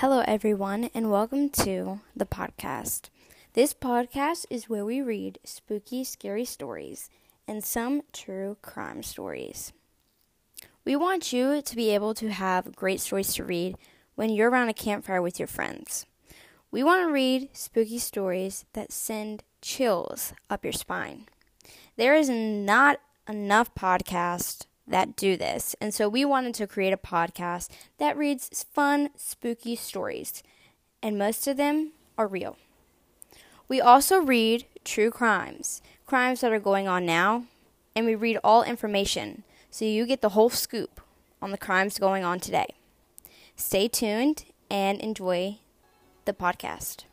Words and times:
Hello, 0.00 0.22
everyone, 0.26 0.88
and 0.94 1.10
welcome 1.10 1.50
to 1.50 2.00
the 2.16 2.24
podcast. 2.24 3.10
This 3.52 3.74
podcast 3.74 4.46
is 4.48 4.66
where 4.66 4.82
we 4.82 5.02
read 5.02 5.38
spooky, 5.44 6.04
scary 6.04 6.46
stories 6.46 7.10
and 7.46 7.62
some 7.62 8.00
true 8.10 8.56
crime 8.62 9.02
stories. 9.02 9.74
We 10.86 10.96
want 10.96 11.34
you 11.34 11.60
to 11.60 11.76
be 11.76 11.90
able 11.90 12.14
to 12.14 12.30
have 12.30 12.74
great 12.74 13.00
stories 13.00 13.34
to 13.34 13.44
read 13.44 13.76
when 14.14 14.30
you're 14.30 14.48
around 14.48 14.70
a 14.70 14.72
campfire 14.72 15.20
with 15.20 15.38
your 15.38 15.46
friends. 15.46 16.06
We 16.70 16.82
want 16.82 17.06
to 17.06 17.12
read 17.12 17.50
spooky 17.52 17.98
stories 17.98 18.64
that 18.72 18.92
send 18.92 19.42
chills 19.60 20.32
up 20.48 20.64
your 20.64 20.72
spine. 20.72 21.26
There 21.98 22.14
is 22.14 22.30
not 22.30 23.00
enough 23.28 23.74
podcasts 23.74 24.64
that 24.90 25.16
do 25.16 25.36
this. 25.36 25.74
And 25.80 25.94
so 25.94 26.08
we 26.08 26.24
wanted 26.24 26.54
to 26.56 26.66
create 26.66 26.92
a 26.92 26.98
podcast 26.98 27.70
that 27.98 28.16
reads 28.16 28.64
fun, 28.72 29.10
spooky 29.16 29.76
stories. 29.76 30.42
And 31.02 31.18
most 31.18 31.46
of 31.46 31.56
them 31.56 31.92
are 32.18 32.26
real. 32.26 32.56
We 33.68 33.80
also 33.80 34.18
read 34.18 34.66
true 34.84 35.10
crimes, 35.10 35.80
crimes 36.06 36.40
that 36.40 36.52
are 36.52 36.60
going 36.60 36.88
on 36.88 37.06
now, 37.06 37.44
and 37.94 38.04
we 38.04 38.14
read 38.14 38.38
all 38.42 38.62
information 38.62 39.44
so 39.70 39.84
you 39.84 40.06
get 40.06 40.20
the 40.20 40.30
whole 40.30 40.50
scoop 40.50 41.00
on 41.40 41.52
the 41.52 41.58
crimes 41.58 41.98
going 41.98 42.24
on 42.24 42.40
today. 42.40 42.74
Stay 43.56 43.88
tuned 43.88 44.44
and 44.68 45.00
enjoy 45.00 45.58
the 46.24 46.32
podcast. 46.32 47.04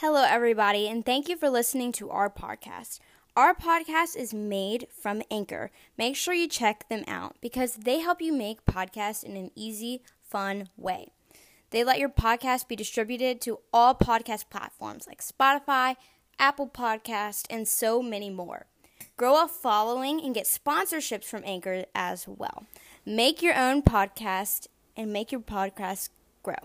Hello, 0.00 0.24
everybody, 0.26 0.88
and 0.88 1.04
thank 1.04 1.28
you 1.28 1.36
for 1.36 1.50
listening 1.50 1.92
to 1.92 2.08
our 2.08 2.30
podcast. 2.30 3.00
Our 3.36 3.54
podcast 3.54 4.16
is 4.16 4.32
made 4.32 4.86
from 4.98 5.22
Anchor. 5.30 5.70
Make 5.98 6.16
sure 6.16 6.32
you 6.32 6.48
check 6.48 6.88
them 6.88 7.04
out 7.06 7.36
because 7.42 7.74
they 7.74 7.98
help 7.98 8.22
you 8.22 8.32
make 8.32 8.64
podcasts 8.64 9.22
in 9.22 9.36
an 9.36 9.50
easy, 9.54 10.00
fun 10.22 10.70
way. 10.78 11.08
They 11.68 11.84
let 11.84 11.98
your 11.98 12.08
podcast 12.08 12.66
be 12.66 12.76
distributed 12.76 13.42
to 13.42 13.58
all 13.74 13.94
podcast 13.94 14.48
platforms 14.48 15.06
like 15.06 15.20
Spotify, 15.22 15.96
Apple 16.38 16.68
Podcast, 16.68 17.44
and 17.50 17.68
so 17.68 18.00
many 18.00 18.30
more. 18.30 18.64
Grow 19.18 19.44
a 19.44 19.48
following 19.48 20.18
and 20.24 20.34
get 20.34 20.46
sponsorships 20.46 21.24
from 21.24 21.42
Anchor 21.44 21.84
as 21.94 22.26
well. 22.26 22.64
Make 23.04 23.42
your 23.42 23.54
own 23.54 23.82
podcast 23.82 24.66
and 24.96 25.12
make 25.12 25.30
your 25.30 25.42
podcast 25.42 26.08
grow. 26.42 26.56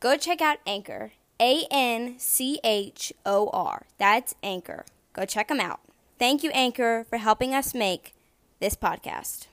Go 0.00 0.16
check 0.16 0.40
out 0.40 0.56
Anchor. 0.66 1.12
A 1.40 1.66
N 1.70 2.16
C 2.18 2.60
H 2.62 3.14
O 3.24 3.48
R. 3.54 3.86
That's 3.96 4.34
Anchor. 4.42 4.84
Go 5.14 5.24
check 5.24 5.48
them 5.48 5.58
out. 5.58 5.80
Thank 6.18 6.42
you, 6.42 6.50
Anchor, 6.50 7.06
for 7.08 7.16
helping 7.16 7.54
us 7.54 7.72
make 7.72 8.12
this 8.60 8.76
podcast. 8.76 9.46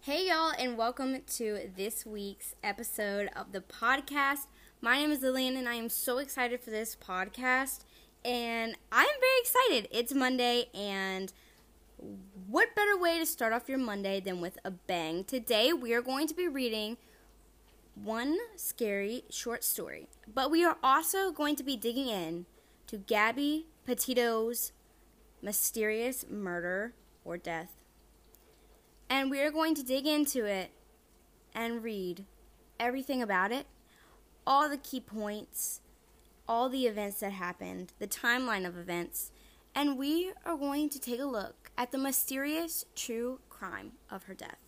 Hey, 0.00 0.28
y'all, 0.28 0.52
and 0.58 0.76
welcome 0.76 1.18
to 1.36 1.70
this 1.76 2.04
week's 2.06 2.54
episode 2.64 3.28
of 3.36 3.52
the 3.52 3.60
podcast. 3.60 4.46
My 4.84 4.98
name 4.98 5.12
is 5.12 5.22
Lillian, 5.22 5.56
and 5.56 5.68
I 5.68 5.74
am 5.74 5.88
so 5.88 6.18
excited 6.18 6.60
for 6.60 6.70
this 6.70 6.96
podcast. 6.96 7.84
And 8.24 8.74
I'm 8.90 9.06
very 9.06 9.40
excited. 9.40 9.88
It's 9.92 10.12
Monday, 10.12 10.64
and 10.74 11.32
what 12.48 12.74
better 12.74 12.98
way 12.98 13.16
to 13.20 13.24
start 13.24 13.52
off 13.52 13.68
your 13.68 13.78
Monday 13.78 14.18
than 14.18 14.40
with 14.40 14.58
a 14.64 14.72
bang? 14.72 15.22
Today, 15.22 15.72
we 15.72 15.94
are 15.94 16.02
going 16.02 16.26
to 16.26 16.34
be 16.34 16.48
reading 16.48 16.96
one 17.94 18.36
scary 18.56 19.22
short 19.30 19.62
story, 19.62 20.08
but 20.26 20.50
we 20.50 20.64
are 20.64 20.78
also 20.82 21.30
going 21.30 21.54
to 21.54 21.62
be 21.62 21.76
digging 21.76 22.08
in 22.08 22.46
to 22.88 22.96
Gabby 22.96 23.66
Petito's 23.86 24.72
mysterious 25.40 26.24
murder 26.28 26.92
or 27.24 27.36
death. 27.36 27.76
And 29.08 29.30
we 29.30 29.42
are 29.42 29.52
going 29.52 29.76
to 29.76 29.84
dig 29.84 30.08
into 30.08 30.44
it 30.44 30.72
and 31.54 31.84
read 31.84 32.24
everything 32.80 33.22
about 33.22 33.52
it 33.52 33.66
all 34.46 34.68
the 34.68 34.76
key 34.76 35.00
points, 35.00 35.80
all 36.48 36.68
the 36.68 36.86
events 36.86 37.20
that 37.20 37.32
happened, 37.32 37.92
the 37.98 38.06
timeline 38.06 38.66
of 38.66 38.76
events, 38.76 39.30
and 39.74 39.98
we 39.98 40.32
are 40.44 40.56
going 40.56 40.88
to 40.90 41.00
take 41.00 41.20
a 41.20 41.24
look 41.24 41.70
at 41.78 41.92
the 41.92 41.98
mysterious 41.98 42.84
true 42.94 43.40
crime 43.48 43.92
of 44.10 44.24
her 44.24 44.34
death. 44.34 44.58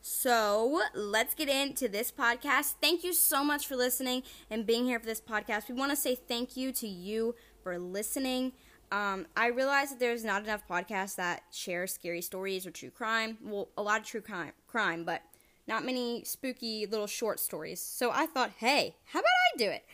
So 0.00 0.82
let's 0.94 1.34
get 1.34 1.48
into 1.48 1.88
this 1.88 2.12
podcast. 2.12 2.74
Thank 2.80 3.02
you 3.02 3.12
so 3.12 3.42
much 3.42 3.66
for 3.66 3.74
listening 3.74 4.22
and 4.48 4.64
being 4.64 4.84
here 4.84 5.00
for 5.00 5.06
this 5.06 5.20
podcast. 5.20 5.68
We 5.68 5.74
want 5.74 5.90
to 5.90 5.96
say 5.96 6.14
thank 6.14 6.56
you 6.56 6.70
to 6.72 6.86
you 6.86 7.34
for 7.62 7.76
listening. 7.76 8.52
Um, 8.92 9.26
I 9.36 9.48
realize 9.48 9.90
that 9.90 9.98
there's 9.98 10.24
not 10.24 10.44
enough 10.44 10.62
podcasts 10.68 11.16
that 11.16 11.42
share 11.50 11.88
scary 11.88 12.22
stories 12.22 12.66
or 12.66 12.70
true 12.70 12.90
crime. 12.90 13.38
Well, 13.42 13.68
a 13.76 13.82
lot 13.82 14.00
of 14.00 14.06
true 14.06 14.20
crime, 14.20 14.52
crime, 14.68 15.02
but 15.04 15.22
not 15.66 15.84
many 15.84 16.22
spooky 16.24 16.86
little 16.86 17.06
short 17.06 17.40
stories. 17.40 17.80
So 17.80 18.10
I 18.10 18.26
thought, 18.26 18.52
hey, 18.58 18.96
how 19.06 19.20
about 19.20 19.28
I 19.54 19.58
do 19.58 19.70
it? 19.70 19.84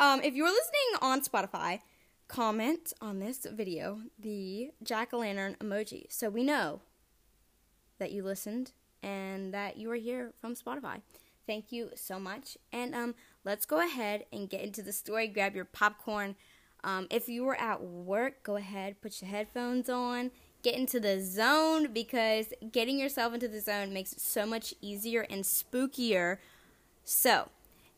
Um, 0.00 0.20
if 0.22 0.34
you're 0.34 0.50
listening 0.50 1.00
on 1.00 1.22
Spotify, 1.22 1.80
comment 2.28 2.92
on 3.00 3.18
this 3.18 3.46
video 3.50 4.00
the 4.18 4.70
jack 4.82 5.12
o' 5.12 5.18
lantern 5.18 5.56
emoji 5.60 6.06
so 6.08 6.30
we 6.30 6.42
know 6.42 6.80
that 7.98 8.10
you 8.10 8.22
listened 8.22 8.72
and 9.02 9.52
that 9.52 9.76
you 9.76 9.90
are 9.90 9.96
here 9.96 10.32
from 10.40 10.54
Spotify. 10.54 11.02
Thank 11.46 11.72
you 11.72 11.90
so 11.94 12.18
much. 12.18 12.56
And 12.72 12.94
um, 12.94 13.14
let's 13.44 13.66
go 13.66 13.84
ahead 13.84 14.24
and 14.32 14.48
get 14.48 14.62
into 14.62 14.82
the 14.82 14.92
story. 14.92 15.26
Grab 15.26 15.54
your 15.54 15.64
popcorn. 15.64 16.36
Um, 16.84 17.06
if 17.10 17.28
you 17.28 17.44
were 17.44 17.60
at 17.60 17.82
work, 17.82 18.42
go 18.42 18.56
ahead, 18.56 19.00
put 19.00 19.20
your 19.20 19.30
headphones 19.30 19.88
on, 19.88 20.30
get 20.62 20.76
into 20.76 21.00
the 21.00 21.20
zone 21.20 21.92
because 21.92 22.52
getting 22.70 22.98
yourself 22.98 23.34
into 23.34 23.48
the 23.48 23.60
zone 23.60 23.92
makes 23.92 24.12
it 24.12 24.20
so 24.20 24.46
much 24.46 24.74
easier 24.80 25.26
and 25.28 25.44
spookier. 25.44 26.38
So, 27.04 27.48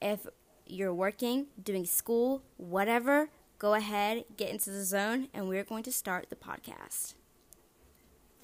if 0.00 0.26
you're 0.66 0.94
working, 0.94 1.47
doing 1.62 1.84
school, 1.84 2.42
whatever, 2.56 3.28
go 3.58 3.75
ahead, 3.75 4.25
get 4.36 4.50
into 4.50 4.70
the 4.70 4.82
zone, 4.82 5.28
and 5.34 5.48
we're 5.48 5.64
going 5.64 5.82
to 5.84 5.92
start 5.92 6.30
the 6.30 6.36
podcast. 6.36 7.14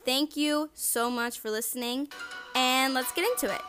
Thank 0.05 0.37
you 0.37 0.71
so 0.75 1.11
much 1.11 1.39
for 1.39 1.51
listening, 1.51 2.09
and 2.55 2.95
let's 2.95 3.13
get 3.13 3.25
into 3.25 3.53
it. 3.53 3.63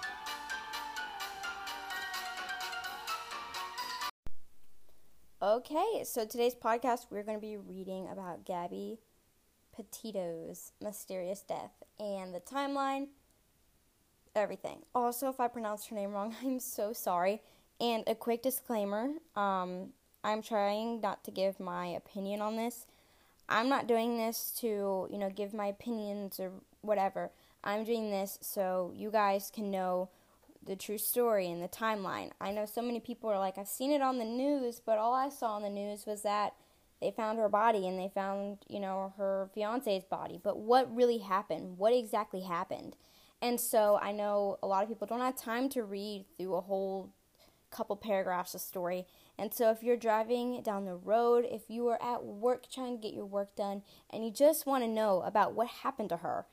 Okay, 5.42 6.04
so 6.04 6.26
today's 6.26 6.56
podcast, 6.56 7.08
we're 7.10 7.24
going 7.24 7.38
to 7.38 7.42
be 7.42 7.58
reading 7.58 8.08
about 8.12 8.46
Gabby 8.46 9.00
Petito's 9.76 10.72
mysterious 10.82 11.42
death 11.42 11.84
and 12.00 12.34
the 12.34 12.40
timeline, 12.40 13.08
everything. 14.36 14.80
Also, 14.94 15.30
if 15.30 15.40
I 15.40 15.48
pronounced 15.48 15.90
her 15.90 15.96
name 15.96 16.12
wrong, 16.12 16.36
I'm 16.44 16.60
so 16.60 16.94
sorry. 16.94 17.42
And 17.80 18.04
a 18.08 18.16
quick 18.16 18.44
disclaimer 18.44 19.10
um, 19.36 19.90
I'm 20.24 20.42
trying 20.42 21.02
not 21.02 21.24
to 21.24 21.32
give 21.32 21.60
my 21.60 21.88
opinion 21.88 22.42
on 22.42 22.56
this. 22.56 22.86
I'm 23.50 23.70
not 23.70 23.88
doing 23.88 24.18
this 24.18 24.52
to, 24.62 25.08
you 25.12 25.18
know, 25.18 25.30
give 25.30 25.54
my 25.54 25.66
opinions 25.66 26.40
or 26.40 26.52
whatever. 26.82 27.32
I'm 27.64 27.84
doing 27.84 28.12
this 28.12 28.38
so 28.42 28.94
you 28.96 29.12
guys 29.12 29.52
can 29.54 29.72
know 29.72 30.10
the 30.66 30.76
true 30.76 30.98
story 30.98 31.50
and 31.50 31.62
the 31.62 31.68
timeline. 31.68 32.32
I 32.40 32.52
know 32.52 32.66
so 32.66 32.82
many 32.82 33.00
people 33.00 33.30
are 33.30 33.40
like, 33.40 33.58
I've 33.58 33.68
seen 33.68 33.92
it 33.92 34.02
on 34.02 34.20
the 34.20 34.26
news, 34.26 34.80
but 34.84 35.00
all 35.00 35.14
I 35.14 35.30
saw 35.30 35.56
on 35.56 35.64
the 35.64 35.70
news 35.70 36.06
was 36.06 36.22
that 36.22 36.54
they 37.02 37.12
found 37.12 37.40
her 37.40 37.50
body 37.50 37.88
and 37.88 38.00
they 38.00 38.12
found, 38.14 38.60
you 38.68 38.80
know, 38.80 39.14
her 39.18 39.50
fiance's 39.54 40.04
body. 40.04 40.40
But 40.42 40.60
what 40.60 40.96
really 40.96 41.18
happened? 41.18 41.78
What 41.78 41.94
exactly 41.94 42.42
happened? 42.42 42.96
And 43.42 43.60
so 43.60 44.00
I 44.02 44.12
know 44.12 44.60
a 44.62 44.68
lot 44.68 44.84
of 44.84 44.90
people 44.90 45.08
don't 45.08 45.20
have 45.20 45.36
time 45.36 45.68
to 45.70 45.84
read 45.84 46.26
through 46.38 46.54
a 46.54 46.62
whole 46.62 47.12
couple 47.72 47.96
paragraphs 47.96 48.54
of 48.54 48.62
story. 48.62 49.08
And 49.40 49.52
so 49.54 49.72
if 49.72 49.82
you're 49.82 49.98
driving 49.98 50.62
down 50.62 50.86
the 50.86 50.96
road, 50.96 51.46
if 51.50 51.64
you 51.68 51.88
are 51.88 52.02
at 52.04 52.24
work 52.24 52.70
trying 52.72 52.98
to 52.98 53.02
get 53.02 53.16
your 53.16 53.26
work 53.26 53.56
done, 53.56 53.82
and 54.12 54.24
you 54.24 54.32
just 54.32 54.68
want 54.68 54.84
to 54.84 54.90
know 54.90 55.22
about 55.22 55.56
what 55.56 55.68
happened 55.68 56.10
to 56.10 56.18
her, 56.18 56.46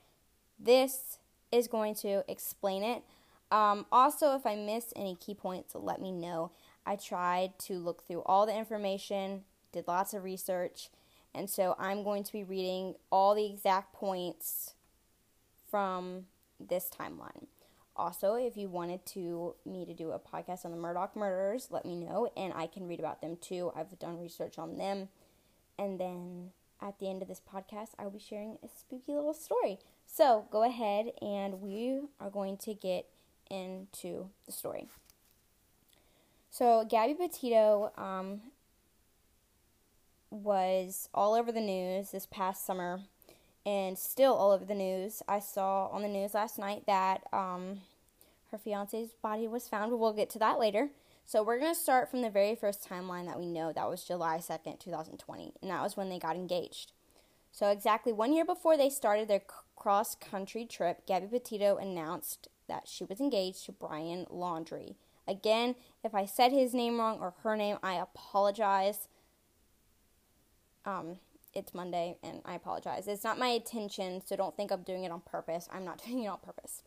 this 0.57 1.19
is 1.51 1.67
going 1.67 1.93
to 1.95 2.23
explain 2.27 2.83
it. 2.83 3.03
Um, 3.51 3.85
also, 3.91 4.35
if 4.35 4.45
I 4.45 4.55
miss 4.55 4.93
any 4.95 5.15
key 5.15 5.35
points, 5.35 5.75
let 5.75 6.01
me 6.01 6.11
know. 6.11 6.51
I 6.85 6.95
tried 6.95 7.59
to 7.59 7.73
look 7.73 8.07
through 8.07 8.23
all 8.25 8.45
the 8.45 8.57
information 8.57 9.43
did 9.71 9.87
lots 9.87 10.13
of 10.13 10.23
research, 10.23 10.89
And 11.33 11.49
so 11.49 11.75
I'm 11.77 12.03
going 12.03 12.23
to 12.23 12.31
be 12.31 12.43
reading 12.43 12.95
all 13.11 13.35
the 13.35 13.45
exact 13.45 13.93
points 13.93 14.73
from 15.69 16.25
this 16.59 16.89
timeline. 16.89 17.45
Also, 17.95 18.35
if 18.35 18.55
you 18.57 18.69
wanted 18.69 19.05
to 19.07 19.55
me 19.65 19.85
to 19.85 19.93
do 19.93 20.11
a 20.11 20.19
podcast 20.19 20.65
on 20.65 20.71
the 20.71 20.77
Murdaugh 20.77 21.15
murders, 21.15 21.67
let 21.69 21.85
me 21.85 21.95
know 21.95 22.29
and 22.35 22.53
I 22.53 22.65
can 22.65 22.87
read 22.87 22.99
about 22.99 23.21
them 23.21 23.37
too. 23.39 23.71
I've 23.75 23.99
done 23.99 24.19
research 24.19 24.57
on 24.57 24.77
them. 24.77 25.09
And 25.77 25.99
then 25.99 26.51
at 26.81 26.97
the 26.99 27.09
end 27.09 27.21
of 27.21 27.27
this 27.27 27.41
podcast, 27.41 27.89
I 27.99 28.03
will 28.03 28.11
be 28.11 28.19
sharing 28.19 28.57
a 28.63 28.69
spooky 28.69 29.13
little 29.13 29.33
story. 29.33 29.79
So 30.05 30.47
go 30.49 30.63
ahead 30.63 31.11
and 31.21 31.61
we 31.61 32.01
are 32.19 32.29
going 32.29 32.57
to 32.57 32.73
get 32.73 33.05
into 33.49 34.29
the 34.45 34.51
story. 34.51 34.87
So 36.49 36.85
Gabby 36.89 37.13
Petito 37.13 37.91
um, 37.97 38.41
was 40.31 41.09
all 41.13 41.33
over 41.33 41.51
the 41.51 41.61
news 41.61 42.11
this 42.11 42.25
past 42.25 42.65
summer 42.65 43.01
and 43.65 43.97
still 43.97 44.33
all 44.33 44.51
over 44.51 44.65
the 44.65 44.75
news. 44.75 45.21
I 45.27 45.39
saw 45.39 45.87
on 45.87 46.01
the 46.01 46.07
news 46.07 46.33
last 46.33 46.57
night 46.57 46.83
that 46.87 47.21
um, 47.33 47.81
her 48.51 48.57
fiance's 48.57 49.11
body 49.21 49.47
was 49.47 49.67
found, 49.67 49.91
but 49.91 49.97
we'll 49.97 50.13
get 50.13 50.29
to 50.31 50.39
that 50.39 50.59
later. 50.59 50.89
So 51.25 51.43
we're 51.43 51.59
going 51.59 51.73
to 51.73 51.79
start 51.79 52.09
from 52.09 52.21
the 52.21 52.29
very 52.29 52.55
first 52.55 52.89
timeline 52.89 53.27
that 53.27 53.39
we 53.39 53.45
know. 53.45 53.71
That 53.71 53.89
was 53.89 54.03
July 54.03 54.37
2nd, 54.37 54.79
2020, 54.79 55.53
and 55.61 55.69
that 55.69 55.83
was 55.83 55.95
when 55.95 56.09
they 56.09 56.17
got 56.17 56.35
engaged. 56.35 56.91
So 57.51 57.69
exactly 57.69 58.13
one 58.13 58.33
year 58.33 58.45
before 58.45 58.77
they 58.77 58.89
started 58.89 59.27
their 59.27 59.43
cross 59.75 60.15
country 60.15 60.65
trip, 60.65 61.05
Gabby 61.05 61.27
Petito 61.27 61.77
announced 61.77 62.47
that 62.67 62.87
she 62.87 63.03
was 63.03 63.19
engaged 63.19 63.65
to 63.65 63.71
Brian 63.71 64.25
Laundrie. 64.31 64.95
Again, 65.27 65.75
if 66.03 66.15
I 66.15 66.25
said 66.25 66.51
his 66.51 66.73
name 66.73 66.97
wrong 66.99 67.19
or 67.19 67.35
her 67.43 67.55
name, 67.55 67.77
I 67.83 67.93
apologize. 67.93 69.07
Um, 70.85 71.17
it's 71.53 71.73
Monday 71.73 72.17
and 72.23 72.41
I 72.45 72.55
apologize. 72.55 73.07
It's 73.07 73.23
not 73.23 73.39
my 73.39 73.47
intention, 73.47 74.21
so 74.25 74.35
don't 74.35 74.55
think 74.55 74.71
I'm 74.71 74.83
doing 74.83 75.03
it 75.03 75.11
on 75.11 75.21
purpose. 75.21 75.67
I'm 75.71 75.85
not 75.85 76.03
doing 76.05 76.23
it 76.23 76.27
on 76.27 76.39
purpose. 76.39 76.83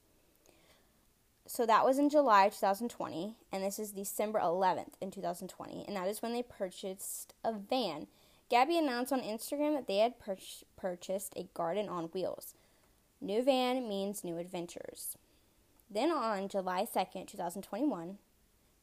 So 1.46 1.66
that 1.66 1.84
was 1.84 1.98
in 1.98 2.08
July 2.08 2.48
2020, 2.48 3.34
and 3.52 3.64
this 3.64 3.78
is 3.78 3.90
December 3.90 4.38
11th 4.38 4.94
in 5.00 5.10
2020, 5.10 5.84
and 5.86 5.96
that 5.96 6.06
is 6.06 6.22
when 6.22 6.32
they 6.32 6.42
purchased 6.42 7.34
a 7.44 7.52
van. 7.52 8.06
Gabby 8.48 8.78
announced 8.78 9.12
on 9.12 9.20
Instagram 9.22 9.74
that 9.74 9.88
they 9.88 9.98
had 9.98 10.20
pur- 10.20 10.36
purchased 10.76 11.34
a 11.36 11.48
garden 11.52 11.88
on 11.88 12.04
wheels. 12.04 12.54
New 13.20 13.42
van 13.42 13.88
means 13.88 14.22
new 14.22 14.36
adventures. 14.38 15.16
Then 15.90 16.10
on 16.10 16.48
July 16.48 16.86
2nd, 16.86 17.26
2021, 17.26 18.18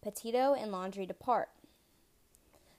Petito 0.01 0.53
and 0.53 0.71
Laundrie 0.71 1.07
depart. 1.07 1.49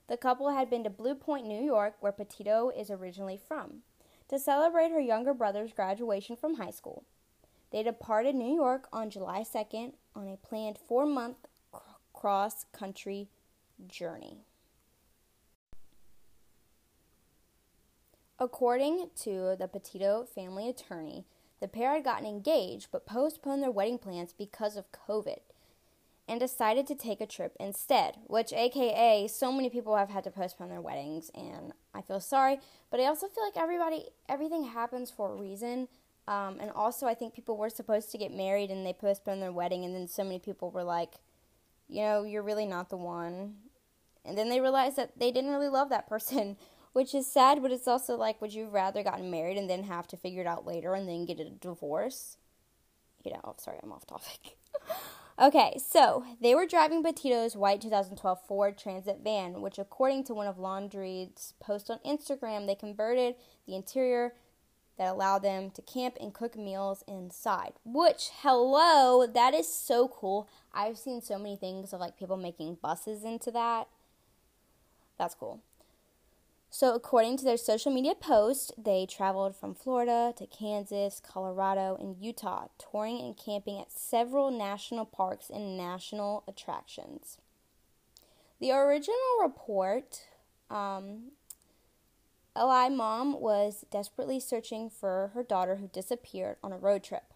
The 0.07 0.17
couple 0.17 0.49
had 0.49 0.69
been 0.69 0.83
to 0.83 0.89
Blue 0.89 1.15
Point, 1.15 1.47
New 1.47 1.63
York, 1.63 1.95
where 1.99 2.11
Petito 2.11 2.69
is 2.75 2.89
originally 2.89 3.37
from, 3.37 3.83
to 4.27 4.39
celebrate 4.39 4.91
her 4.91 4.99
younger 4.99 5.33
brother's 5.33 5.73
graduation 5.73 6.35
from 6.35 6.55
high 6.55 6.71
school. 6.71 7.03
They 7.71 7.83
departed 7.83 8.35
New 8.35 8.53
York 8.53 8.87
on 8.91 9.09
July 9.09 9.43
2nd 9.43 9.93
on 10.15 10.27
a 10.27 10.35
planned 10.35 10.77
four 10.77 11.05
month 11.05 11.37
cross 12.13 12.65
country 12.73 13.29
journey. 13.87 14.39
According 18.37 19.11
to 19.21 19.55
the 19.57 19.69
Petito 19.71 20.25
family 20.25 20.67
attorney, 20.67 21.25
the 21.59 21.67
pair 21.67 21.93
had 21.93 22.03
gotten 22.03 22.25
engaged 22.27 22.87
but 22.91 23.05
postponed 23.05 23.61
their 23.61 23.71
wedding 23.71 23.99
plans 23.99 24.33
because 24.33 24.75
of 24.75 24.91
COVID 24.91 25.39
and 26.31 26.39
decided 26.39 26.87
to 26.87 26.95
take 26.95 27.19
a 27.19 27.25
trip 27.25 27.57
instead, 27.59 28.15
which, 28.27 28.53
aka, 28.53 29.27
so 29.27 29.51
many 29.51 29.69
people 29.69 29.97
have 29.97 30.09
had 30.09 30.23
to 30.23 30.31
postpone 30.31 30.69
their 30.69 30.79
weddings, 30.79 31.29
and 31.35 31.73
I 31.93 32.01
feel 32.01 32.21
sorry, 32.21 32.57
but 32.89 33.01
I 33.01 33.05
also 33.07 33.27
feel 33.27 33.43
like 33.43 33.61
everybody, 33.61 34.05
everything 34.29 34.63
happens 34.63 35.11
for 35.11 35.33
a 35.33 35.35
reason. 35.35 35.89
Um, 36.29 36.59
and 36.61 36.71
also, 36.71 37.05
I 37.05 37.15
think 37.15 37.33
people 37.33 37.57
were 37.57 37.69
supposed 37.69 38.11
to 38.11 38.17
get 38.17 38.33
married 38.33 38.71
and 38.71 38.85
they 38.85 38.93
postponed 38.93 39.41
their 39.41 39.51
wedding, 39.51 39.83
and 39.83 39.93
then 39.93 40.07
so 40.07 40.23
many 40.23 40.39
people 40.39 40.71
were 40.71 40.85
like, 40.85 41.15
you 41.89 42.01
know, 42.01 42.23
you're 42.23 42.43
really 42.43 42.65
not 42.65 42.89
the 42.89 42.95
one. 42.95 43.55
And 44.23 44.37
then 44.37 44.47
they 44.47 44.61
realized 44.61 44.95
that 44.95 45.19
they 45.19 45.33
didn't 45.33 45.51
really 45.51 45.67
love 45.67 45.89
that 45.89 46.07
person, 46.07 46.55
which 46.93 47.13
is 47.13 47.27
sad, 47.27 47.61
but 47.61 47.73
it's 47.73 47.89
also 47.89 48.15
like, 48.15 48.41
would 48.41 48.53
you 48.53 48.69
rather 48.69 49.03
gotten 49.03 49.29
married 49.29 49.57
and 49.57 49.69
then 49.69 49.83
have 49.83 50.07
to 50.07 50.15
figure 50.15 50.39
it 50.39 50.47
out 50.47 50.65
later 50.65 50.93
and 50.93 51.09
then 51.09 51.25
get 51.25 51.41
a 51.41 51.49
divorce? 51.49 52.37
You 53.25 53.33
know, 53.33 53.41
oh, 53.43 53.55
sorry, 53.57 53.79
I'm 53.83 53.91
off 53.91 54.07
topic. 54.07 54.55
Okay, 55.39 55.79
so 55.83 56.25
they 56.41 56.53
were 56.53 56.65
driving 56.65 57.03
Petito's 57.03 57.55
white 57.55 57.81
2012 57.81 58.39
Ford 58.47 58.77
Transit 58.77 59.19
van, 59.23 59.61
which, 59.61 59.79
according 59.79 60.23
to 60.25 60.33
one 60.33 60.47
of 60.47 60.57
Laundrie's 60.57 61.53
posts 61.59 61.89
on 61.89 61.99
Instagram, 62.05 62.67
they 62.67 62.75
converted 62.75 63.35
the 63.65 63.75
interior 63.75 64.33
that 64.97 65.07
allowed 65.07 65.41
them 65.41 65.71
to 65.71 65.81
camp 65.81 66.17
and 66.19 66.33
cook 66.33 66.57
meals 66.57 67.03
inside. 67.07 67.73
Which, 67.85 68.29
hello, 68.41 69.25
that 69.25 69.53
is 69.53 69.73
so 69.73 70.07
cool. 70.07 70.49
I've 70.73 70.97
seen 70.97 71.21
so 71.21 71.39
many 71.39 71.55
things 71.55 71.93
of 71.93 71.99
like 71.99 72.19
people 72.19 72.37
making 72.37 72.77
buses 72.81 73.23
into 73.23 73.51
that. 73.51 73.87
That's 75.17 75.33
cool. 75.33 75.61
So, 76.73 76.95
according 76.95 77.35
to 77.37 77.43
their 77.43 77.57
social 77.57 77.91
media 77.91 78.15
post, 78.15 78.71
they 78.77 79.05
traveled 79.05 79.57
from 79.57 79.75
Florida 79.75 80.33
to 80.37 80.47
Kansas, 80.47 81.19
Colorado, 81.19 81.97
and 81.99 82.15
Utah, 82.17 82.67
touring 82.79 83.19
and 83.19 83.35
camping 83.35 83.77
at 83.81 83.91
several 83.91 84.49
national 84.49 85.03
parks 85.03 85.49
and 85.49 85.75
national 85.75 86.45
attractions. 86.47 87.37
The 88.61 88.71
original 88.71 89.17
report 89.41 90.21
um, 90.69 91.31
Eli 92.57 92.87
mom 92.87 93.41
was 93.41 93.83
desperately 93.91 94.39
searching 94.39 94.89
for 94.89 95.31
her 95.33 95.43
daughter 95.43 95.75
who 95.75 95.89
disappeared 95.89 96.55
on 96.63 96.71
a 96.71 96.77
road 96.77 97.03
trip. 97.03 97.33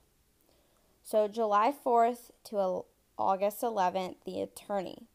So, 1.04 1.28
July 1.28 1.74
4th 1.86 2.32
to 2.46 2.86
August 3.18 3.62
11th, 3.62 4.16
the 4.26 4.40
attorney 4.40 5.08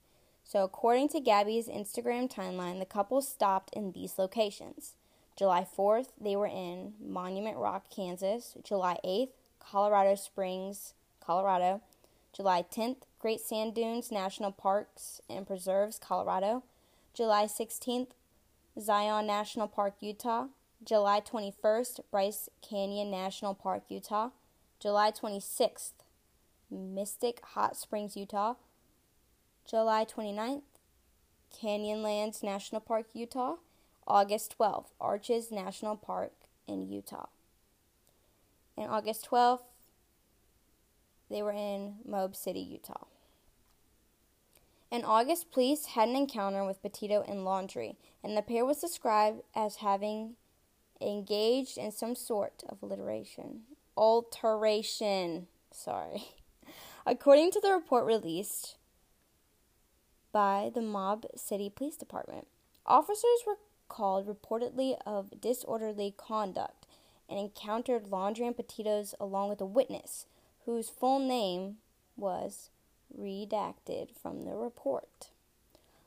so, 0.50 0.64
according 0.64 1.10
to 1.10 1.20
Gabby's 1.20 1.68
Instagram 1.68 2.28
timeline, 2.28 2.80
the 2.80 2.84
couple 2.84 3.22
stopped 3.22 3.72
in 3.72 3.92
these 3.92 4.18
locations. 4.18 4.94
July 5.36 5.64
4th, 5.64 6.08
they 6.20 6.34
were 6.34 6.48
in 6.48 6.94
Monument 7.00 7.56
Rock, 7.56 7.84
Kansas. 7.88 8.56
July 8.64 8.98
8th, 9.04 9.28
Colorado 9.60 10.16
Springs, 10.16 10.94
Colorado. 11.24 11.82
July 12.32 12.64
10th, 12.68 13.02
Great 13.20 13.38
Sand 13.40 13.76
Dunes 13.76 14.10
National 14.10 14.50
Parks 14.50 15.20
and 15.30 15.46
Preserves, 15.46 16.00
Colorado. 16.00 16.64
July 17.14 17.44
16th, 17.44 18.08
Zion 18.76 19.28
National 19.28 19.68
Park, 19.68 19.94
Utah. 20.00 20.46
July 20.84 21.20
21st, 21.20 22.00
Bryce 22.10 22.48
Canyon 22.60 23.08
National 23.08 23.54
Park, 23.54 23.84
Utah. 23.88 24.30
July 24.80 25.12
26th, 25.12 25.92
Mystic 26.68 27.40
Hot 27.54 27.76
Springs, 27.76 28.16
Utah. 28.16 28.54
July 29.68 30.04
29th, 30.04 30.62
Canyonlands 31.62 32.42
National 32.42 32.80
Park, 32.80 33.06
Utah. 33.12 33.56
August 34.10 34.56
12th, 34.58 34.86
Arches 35.00 35.52
National 35.52 35.94
Park 35.94 36.32
in 36.66 36.82
Utah. 36.82 37.26
And 38.76 38.90
August 38.90 39.28
12th, 39.30 39.60
they 41.30 41.42
were 41.42 41.52
in 41.52 41.96
Moab 42.04 42.34
City, 42.34 42.58
Utah. 42.58 43.04
In 44.90 45.04
August, 45.04 45.52
police 45.52 45.86
had 45.86 46.08
an 46.08 46.16
encounter 46.16 46.64
with 46.64 46.82
Petito 46.82 47.22
and 47.28 47.46
Laundrie, 47.46 47.94
and 48.24 48.36
the 48.36 48.42
pair 48.42 48.64
was 48.64 48.78
described 48.78 49.42
as 49.54 49.76
having 49.76 50.34
engaged 51.00 51.78
in 51.78 51.92
some 51.92 52.16
sort 52.16 52.64
of 52.68 52.78
alteration. 52.82 53.60
Alteration. 53.96 55.46
Sorry. 55.72 56.24
According 57.06 57.52
to 57.52 57.60
the 57.60 57.70
report 57.70 58.04
released, 58.06 58.76
by 60.32 60.70
the 60.74 60.82
Mob 60.82 61.26
City 61.36 61.70
Police 61.70 61.96
Department. 61.96 62.46
Officers 62.86 63.44
were 63.46 63.58
called 63.88 64.26
reportedly 64.26 64.96
of 65.04 65.40
disorderly 65.40 66.14
conduct 66.16 66.86
and 67.28 67.38
encountered 67.38 68.10
Laundrie 68.10 68.46
and 68.46 68.56
Petito's 68.56 69.14
along 69.20 69.48
with 69.48 69.60
a 69.60 69.66
witness 69.66 70.26
whose 70.64 70.88
full 70.88 71.18
name 71.18 71.76
was 72.16 72.70
redacted 73.16 74.10
from 74.14 74.44
the 74.44 74.54
report. 74.54 75.30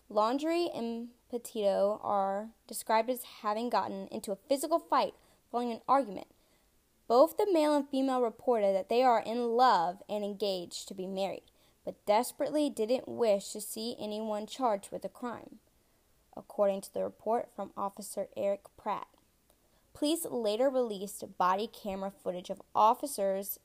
Laundrie 0.10 0.70
and 0.78 1.10
Petito 1.30 2.00
are 2.04 2.50
described 2.68 3.10
as 3.10 3.24
having 3.42 3.70
gotten 3.70 4.08
into 4.08 4.32
a 4.32 4.38
physical 4.48 4.80
fight 4.80 5.14
following 5.52 5.72
an 5.72 5.82
argument. 5.88 6.28
Both 7.08 7.38
the 7.38 7.48
male 7.52 7.76
and 7.76 7.88
female 7.88 8.22
reported 8.22 8.76
that 8.76 8.90
they 8.90 9.04
are 9.04 9.20
in 9.20 9.58
love 9.58 10.02
and 10.08 10.24
engaged 10.24 10.88
to 10.88 10.94
be 10.94 11.08
married 11.08 11.44
but 11.86 12.06
desperately 12.06 12.70
didn't 12.70 13.08
wish 13.08 13.52
to 13.52 13.62
see 13.62 13.96
anyone 14.00 14.48
charged 14.48 14.92
with 14.92 15.04
a 15.04 15.10
crime, 15.10 15.60
according 16.36 16.82
to 16.82 16.94
the 16.94 17.04
report 17.04 17.50
from 17.56 17.72
Officer 17.76 18.28
Eric 18.38 18.62
Pratt. 18.78 19.08
Police 19.94 20.26
later 20.30 20.70
released 20.70 21.24
body 21.38 21.68
camera 21.68 22.12
footage 22.12 22.50
of 22.50 22.62
officers' 22.74 23.60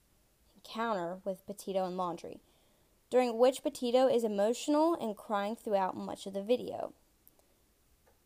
encounter 0.56 1.18
with 1.24 1.46
Petito 1.46 1.86
and 1.86 1.96
Laundrie, 1.96 2.40
during 3.08 3.38
which 3.38 3.62
Petito 3.62 4.06
is 4.08 4.24
emotional 4.24 4.94
and 5.00 5.16
crying 5.16 5.56
throughout 5.56 5.96
much 5.96 6.26
of 6.26 6.34
the 6.34 6.42
video. 6.42 6.92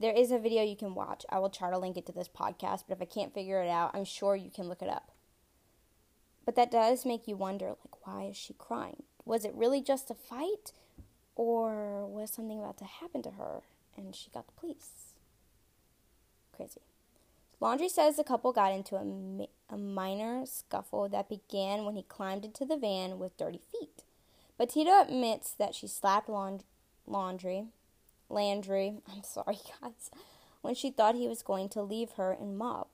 there 0.02 0.12
is 0.12 0.32
a 0.32 0.38
video 0.38 0.64
you 0.64 0.74
can 0.76 0.96
watch. 0.96 1.24
I 1.30 1.38
will 1.38 1.48
try 1.48 1.70
to 1.70 1.78
link 1.78 1.96
it 1.96 2.04
to 2.06 2.12
this 2.12 2.28
podcast, 2.28 2.84
but 2.88 2.96
if 2.96 3.00
I 3.00 3.04
can't 3.04 3.32
figure 3.32 3.62
it 3.62 3.68
out, 3.68 3.92
I'm 3.94 4.04
sure 4.04 4.34
you 4.34 4.50
can 4.50 4.68
look 4.68 4.82
it 4.82 4.88
up. 4.88 5.12
But 6.44 6.56
that 6.56 6.72
does 6.72 7.06
make 7.06 7.28
you 7.28 7.36
wonder 7.36 7.68
like 7.68 8.04
why 8.04 8.24
is 8.24 8.36
she 8.36 8.52
crying? 8.54 9.04
Was 9.24 9.44
it 9.44 9.54
really 9.54 9.80
just 9.80 10.10
a 10.10 10.14
fight 10.14 10.72
or 11.34 12.06
was 12.06 12.30
something 12.30 12.58
about 12.58 12.78
to 12.78 12.84
happen 12.84 13.22
to 13.22 13.32
her 13.32 13.62
and 13.96 14.14
she 14.14 14.30
got 14.30 14.46
the 14.46 14.52
police? 14.52 15.12
Crazy. 16.54 16.80
Laundrie 17.60 17.88
says 17.88 18.16
the 18.16 18.24
couple 18.24 18.52
got 18.52 18.72
into 18.72 18.96
a, 18.96 19.46
a 19.72 19.78
minor 19.78 20.44
scuffle 20.46 21.08
that 21.08 21.28
began 21.28 21.84
when 21.84 21.94
he 21.94 22.02
climbed 22.02 22.44
into 22.44 22.64
the 22.64 22.76
van 22.76 23.20
with 23.20 23.36
dirty 23.36 23.60
feet. 23.70 24.02
Petito 24.58 25.00
admits 25.00 25.52
that 25.52 25.74
she 25.74 25.86
slapped 25.86 26.28
laund- 26.28 26.64
Laundrie, 27.08 27.68
Landry, 28.28 28.94
I'm 29.12 29.22
sorry 29.22 29.58
guys, 29.80 30.10
when 30.60 30.74
she 30.74 30.90
thought 30.90 31.14
he 31.14 31.28
was 31.28 31.42
going 31.42 31.68
to 31.70 31.82
leave 31.82 32.12
her 32.12 32.32
and 32.32 32.58
mob, 32.58 32.88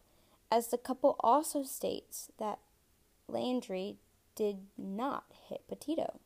as 0.51 0.69
the 0.69 0.79
couple 0.79 1.17
also 1.21 1.63
states 1.63 2.31
that 2.39 2.59
Landry 3.27 3.97
did 4.39 4.59
not 4.79 5.25
hit 5.49 5.63
Petito. 5.69 6.21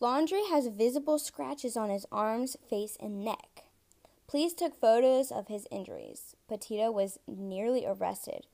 Laundrie 0.00 0.50
has 0.50 0.66
visible 0.66 1.16
scratches 1.16 1.76
on 1.76 1.90
his 1.90 2.04
arms, 2.10 2.56
face, 2.68 2.96
and 2.98 3.24
neck. 3.24 3.62
Police 4.26 4.52
took 4.52 4.74
photos 4.74 5.30
of 5.30 5.46
his 5.46 5.68
injuries. 5.70 6.34
Petito 6.48 6.90
was 6.90 7.20
nearly 7.28 7.86
arrested. 7.86 8.46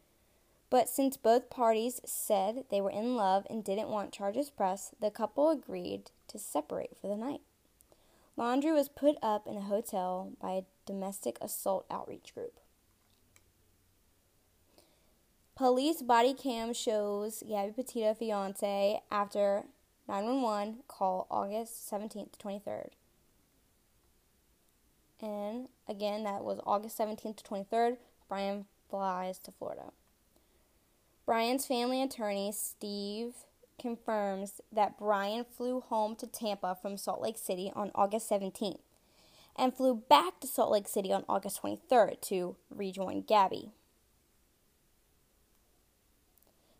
But 0.68 0.90
since 0.90 1.16
both 1.16 1.48
parties 1.48 2.02
said 2.04 2.64
they 2.70 2.82
were 2.82 2.90
in 2.90 3.16
love 3.16 3.46
and 3.48 3.64
didn't 3.64 3.88
want 3.88 4.12
charges 4.12 4.50
pressed, 4.50 5.00
the 5.00 5.10
couple 5.10 5.48
agreed 5.48 6.10
to 6.28 6.38
separate 6.38 6.98
for 7.00 7.08
the 7.08 7.16
night. 7.16 7.40
Laundrie 8.36 8.74
was 8.74 8.90
put 8.90 9.16
up 9.22 9.46
in 9.46 9.56
a 9.56 9.62
hotel 9.62 10.32
by 10.40 10.52
a 10.52 10.64
domestic 10.84 11.38
assault 11.40 11.86
outreach 11.90 12.34
group. 12.34 12.59
Police 15.60 16.00
body 16.00 16.32
cam 16.32 16.72
shows 16.72 17.42
Gabby 17.46 17.72
Petito 17.72 18.14
fiance 18.14 19.02
after 19.10 19.64
911 20.08 20.78
call 20.88 21.26
August 21.30 21.86
17th, 21.92 22.38
23rd. 22.42 22.88
And 25.20 25.68
again, 25.86 26.24
that 26.24 26.44
was 26.44 26.60
August 26.64 26.98
17th 26.98 27.36
to 27.36 27.44
23rd. 27.44 27.98
Brian 28.26 28.64
flies 28.88 29.38
to 29.40 29.52
Florida. 29.52 29.92
Brian's 31.26 31.66
family 31.66 32.02
attorney, 32.02 32.52
Steve, 32.52 33.34
confirms 33.78 34.62
that 34.72 34.98
Brian 34.98 35.44
flew 35.44 35.80
home 35.80 36.16
to 36.16 36.26
Tampa 36.26 36.74
from 36.80 36.96
Salt 36.96 37.20
Lake 37.20 37.36
City 37.36 37.70
on 37.76 37.90
August 37.94 38.30
17th 38.30 38.80
and 39.56 39.76
flew 39.76 39.94
back 40.08 40.40
to 40.40 40.46
Salt 40.46 40.70
Lake 40.72 40.88
City 40.88 41.12
on 41.12 41.26
August 41.28 41.62
23rd 41.62 42.18
to 42.22 42.56
rejoin 42.70 43.20
Gabby. 43.20 43.72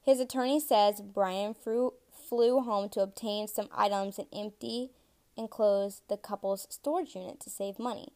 His 0.02 0.20
attorney 0.20 0.60
says 0.60 1.02
Brian 1.02 1.54
flew, 1.54 1.94
flew 2.12 2.60
home 2.60 2.88
to 2.90 3.00
obtain 3.00 3.48
some 3.48 3.68
items 3.74 4.18
and 4.18 4.28
empty 4.32 4.90
and 5.36 5.50
close 5.50 6.02
the 6.08 6.16
couple's 6.16 6.66
storage 6.70 7.14
unit 7.14 7.40
to 7.40 7.50
save 7.50 7.78
money 7.78 8.12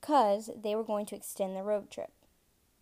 because 0.00 0.50
they 0.54 0.74
were 0.74 0.84
going 0.84 1.06
to 1.06 1.16
extend 1.16 1.56
the 1.56 1.62
road 1.62 1.90
trip. 1.90 2.10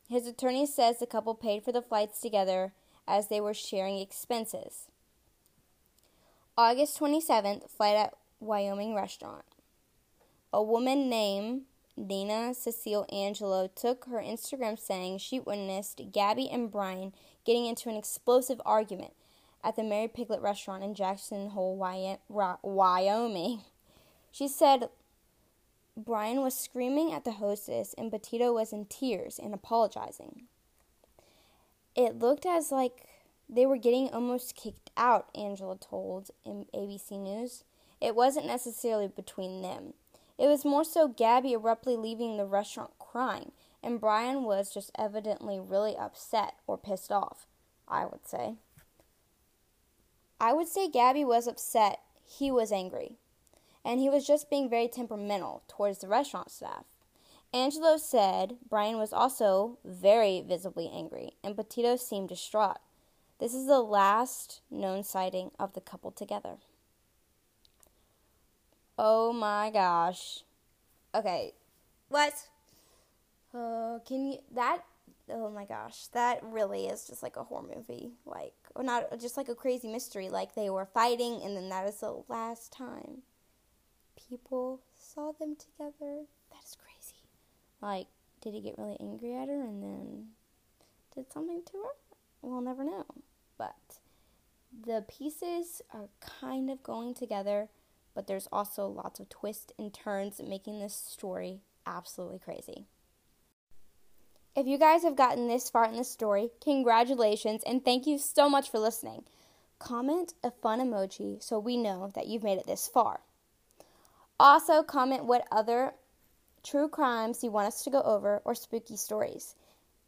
His 0.09 0.27
attorney 0.27 0.67
says 0.67 0.99
the 0.99 1.07
couple 1.07 1.35
paid 1.35 1.63
for 1.63 1.73
the 1.73 1.81
flights 1.81 2.21
together 2.21 2.73
as 3.07 3.29
they 3.29 3.41
were 3.41 3.55
sharing 3.55 3.99
expenses. 3.99 4.89
August 6.59 6.99
27th, 6.99 7.71
flight 7.71 7.97
at 7.97 8.15
Wyoming 8.41 8.95
restaurant. 8.95 9.45
A 10.53 10.63
woman 10.63 11.09
named 11.09 11.63
Dana 11.97 12.55
Cecile 12.55 13.07
Angelo 13.13 13.69
took 13.69 14.07
her 14.07 14.19
Instagram 14.19 14.79
saying 14.79 15.19
she 15.19 15.39
witnessed 15.39 16.01
Gabby 16.11 16.51
and 16.51 16.71
Brian 16.71 17.13
getting 17.45 17.67
into 17.67 17.89
an 17.89 17.97
explosive 17.97 18.61
argument 18.65 19.13
at 19.65 19.77
the 19.77 19.83
Merry 19.83 20.09
Piglet 20.09 20.41
restaurant 20.41 20.83
in 20.83 20.95
Jackson 20.95 21.51
Hole, 21.51 21.77
Wyoming. 22.63 23.61
She 24.31 24.49
said 24.49 24.89
Brian 25.97 26.41
was 26.41 26.57
screaming 26.57 27.13
at 27.13 27.25
the 27.25 27.33
hostess 27.33 27.95
and 27.99 28.11
Petito 28.11 28.53
was 28.53 28.73
in 28.73 28.87
tears 28.87 29.39
and 29.39 29.53
apologizing. 29.53 30.45
It 31.95 32.19
looked 32.19 32.47
as 32.47 32.73
like 32.73 33.07
they 33.49 33.67
were 33.67 33.77
getting 33.77 34.09
almost 34.09 34.57
kicked 34.57 34.91
out, 34.97 35.29
Angelo 35.35 35.77
told 35.79 36.31
ABC 36.47 37.21
News. 37.21 37.65
It 38.01 38.17
wasn't 38.17 38.47
necessarily 38.47 39.09
between 39.09 39.61
them. 39.61 39.93
It 40.39 40.47
was 40.49 40.65
more 40.65 40.85
so 40.85 41.07
Gabby 41.09 41.53
abruptly 41.53 41.95
leaving 41.95 42.37
the 42.37 42.47
restaurant 42.47 42.93
crying, 42.99 43.53
and 43.83 44.01
Brian 44.01 44.45
was 44.45 44.73
just 44.73 44.91
evidently 44.99 45.59
really 45.59 45.97
upset 45.97 46.55
or 46.67 46.79
pissed 46.79 47.11
off, 47.11 47.47
I 47.89 48.05
would 48.05 48.27
say. 48.27 48.55
I 50.41 50.53
would 50.53 50.69
say 50.69 50.89
Gabby 50.89 51.25
was 51.25 51.47
upset, 51.47 52.01
he 52.25 52.51
was 52.51 52.73
angry, 52.73 53.17
and 53.85 54.01
he 54.01 54.09
was 54.09 54.27
just 54.27 54.51
being 54.51 54.69
very 54.69 54.89
temperamental 54.89 55.63
towards 55.69 55.99
the 55.99 56.09
restaurant 56.09 56.51
staff. 56.51 56.85
Angelo 57.55 57.97
said 57.99 58.57
Brian 58.69 58.97
was 58.97 59.13
also 59.13 59.79
very 59.85 60.41
visibly 60.41 60.91
angry, 60.93 61.33
and 61.45 61.57
Petito 61.57 61.97
seemed 61.97 62.29
distraught. 62.31 62.79
This 63.39 63.55
is 63.55 63.67
the 63.67 63.81
last 63.81 64.63
known 64.71 65.03
sighting 65.03 65.51
of 65.59 65.75
the 65.75 65.81
couple 65.81 66.11
together. 66.13 66.57
Oh 68.99 69.33
my 69.33 69.71
gosh. 69.71 70.45
Okay. 71.15 71.53
What? 72.09 72.49
Uh, 73.55 73.99
can 74.07 74.27
you 74.27 74.39
that 74.55 74.83
oh 75.31 75.51
my 75.51 75.65
gosh, 75.65 76.07
that 76.09 76.41
really 76.43 76.87
is 76.87 77.07
just 77.07 77.23
like 77.23 77.37
a 77.37 77.45
horror 77.45 77.65
movie. 77.75 78.13
Like 78.25 78.55
or 78.75 78.83
not 78.83 79.19
just 79.21 79.37
like 79.37 79.49
a 79.49 79.55
crazy 79.55 79.89
mystery 79.89 80.29
like 80.29 80.55
they 80.55 80.71
were 80.71 80.87
fighting 80.87 81.41
and 81.45 81.57
then 81.57 81.69
that 81.69 81.87
is 81.87 82.01
the 82.01 82.23
last 82.29 82.73
time 82.73 83.23
people 84.29 84.81
saw 84.99 85.33
them 85.33 85.57
together. 85.57 86.25
That 86.51 86.65
is 86.65 86.77
crazy. 86.77 87.23
Like 87.81 88.07
did 88.41 88.55
he 88.55 88.61
get 88.61 88.79
really 88.79 88.97
angry 89.01 89.35
at 89.35 89.49
her 89.49 89.63
and 89.63 89.83
then 89.83 90.27
did 91.15 91.33
something 91.33 91.63
to 91.67 91.73
her? 91.79 91.93
We'll 92.41 92.61
never 92.61 92.85
know. 92.85 93.07
But 93.59 94.01
the 94.87 95.05
pieces 95.07 95.83
are 95.93 96.09
kind 96.21 96.71
of 96.71 96.83
going 96.83 97.15
together 97.15 97.69
but 98.15 98.27
there's 98.27 98.49
also 98.53 98.87
lots 98.87 99.21
of 99.21 99.29
twists 99.29 99.73
and 99.79 99.93
turns 99.93 100.41
making 100.43 100.81
this 100.81 100.95
story 100.95 101.61
absolutely 101.87 102.39
crazy. 102.39 102.87
If 104.55 104.67
you 104.67 104.77
guys 104.77 105.03
have 105.03 105.17
gotten 105.17 105.49
this 105.49 105.71
far 105.71 105.87
in 105.87 105.97
the 105.97 106.05
story, 106.05 106.51
congratulations 106.63 107.63
and 107.65 107.83
thank 107.83 108.07
you 108.07 108.19
so 108.19 108.51
much 108.51 108.71
for 108.71 108.79
listening. 108.79 109.25
Comment 109.79 110.35
a 110.45 110.51
fun 110.51 110.79
emoji 110.79 111.43
so 111.43 111.59
we 111.59 111.79
know 111.79 112.13
that 112.15 112.27
you've 112.27 112.43
made 112.43 112.59
it 112.59 112.67
this 112.67 112.87
far. 112.87 113.21
Also, 114.39 114.83
comment 114.83 115.25
what 115.25 115.49
other 115.51 115.95
true 116.63 116.87
crimes 116.87 117.43
you 117.43 117.51
want 117.51 117.69
us 117.69 117.83
to 117.85 117.91
go 117.91 118.03
over 118.03 118.43
or 118.45 118.55
spooky 118.55 118.97
stories. 118.97 119.55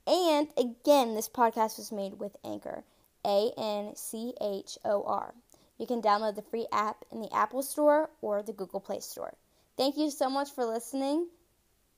And 0.06 0.48
again, 0.58 1.14
this 1.14 1.30
podcast 1.30 1.78
was 1.78 1.90
made 1.90 2.18
with 2.20 2.36
Anchor, 2.44 2.84
A 3.24 3.50
N 3.56 3.96
C 3.96 4.34
H 4.42 4.76
O 4.84 5.04
R. 5.04 5.32
You 5.78 5.86
can 5.86 6.02
download 6.02 6.34
the 6.34 6.42
free 6.42 6.66
app 6.70 7.04
in 7.10 7.22
the 7.22 7.34
Apple 7.34 7.62
Store 7.62 8.10
or 8.20 8.42
the 8.42 8.52
Google 8.52 8.80
Play 8.80 9.00
Store. 9.00 9.32
Thank 9.78 9.96
you 9.96 10.10
so 10.10 10.28
much 10.28 10.50
for 10.50 10.66
listening, 10.66 11.28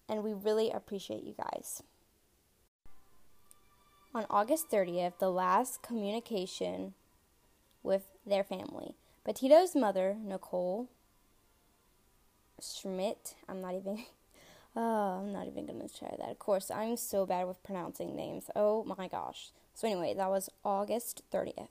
and 0.08 0.22
we 0.22 0.32
really 0.32 0.70
appreciate 0.70 1.24
you 1.24 1.34
guys. 1.36 1.82
On 4.16 4.25
August 4.30 4.70
30th, 4.70 5.18
the 5.18 5.28
last 5.28 5.82
communication 5.82 6.94
with 7.82 8.04
their 8.26 8.42
family, 8.42 8.94
Petito's 9.26 9.76
mother, 9.76 10.16
Nicole 10.18 10.88
Schmidt, 12.62 13.35
I'm 13.46 13.61
not 13.61 13.75
even. 13.75 14.04
Oh, 14.78 15.23
I'm 15.23 15.32
not 15.32 15.46
even 15.46 15.64
going 15.64 15.80
to 15.80 15.88
try 15.88 16.14
that. 16.18 16.28
Of 16.28 16.38
course, 16.38 16.70
I'm 16.70 16.99
so 16.99 17.25
bad 17.25 17.46
with 17.46 17.62
pronouncing 17.62 18.14
names. 18.14 18.50
Oh 18.54 18.85
my 18.85 19.08
gosh. 19.08 19.49
So, 19.73 19.87
anyway, 19.87 20.12
that 20.12 20.28
was 20.28 20.50
August 20.66 21.23
30th 21.32 21.68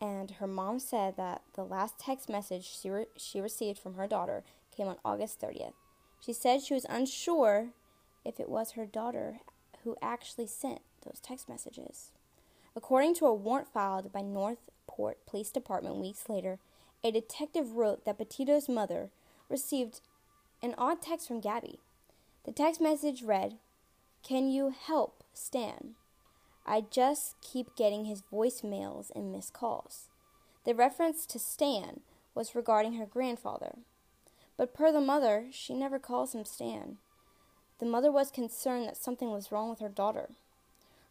and 0.00 0.30
her 0.32 0.46
mom 0.46 0.78
said 0.78 1.16
that 1.16 1.42
the 1.54 1.64
last 1.64 1.98
text 1.98 2.28
message 2.28 2.64
she, 2.64 2.88
re- 2.88 3.06
she 3.16 3.40
received 3.40 3.78
from 3.78 3.94
her 3.94 4.06
daughter 4.06 4.42
came 4.74 4.88
on 4.88 4.96
August 5.04 5.40
30th. 5.40 5.74
She 6.20 6.32
said 6.32 6.62
she 6.62 6.74
was 6.74 6.86
unsure 6.88 7.68
if 8.24 8.40
it 8.40 8.48
was 8.48 8.72
her 8.72 8.86
daughter 8.86 9.40
who 9.84 9.96
actually 10.00 10.46
sent 10.46 10.80
those 11.04 11.20
text 11.20 11.48
messages. 11.48 12.10
According 12.76 13.14
to 13.16 13.26
a 13.26 13.34
warrant 13.34 13.68
filed 13.68 14.12
by 14.12 14.22
Northport 14.22 15.24
Police 15.26 15.50
Department 15.50 15.96
weeks 15.96 16.28
later, 16.28 16.58
a 17.02 17.10
detective 17.10 17.72
wrote 17.72 18.04
that 18.04 18.18
Petito's 18.18 18.68
mother 18.68 19.10
received 19.48 20.00
an 20.62 20.74
odd 20.76 21.02
text 21.02 21.26
from 21.26 21.40
Gabby. 21.40 21.78
The 22.44 22.52
text 22.52 22.80
message 22.80 23.22
read, 23.22 23.58
Can 24.22 24.48
you 24.48 24.70
help 24.70 25.24
Stan? 25.32 25.94
I 26.66 26.82
just 26.82 27.36
keep 27.40 27.74
getting 27.74 28.04
his 28.04 28.22
voicemails 28.32 29.10
and 29.14 29.32
missed 29.32 29.52
calls. 29.52 30.08
The 30.64 30.74
reference 30.74 31.26
to 31.26 31.38
Stan 31.38 32.00
was 32.34 32.54
regarding 32.54 32.94
her 32.94 33.06
grandfather. 33.06 33.78
but 34.56 34.74
per 34.74 34.92
the 34.92 35.00
mother, 35.00 35.46
she 35.50 35.72
never 35.72 35.98
calls 35.98 36.34
him 36.34 36.44
Stan. 36.44 36.98
The 37.78 37.86
mother 37.86 38.12
was 38.12 38.30
concerned 38.30 38.86
that 38.86 38.96
something 38.98 39.30
was 39.30 39.50
wrong 39.50 39.70
with 39.70 39.80
her 39.80 39.88
daughter. 39.88 40.28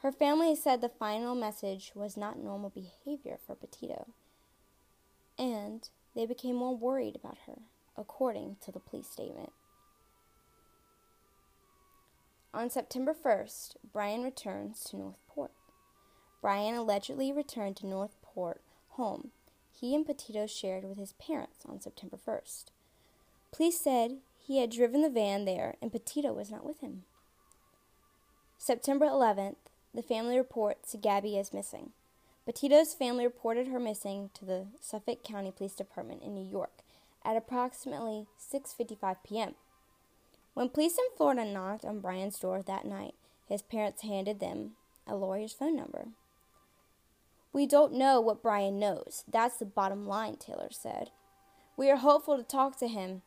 Her 0.02 0.12
family 0.12 0.56
said 0.56 0.82
the 0.82 0.90
final 0.90 1.36
message 1.36 1.92
was 1.94 2.16
not 2.16 2.40
normal 2.40 2.70
behavior 2.70 3.38
for 3.46 3.56
Petito, 3.56 4.08
and 5.38 5.90
they 6.16 6.26
became 6.26 6.56
more 6.56 6.76
worried 6.76 7.16
about 7.16 7.38
her, 7.48 7.60
according 7.98 8.58
to 8.62 8.72
the 8.72 8.80
police 8.80 9.10
statement. 9.10 9.52
On 12.54 12.70
September 12.70 13.14
1st, 13.14 13.76
Brian 13.92 14.24
returns 14.24 14.84
to 14.86 14.98
Northport. 14.98 15.52
Brian 16.42 16.76
allegedly 16.76 17.32
returned 17.32 17.76
to 17.78 17.86
Northport 17.86 18.62
home 18.92 19.32
he 19.80 19.96
and 19.96 20.06
Petito 20.06 20.46
shared 20.46 20.84
with 20.84 20.98
his 20.98 21.14
parents 21.14 21.66
on 21.66 21.80
September 21.80 22.18
1st. 22.18 22.66
Police 23.52 23.80
said 23.80 24.18
he 24.38 24.60
had 24.60 24.72
driven 24.72 25.02
the 25.02 25.10
van 25.10 25.46
there 25.46 25.76
and 25.82 25.92
Petito 25.92 26.34
was 26.34 26.52
not 26.52 26.66
with 26.66 26.82
him. 26.82 27.04
September 28.58 29.06
11th, 29.06 29.56
the 29.94 30.04
family 30.04 30.38
reports 30.38 30.96
Gabby 31.02 31.38
is 31.38 31.54
missing. 31.54 31.92
Petito's 32.46 32.94
family 32.94 33.26
reported 33.26 33.68
her 33.68 33.80
missing 33.80 34.30
to 34.34 34.46
the 34.46 34.68
Suffolk 34.82 35.24
County 35.24 35.52
Police 35.52 35.74
Department 35.74 36.24
in 36.24 36.34
New 36.34 36.50
York 36.50 36.82
at 37.24 37.38
approximately 37.38 38.28
6:55 38.40 39.18
p.m. 39.24 39.56
When 40.54 40.70
police 40.70 40.98
in 40.98 41.06
Florida 41.16 41.46
knocked 41.46 41.86
on 41.86 42.00
Brian's 42.00 42.40
door 42.40 42.62
that 42.62 42.86
night, 42.86 43.14
his 43.48 43.62
parents 43.62 44.02
handed 44.02 44.40
them 44.40 44.72
a 45.08 45.16
lawyer's 45.16 45.54
phone 45.54 45.76
number. 45.76 46.10
We 47.52 47.66
don't 47.66 47.94
know 47.94 48.22
what 48.22 48.44
Brian 48.44 48.80
knows. 48.80 49.24
That's 49.28 49.58
the 49.58 49.66
bottom 49.66 50.06
line, 50.06 50.38
Taylor 50.38 50.70
said. 50.72 51.10
We 51.76 51.90
are 51.90 51.98
hopeful 51.98 52.38
to 52.38 52.44
talk 52.44 52.78
to 52.80 52.88
him, 52.88 53.22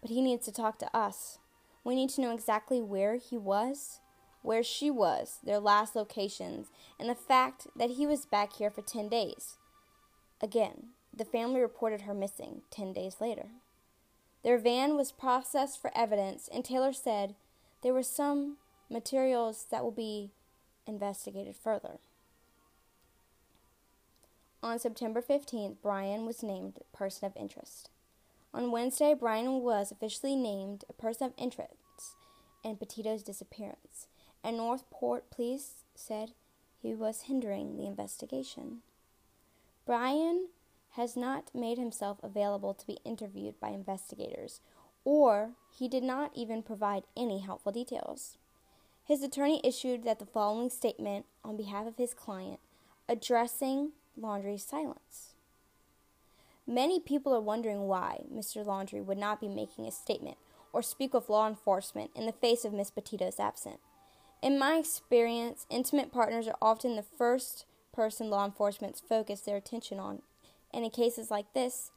but 0.00 0.10
he 0.10 0.20
needs 0.20 0.44
to 0.46 0.52
talk 0.52 0.78
to 0.80 0.96
us. 0.96 1.38
We 1.84 1.94
need 1.94 2.10
to 2.10 2.20
know 2.20 2.34
exactly 2.34 2.80
where 2.80 3.16
he 3.16 3.36
was, 3.38 4.00
where 4.42 4.62
she 4.62 4.90
was, 4.90 5.38
their 5.44 5.58
last 5.58 5.96
locations, 5.96 6.68
and 6.98 7.08
the 7.08 7.14
fact 7.14 7.66
that 7.76 7.90
he 7.90 8.06
was 8.06 8.26
back 8.26 8.54
here 8.54 8.70
for 8.70 8.82
10 8.82 9.08
days. 9.08 9.56
Again, 10.40 10.88
the 11.14 11.24
family 11.24 11.60
reported 11.60 12.02
her 12.02 12.14
missing 12.14 12.62
10 12.70 12.92
days 12.92 13.16
later. 13.20 13.46
Their 14.44 14.58
van 14.58 14.96
was 14.96 15.12
processed 15.12 15.80
for 15.80 15.90
evidence, 15.94 16.48
and 16.52 16.64
Taylor 16.64 16.92
said 16.92 17.34
there 17.82 17.92
were 17.92 18.02
some 18.02 18.56
materials 18.88 19.66
that 19.70 19.82
will 19.82 19.90
be 19.90 20.30
investigated 20.86 21.56
further. 21.56 21.98
On 24.62 24.78
September 24.78 25.22
15th, 25.22 25.76
Brian 25.82 26.26
was 26.26 26.42
named 26.42 26.80
Person 26.92 27.26
of 27.26 27.36
Interest. 27.36 27.90
On 28.52 28.72
Wednesday, 28.72 29.14
Brian 29.14 29.60
was 29.60 29.92
officially 29.92 30.34
named 30.34 30.84
a 30.88 30.92
person 30.92 31.26
of 31.26 31.34
interest 31.36 31.74
in 32.64 32.76
Petito's 32.76 33.22
disappearance, 33.22 34.08
and 34.48 34.56
Northport 34.56 35.30
police 35.30 35.84
said 35.94 36.32
he 36.82 36.94
was 36.94 37.24
hindering 37.24 37.76
the 37.76 37.84
investigation. 37.84 38.78
Brian 39.84 40.48
has 40.92 41.18
not 41.18 41.54
made 41.54 41.76
himself 41.76 42.16
available 42.22 42.72
to 42.72 42.86
be 42.86 42.98
interviewed 43.04 43.60
by 43.60 43.68
investigators, 43.68 44.60
or 45.04 45.50
he 45.70 45.86
did 45.86 46.02
not 46.02 46.30
even 46.34 46.62
provide 46.62 47.02
any 47.14 47.40
helpful 47.40 47.72
details. 47.72 48.38
His 49.04 49.22
attorney 49.22 49.60
issued 49.62 50.04
that 50.04 50.18
the 50.18 50.24
following 50.24 50.70
statement 50.70 51.26
on 51.44 51.58
behalf 51.58 51.86
of 51.86 51.98
his 51.98 52.14
client, 52.14 52.58
addressing 53.06 53.90
Laundrie's 54.18 54.64
silence. 54.64 55.34
Many 56.66 57.00
people 57.00 57.34
are 57.34 57.40
wondering 57.40 57.82
why 57.82 58.22
Mr. 58.34 58.64
Laundrie 58.64 59.04
would 59.04 59.18
not 59.18 59.42
be 59.42 59.48
making 59.48 59.86
a 59.86 59.90
statement 59.90 60.38
or 60.72 60.80
speak 60.80 61.12
with 61.12 61.28
law 61.28 61.46
enforcement 61.46 62.12
in 62.14 62.24
the 62.24 62.32
face 62.32 62.64
of 62.64 62.72
Miss 62.72 62.90
Petito's 62.90 63.38
absence. 63.38 63.80
In 64.40 64.56
my 64.56 64.76
experience, 64.76 65.66
intimate 65.68 66.12
partners 66.12 66.46
are 66.46 66.56
often 66.62 66.94
the 66.94 67.02
first 67.02 67.64
person 67.92 68.30
law 68.30 68.44
enforcement 68.44 69.00
focus 69.08 69.40
their 69.40 69.56
attention 69.56 69.98
on. 69.98 70.22
And 70.72 70.84
in 70.84 70.90
cases 70.90 71.28
like 71.30 71.52
this, 71.54 71.90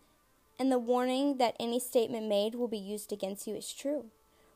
and 0.58 0.72
the 0.72 0.80
warning 0.80 1.38
that 1.38 1.56
any 1.60 1.80
statement 1.80 2.28
made 2.28 2.56
will 2.56 2.68
be 2.68 2.80
used 2.80 3.14
against 3.14 3.46
you 3.46 3.56
is 3.56 3.72
true, 3.72 4.06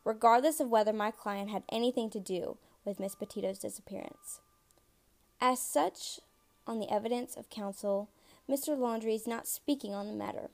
regardless 0.03 0.59
of 0.59 0.69
whether 0.69 0.93
my 0.93 1.11
client 1.11 1.51
had 1.51 1.63
anything 1.69 2.09
to 2.11 2.19
do 2.19 2.57
with 2.83 2.99
Miss 2.99 3.13
Petito's 3.13 3.59
disappearance. 3.59 4.39
As 5.39 5.59
such, 5.59 6.19
on 6.65 6.79
the 6.79 6.91
evidence 6.91 7.35
of 7.35 7.51
counsel, 7.51 8.09
Mr. 8.49 8.75
Laundrie 8.75 9.15
is 9.15 9.27
not 9.27 9.47
speaking 9.47 9.93
on 9.93 10.07
the 10.07 10.13
matter. 10.13 10.49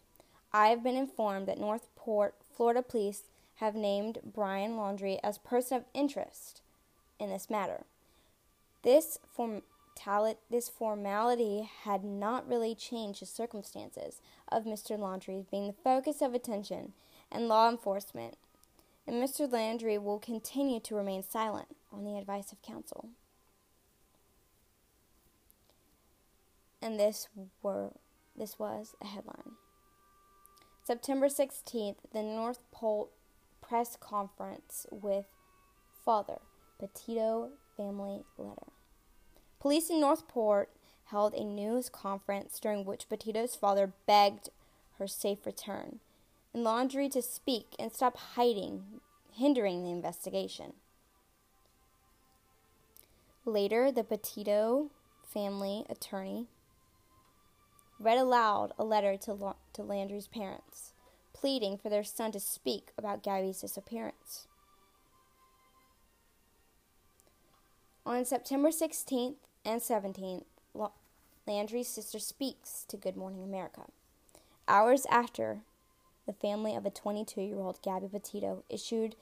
I 0.52 0.68
have 0.68 0.84
been 0.84 0.98
informed 0.98 1.48
that 1.48 1.60
Northport, 1.60 2.36
Florida 2.54 2.82
police 2.82 3.24
have 3.56 3.76
named 3.76 4.20
Brian 4.26 4.72
Laundrie 4.72 5.20
as 5.24 5.38
person 5.38 5.78
of 5.78 5.86
interest 5.94 6.61
in 7.22 7.30
this 7.30 7.50
matter. 7.50 7.86
This 8.84 9.20
this 10.50 10.68
formality 10.68 11.70
had 11.84 12.04
not 12.04 12.48
really 12.48 12.74
changed 12.74 13.22
the 13.22 13.26
circumstances 13.28 14.20
of 14.52 14.64
Mr. 14.64 14.98
Laundrie 14.98 15.46
being 15.52 15.68
the 15.68 15.74
focus 15.74 16.22
of 16.22 16.34
attention 16.34 16.94
and 17.32 17.48
law 17.48 17.70
enforcement, 17.70 18.36
and 19.06 19.18
Mr. 19.18 19.52
Landry 19.52 20.00
will 20.00 20.18
continue 20.18 20.80
to 20.80 20.96
remain 20.96 21.22
silent 21.22 21.76
on 21.94 22.04
the 22.04 22.18
advice 22.18 22.52
of 22.52 22.62
counsel. 22.64 23.10
and 26.82 27.00
this 27.00 27.28
were 27.62 27.92
this 28.36 28.58
was 28.58 28.96
a 29.02 29.06
headline. 29.06 29.54
September 30.84 31.28
16th, 31.28 31.98
the 32.12 32.24
North 32.24 32.60
Pole 32.72 33.12
press 33.62 33.96
conference 34.00 34.88
with 34.90 35.26
father, 36.04 36.40
Petito 36.82 37.50
family 37.78 38.24
letter. 38.40 38.72
Police 39.60 39.92
in 39.92 40.02
Northport 40.02 40.72
held 41.06 41.36
a 41.36 41.44
news 41.44 41.90
conference 41.90 42.60
during 42.60 42.86
which 42.86 43.08
Petito's 43.08 43.56
father 43.56 43.94
begged 44.08 44.50
her 44.98 45.06
safe 45.06 45.46
return 45.46 46.00
and 46.56 46.66
Laundrie 46.66 47.12
to 47.12 47.22
speak 47.22 47.76
and 47.78 47.92
stop 47.92 48.18
hiding, 48.18 49.00
hindering 49.32 49.84
the 49.84 49.92
investigation. 49.92 50.74
Later, 53.46 53.92
the 53.92 54.04
Petito 54.04 54.90
family 55.24 55.86
attorney 55.88 56.48
read 58.00 58.18
aloud 58.18 58.74
a 58.80 58.84
letter 58.84 59.18
to, 59.18 59.54
to 59.74 59.84
Landry's 59.84 60.28
parents, 60.28 60.94
pleading 61.32 61.78
for 61.78 61.90
their 61.90 62.04
son 62.04 62.32
to 62.32 62.40
speak 62.40 62.90
about 62.98 63.24
Gabby's 63.24 63.62
disappearance. 63.62 64.48
On 68.04 68.26
September 68.26 68.70
16th 68.70 69.36
and 69.64 69.80
17th, 69.80 70.46
Landry's 71.46 71.88
sister 71.88 72.18
speaks 72.18 72.84
to 72.88 72.98
Good 72.98 73.16
Morning 73.16 73.44
America. 73.44 73.84
Hours 74.68 75.06
after, 75.12 75.60
the 76.26 76.34
family 76.34 76.76
of 76.76 76.84
a 76.86 76.90
22 76.90 77.42
year 77.42 77.60
old 77.60 77.80
Gabby 77.84 78.08
Petito 78.08 78.64
issued 78.70 79.16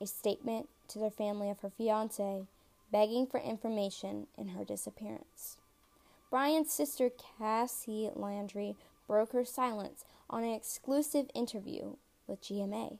a 0.00 0.08
statement 0.08 0.68
to 0.88 0.98
their 0.98 1.10
family 1.10 1.50
of 1.50 1.60
her 1.60 1.70
fiance 1.70 2.46
begging 2.90 3.28
for 3.28 3.38
information 3.38 4.26
in 4.36 4.48
her 4.48 4.64
disappearance. 4.64 5.56
Brian's 6.28 6.72
sister, 6.72 7.10
Cassie 7.38 8.10
Landry, 8.12 8.74
broke 9.06 9.32
her 9.34 9.44
silence 9.44 10.04
on 10.28 10.42
an 10.42 10.52
exclusive 10.52 11.30
interview 11.32 11.94
with 12.26 12.42
GMA. 12.42 12.98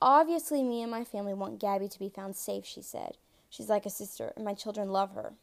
Obviously, 0.00 0.64
me 0.64 0.82
and 0.82 0.90
my 0.90 1.04
family 1.04 1.32
want 1.32 1.60
Gabby 1.60 1.86
to 1.86 1.98
be 2.00 2.08
found 2.08 2.34
safe, 2.34 2.66
she 2.66 2.82
said. 2.82 3.16
She's 3.52 3.68
like 3.68 3.84
a 3.84 3.90
sister, 3.90 4.32
and 4.34 4.46
my 4.46 4.54
children 4.54 4.88
love 4.88 5.12
her. 5.12 5.34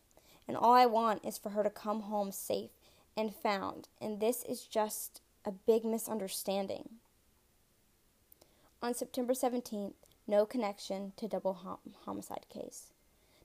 And 0.48 0.58
all 0.58 0.74
I 0.74 0.88
want 0.88 1.24
is 1.24 1.38
for 1.38 1.50
her 1.52 1.62
to 1.62 1.70
come 1.70 2.02
home 2.02 2.32
safe 2.32 2.72
and 3.16 3.36
found, 3.36 3.88
and 4.02 4.20
this 4.20 4.44
is 4.44 4.64
just 4.64 5.22
a 5.46 5.52
big 5.52 5.86
misunderstanding. 5.86 6.90
On 8.82 8.96
September 8.96 9.34
17th, 9.34 9.94
no 10.26 10.48
connection 10.48 11.14
to 11.18 11.28
double 11.28 11.54
hom- 11.54 11.78
homicide 12.06 12.48
case. 12.52 12.88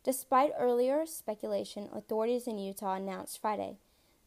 Despite 0.03 0.53
earlier 0.59 1.05
speculation, 1.05 1.91
authorities 1.93 2.47
in 2.47 2.59
Utah 2.59 2.95
announced 2.95 3.43
Friday 3.43 3.77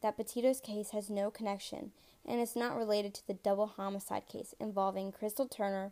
that 0.02 0.16
Petito's 0.16 0.60
case 0.60 0.90
has 0.90 1.10
no 1.10 1.32
connection 1.32 1.90
and 2.24 2.40
is 2.40 2.54
not 2.54 2.76
related 2.76 3.12
to 3.14 3.26
the 3.26 3.34
double 3.34 3.66
homicide 3.66 4.28
case 4.28 4.54
involving 4.60 5.10
Crystal 5.10 5.48
Turner 5.48 5.90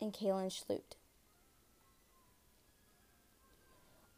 and 0.00 0.12
Kaylin 0.12 0.50
Schlutt. 0.50 0.95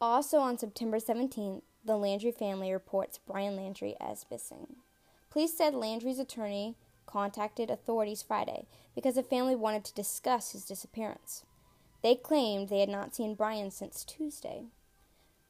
Also 0.01 0.37
on 0.39 0.57
September 0.57 0.97
17th, 0.97 1.61
the 1.83 1.97
Landry 1.97 2.31
family 2.31 2.71
reports 2.71 3.19
Brian 3.27 3.57
Landry 3.57 3.95
as 3.99 4.25
missing. 4.31 4.77
Police 5.29 5.57
said 5.57 5.73
Landry's 5.73 6.19
attorney 6.19 6.75
contacted 7.05 7.69
authorities 7.69 8.23
Friday 8.23 8.65
because 8.95 9.15
the 9.15 9.23
family 9.23 9.55
wanted 9.55 9.83
to 9.83 9.93
discuss 9.93 10.53
his 10.53 10.65
disappearance. 10.65 11.43
They 12.01 12.15
claimed 12.15 12.69
they 12.69 12.79
had 12.79 12.89
not 12.89 13.13
seen 13.13 13.35
Brian 13.35 13.71
since 13.71 14.05
Tuesday. 14.05 14.67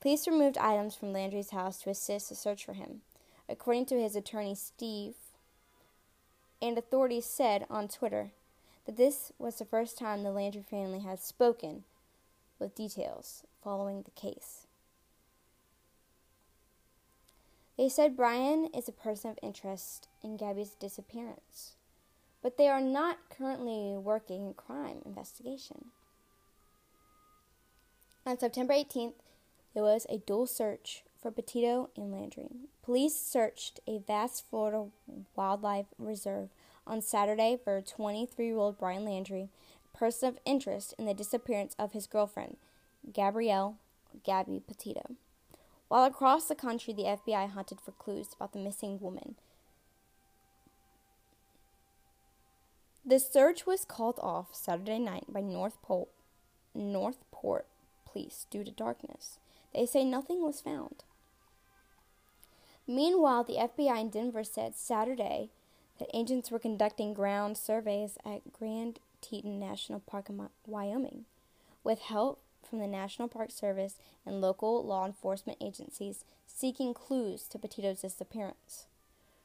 Police 0.01 0.27
removed 0.27 0.57
items 0.57 0.95
from 0.95 1.13
Landry's 1.13 1.51
house 1.51 1.81
to 1.81 1.91
assist 1.91 2.29
the 2.29 2.35
search 2.35 2.65
for 2.65 2.73
him, 2.73 3.01
according 3.47 3.85
to 3.87 4.01
his 4.01 4.15
attorney 4.15 4.55
Steve. 4.55 5.13
And 6.59 6.75
authorities 6.77 7.25
said 7.25 7.67
on 7.69 7.87
Twitter 7.87 8.31
that 8.85 8.97
this 8.97 9.31
was 9.37 9.57
the 9.57 9.65
first 9.65 9.97
time 9.97 10.23
the 10.23 10.31
Landry 10.31 10.63
family 10.63 11.01
had 11.01 11.19
spoken 11.19 11.83
with 12.59 12.75
details 12.75 13.43
following 13.63 14.03
the 14.03 14.11
case. 14.11 14.67
They 17.77 17.87
said 17.87 18.17
Brian 18.17 18.69
is 18.75 18.89
a 18.89 18.91
person 18.91 19.31
of 19.31 19.39
interest 19.41 20.09
in 20.21 20.35
Gabby's 20.35 20.71
disappearance, 20.71 21.75
but 22.41 22.57
they 22.57 22.67
are 22.67 22.81
not 22.81 23.29
currently 23.29 23.95
working 23.97 24.49
a 24.49 24.53
crime 24.53 25.01
investigation. 25.05 25.85
On 28.25 28.37
September 28.37 28.73
18th, 28.73 29.13
there 29.73 29.83
was 29.83 30.05
a 30.09 30.17
dual 30.17 30.45
search 30.45 31.03
for 31.21 31.31
Petito 31.31 31.89
and 31.95 32.11
Landry. 32.11 32.49
Police 32.83 33.15
searched 33.15 33.79
a 33.87 33.99
vast 33.99 34.45
Florida 34.49 34.87
wildlife 35.35 35.87
reserve 35.97 36.49
on 36.85 37.01
Saturday 37.01 37.57
for 37.63 37.81
23 37.81 38.45
year 38.45 38.57
old 38.57 38.77
Brian 38.77 39.05
Landry, 39.05 39.49
person 39.99 40.29
of 40.29 40.39
interest 40.45 40.93
in 40.97 41.05
the 41.05 41.13
disappearance 41.13 41.75
of 41.77 41.91
his 41.91 42.07
girlfriend, 42.07 42.55
Gabrielle 43.11 43.75
Gabby 44.23 44.61
Petito. 44.65 45.15
While 45.89 46.05
across 46.05 46.45
the 46.45 46.55
country, 46.55 46.93
the 46.93 47.03
FBI 47.03 47.49
hunted 47.49 47.81
for 47.81 47.91
clues 47.91 48.29
about 48.33 48.53
the 48.53 48.59
missing 48.59 48.99
woman. 49.01 49.35
The 53.05 53.19
search 53.19 53.65
was 53.65 53.83
called 53.83 54.19
off 54.21 54.53
Saturday 54.53 54.99
night 54.99 55.25
by 55.27 55.41
Northport, 55.41 56.09
Northport 56.73 57.65
police 58.05 58.45
due 58.49 58.63
to 58.63 58.71
darkness. 58.71 59.39
They 59.73 59.85
say 59.85 60.05
nothing 60.05 60.43
was 60.43 60.61
found. 60.61 61.03
Meanwhile, 62.87 63.43
the 63.43 63.55
FBI 63.55 63.99
in 63.99 64.09
Denver 64.09 64.43
said 64.43 64.75
Saturday 64.75 65.49
that 65.99 66.09
agents 66.13 66.49
were 66.49 66.59
conducting 66.59 67.13
ground 67.13 67.57
surveys 67.57 68.17
at 68.25 68.53
Grand 68.53 68.99
Teton 69.21 69.59
National 69.59 69.99
Park 69.99 70.29
in 70.29 70.49
Wyoming 70.65 71.25
with 71.83 71.99
help 71.99 72.41
from 72.67 72.79
the 72.79 72.87
National 72.87 73.27
Park 73.27 73.51
Service 73.51 73.95
and 74.25 74.41
local 74.41 74.85
law 74.85 75.05
enforcement 75.05 75.57
agencies 75.61 76.23
seeking 76.45 76.93
clues 76.93 77.47
to 77.47 77.59
Petito's 77.59 78.01
disappearance. 78.01 78.85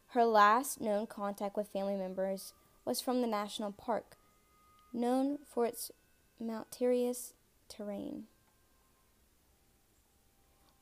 Her 0.09 0.25
last 0.25 0.81
known 0.81 1.07
contact 1.07 1.57
with 1.57 1.69
family 1.69 1.97
members 1.97 2.53
was 2.85 3.01
from 3.01 3.21
the 3.21 3.27
national 3.27 3.73
park, 3.73 4.17
known 4.93 5.39
for 5.53 5.65
its 5.67 5.91
mountainous 6.39 7.33
terrain. 7.69 8.25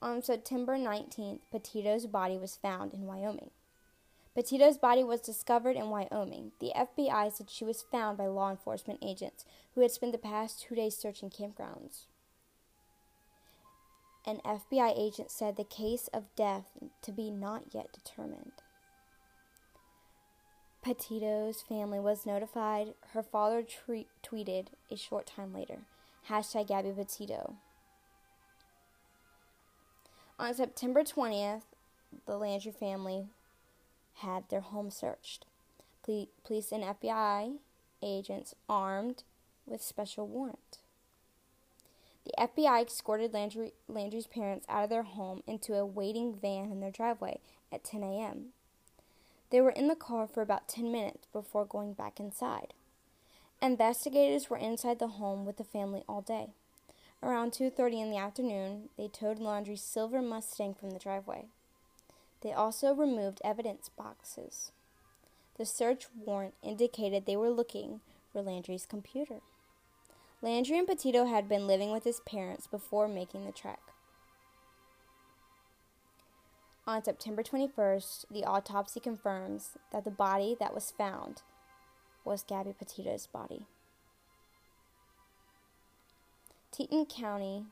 On 0.01 0.21
September 0.23 0.77
19th, 0.77 1.41
Petito's 1.53 2.07
body 2.07 2.37
was 2.37 2.57
found 2.57 2.93
in 2.93 3.07
Wyoming. 3.07 3.51
Petito's 4.35 4.79
body 4.79 5.05
was 5.05 5.21
discovered 5.21 5.77
in 5.77 5.91
Wyoming. 5.91 6.53
The 6.59 6.73
FBI 6.75 7.33
said 7.33 7.51
she 7.51 7.65
was 7.65 7.85
found 7.93 8.17
by 8.17 8.27
law 8.27 8.51
enforcement 8.51 9.01
agents 9.03 9.45
who 9.75 9.83
had 9.83 9.91
spent 9.91 10.13
the 10.13 10.19
past 10.19 10.63
two 10.63 10.75
days 10.75 10.97
searching 10.97 11.29
campgrounds. 11.29 12.07
An 14.27 14.41
FBI 14.45 14.95
agent 14.97 15.31
said 15.31 15.57
the 15.57 15.65
case 15.65 16.09
of 16.15 16.35
death 16.35 16.79
to 17.03 17.13
be 17.13 17.31
not 17.31 17.75
yet 17.75 17.93
determined. 17.93 18.53
Petito's 20.83 21.61
family 21.61 22.01
was 22.01 22.25
notified. 22.25 22.95
Her 23.13 23.23
father 23.23 23.63
tweeted 23.63 24.69
a 24.91 24.97
short 24.97 25.27
time 25.27 25.53
later, 25.53 25.81
hashtag 26.29 26.69
Gabby 26.69 26.93
Petito. 26.93 27.57
On 30.39 30.55
September 30.55 31.03
20th, 31.03 31.63
the 32.27 32.37
Landry 32.37 32.73
family 32.73 33.27
had 34.17 34.49
their 34.49 34.61
home 34.61 34.91
searched. 34.91 35.47
Police 36.03 36.73
and 36.73 36.85
FBI 36.85 37.59
agents 38.03 38.55
armed 38.69 39.23
with 39.67 39.83
special 39.83 40.27
warrant. 40.27 40.79
The 42.25 42.33
FBI 42.39 42.87
escorted 42.87 43.33
Landry, 43.33 43.73
Landry's 43.89 44.27
parents 44.27 44.67
out 44.69 44.85
of 44.85 44.91
their 44.91 45.03
home 45.03 45.43
into 45.47 45.75
a 45.75 45.87
waiting 45.87 46.35
van 46.35 46.71
in 46.71 46.81
their 46.81 46.91
driveway 46.91 47.39
at 47.73 47.85
10 47.85 48.03
a.m. 48.03 48.53
They 49.51 49.61
were 49.61 49.71
in 49.71 49.89
the 49.89 49.97
car 49.97 50.27
for 50.27 50.41
about 50.41 50.69
10 50.69 50.91
minutes 50.91 51.27
before 51.33 51.65
going 51.65 51.93
back 51.95 52.21
inside. 52.21 52.75
Investigators 53.61 54.49
were 54.49 54.57
inside 54.57 54.99
the 54.99 55.09
home 55.09 55.45
with 55.45 55.57
the 55.57 55.65
family 55.65 56.03
all 56.09 56.23
day. 56.23 56.49
Around 57.23 57.53
2:30 57.53 58.01
in 58.01 58.11
the 58.11 58.17
afternoon, 58.17 58.89
they 58.97 59.07
towed 59.07 59.39
Landry's 59.39 59.83
silver 59.83 60.21
Mustang 60.21 60.75
from 60.75 60.91
the 60.91 60.99
driveway. 60.99 61.47
They 62.43 62.53
also 62.53 62.95
removed 62.95 63.41
evidence 63.45 63.89
boxes. 63.89 64.73
The 65.59 65.65
search 65.65 66.07
warrant 66.15 66.55
indicated 66.63 67.25
they 67.25 67.37
were 67.37 67.51
looking 67.51 68.01
for 68.33 68.43
Landry's 68.43 68.87
computer. 68.87 69.41
Landry 70.41 70.77
and 70.79 70.89
Petito 70.89 71.27
had 71.27 71.49
been 71.49 71.69
living 71.69 71.93
with 71.93 72.05
his 72.05 72.21
parents 72.21 72.67
before 72.67 73.07
making 73.07 73.45
the 73.45 73.53
trek. 73.53 73.81
On 76.85 77.05
September 77.05 77.45
21st, 77.45 78.25
the 78.29 78.45
autopsy 78.45 78.99
confirms 78.99 79.79
that 79.93 80.03
the 80.03 80.11
body 80.11 80.57
that 80.59 80.75
was 80.75 80.91
found 80.91 81.43
was 82.25 82.43
Gabby 82.43 82.75
Petito's 82.77 83.29
body. 83.29 83.67
Teton 86.73 87.07
County 87.07 87.67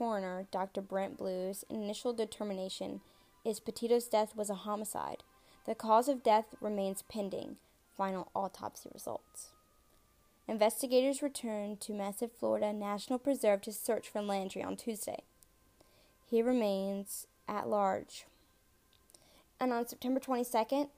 coroner 0.00 0.46
Dr. 0.50 0.80
Brent 0.80 1.18
Blue's 1.18 1.62
initial 1.68 2.14
determination 2.14 3.02
is 3.44 3.60
Petito's 3.60 4.08
death 4.08 4.34
was 4.34 4.48
a 4.48 4.54
homicide. 4.54 5.22
The 5.66 5.74
cause 5.74 6.08
of 6.08 6.22
death 6.22 6.54
remains 6.58 7.02
pending 7.02 7.56
final 7.98 8.30
autopsy 8.34 8.88
results. 8.94 9.50
Investigators 10.48 11.20
returned 11.20 11.82
to 11.82 11.92
Massive 11.92 12.30
Florida 12.32 12.72
National 12.72 13.18
Preserve 13.18 13.60
to 13.60 13.72
search 13.72 14.08
for 14.08 14.22
Landry 14.22 14.62
on 14.62 14.74
Tuesday. 14.74 15.20
He 16.30 16.40
remains 16.40 17.26
at 17.46 17.68
large. 17.68 18.24
And 19.60 19.70
on 19.70 19.86
September 19.86 20.18
22nd, 20.18 20.88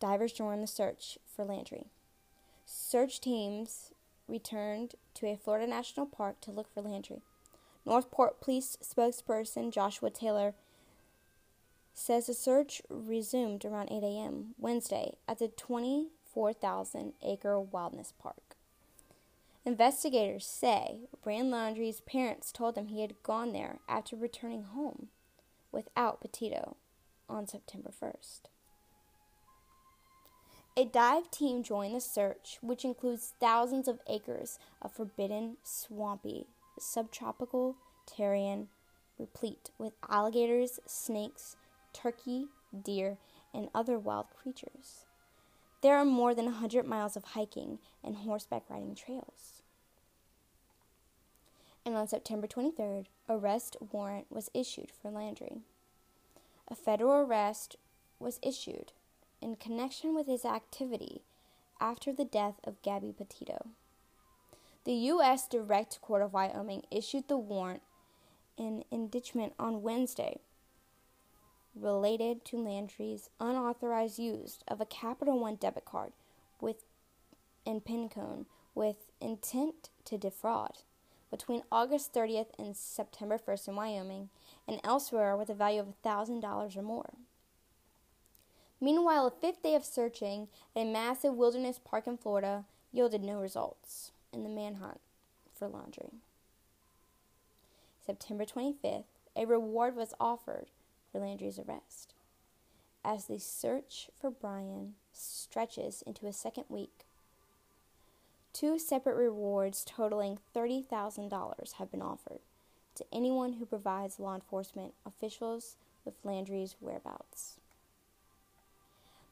divers 0.00 0.32
joined 0.32 0.62
the 0.62 0.66
search 0.66 1.18
for 1.26 1.44
Landry. 1.44 1.88
Search 2.64 3.20
teams 3.20 3.90
returned 4.26 4.94
to 5.12 5.26
a 5.26 5.36
Florida 5.36 5.66
National 5.66 6.06
Park 6.06 6.40
to 6.40 6.50
look 6.50 6.72
for 6.72 6.80
Landry. 6.80 7.20
Northport 7.88 8.42
Police 8.42 8.76
spokesperson 8.82 9.72
Joshua 9.72 10.10
Taylor 10.10 10.52
says 11.94 12.26
the 12.26 12.34
search 12.34 12.82
resumed 12.90 13.64
around 13.64 13.90
8 13.90 14.02
a.m. 14.02 14.54
Wednesday 14.58 15.14
at 15.26 15.38
the 15.38 15.48
24,000 15.48 17.14
acre 17.22 17.58
wilderness 17.58 18.12
park. 18.20 18.56
Investigators 19.64 20.46
say 20.46 21.08
Brian 21.24 21.50
Landry's 21.50 22.00
parents 22.02 22.52
told 22.52 22.76
him 22.76 22.88
he 22.88 23.00
had 23.00 23.22
gone 23.22 23.54
there 23.54 23.78
after 23.88 24.16
returning 24.16 24.64
home 24.64 25.08
without 25.72 26.20
Petito 26.20 26.76
on 27.26 27.46
September 27.46 27.90
1st. 27.90 28.40
A 30.76 30.84
dive 30.84 31.30
team 31.30 31.62
joined 31.62 31.96
the 31.96 32.00
search, 32.00 32.58
which 32.60 32.84
includes 32.84 33.32
thousands 33.40 33.88
of 33.88 34.00
acres 34.06 34.58
of 34.82 34.92
forbidden, 34.92 35.56
swampy, 35.64 36.46
subtropical 36.80 37.76
terrain 38.06 38.68
replete 39.18 39.70
with 39.78 39.92
alligators, 40.08 40.80
snakes, 40.86 41.56
turkey, 41.92 42.46
deer, 42.84 43.18
and 43.52 43.68
other 43.74 43.98
wild 43.98 44.26
creatures. 44.40 45.04
There 45.80 45.96
are 45.96 46.04
more 46.04 46.34
than 46.34 46.46
100 46.46 46.86
miles 46.86 47.16
of 47.16 47.24
hiking 47.24 47.78
and 48.02 48.16
horseback 48.16 48.64
riding 48.68 48.94
trails. 48.94 49.62
And 51.84 51.96
on 51.96 52.08
September 52.08 52.46
23rd, 52.46 53.06
arrest 53.28 53.76
warrant 53.92 54.26
was 54.30 54.50
issued 54.52 54.90
for 54.90 55.10
Landry. 55.10 55.62
A 56.68 56.74
federal 56.74 57.14
arrest 57.14 57.76
was 58.18 58.40
issued 58.42 58.92
in 59.40 59.56
connection 59.56 60.14
with 60.14 60.26
his 60.26 60.44
activity 60.44 61.22
after 61.80 62.12
the 62.12 62.24
death 62.24 62.60
of 62.64 62.82
Gabby 62.82 63.14
Petito. 63.16 63.68
The 64.84 64.92
U.S. 64.92 65.46
Direct 65.46 66.00
Court 66.00 66.22
of 66.22 66.32
Wyoming 66.32 66.82
issued 66.90 67.28
the 67.28 67.36
warrant 67.36 67.82
in 68.56 68.84
indictment 68.90 69.52
on 69.58 69.82
Wednesday 69.82 70.40
related 71.74 72.44
to 72.46 72.56
Landry's 72.56 73.30
unauthorized 73.40 74.18
use 74.18 74.58
of 74.66 74.80
a 74.80 74.86
Capital 74.86 75.38
One 75.38 75.56
debit 75.56 75.84
card 75.84 76.12
with 76.60 76.84
and 77.66 77.84
PIN 77.84 78.08
code 78.08 78.46
with 78.74 78.96
intent 79.20 79.90
to 80.06 80.16
defraud 80.16 80.78
between 81.30 81.62
August 81.70 82.14
30th 82.14 82.48
and 82.58 82.74
September 82.74 83.38
1st 83.38 83.68
in 83.68 83.76
Wyoming 83.76 84.30
and 84.66 84.80
elsewhere 84.82 85.36
with 85.36 85.50
a 85.50 85.54
value 85.54 85.80
of 85.80 86.02
$1,000 86.02 86.76
or 86.76 86.82
more. 86.82 87.10
Meanwhile, 88.80 89.26
a 89.26 89.30
fifth 89.30 89.62
day 89.62 89.74
of 89.74 89.84
searching 89.84 90.48
at 90.74 90.82
a 90.82 90.90
massive 90.90 91.34
wilderness 91.34 91.78
park 91.84 92.06
in 92.06 92.16
Florida 92.16 92.64
yielded 92.92 93.22
no 93.22 93.38
results 93.38 94.12
in 94.32 94.42
the 94.42 94.48
manhunt 94.48 95.00
for 95.54 95.68
Landry. 95.68 96.12
September 98.04 98.44
25th, 98.44 99.04
a 99.36 99.44
reward 99.46 99.94
was 99.94 100.14
offered 100.18 100.66
for 101.10 101.20
Landry's 101.20 101.58
arrest. 101.58 102.14
As 103.04 103.26
the 103.26 103.38
search 103.38 104.10
for 104.20 104.30
Brian 104.30 104.94
stretches 105.12 106.02
into 106.06 106.26
a 106.26 106.32
second 106.32 106.64
week, 106.68 107.04
Two 108.58 108.76
separate 108.76 109.14
rewards 109.14 109.84
totaling 109.84 110.38
$30,000 110.52 111.74
have 111.74 111.92
been 111.92 112.02
offered 112.02 112.40
to 112.96 113.04
anyone 113.12 113.52
who 113.52 113.64
provides 113.64 114.18
law 114.18 114.34
enforcement 114.34 114.94
officials 115.06 115.76
with 116.04 116.14
Landry's 116.24 116.74
whereabouts. 116.80 117.58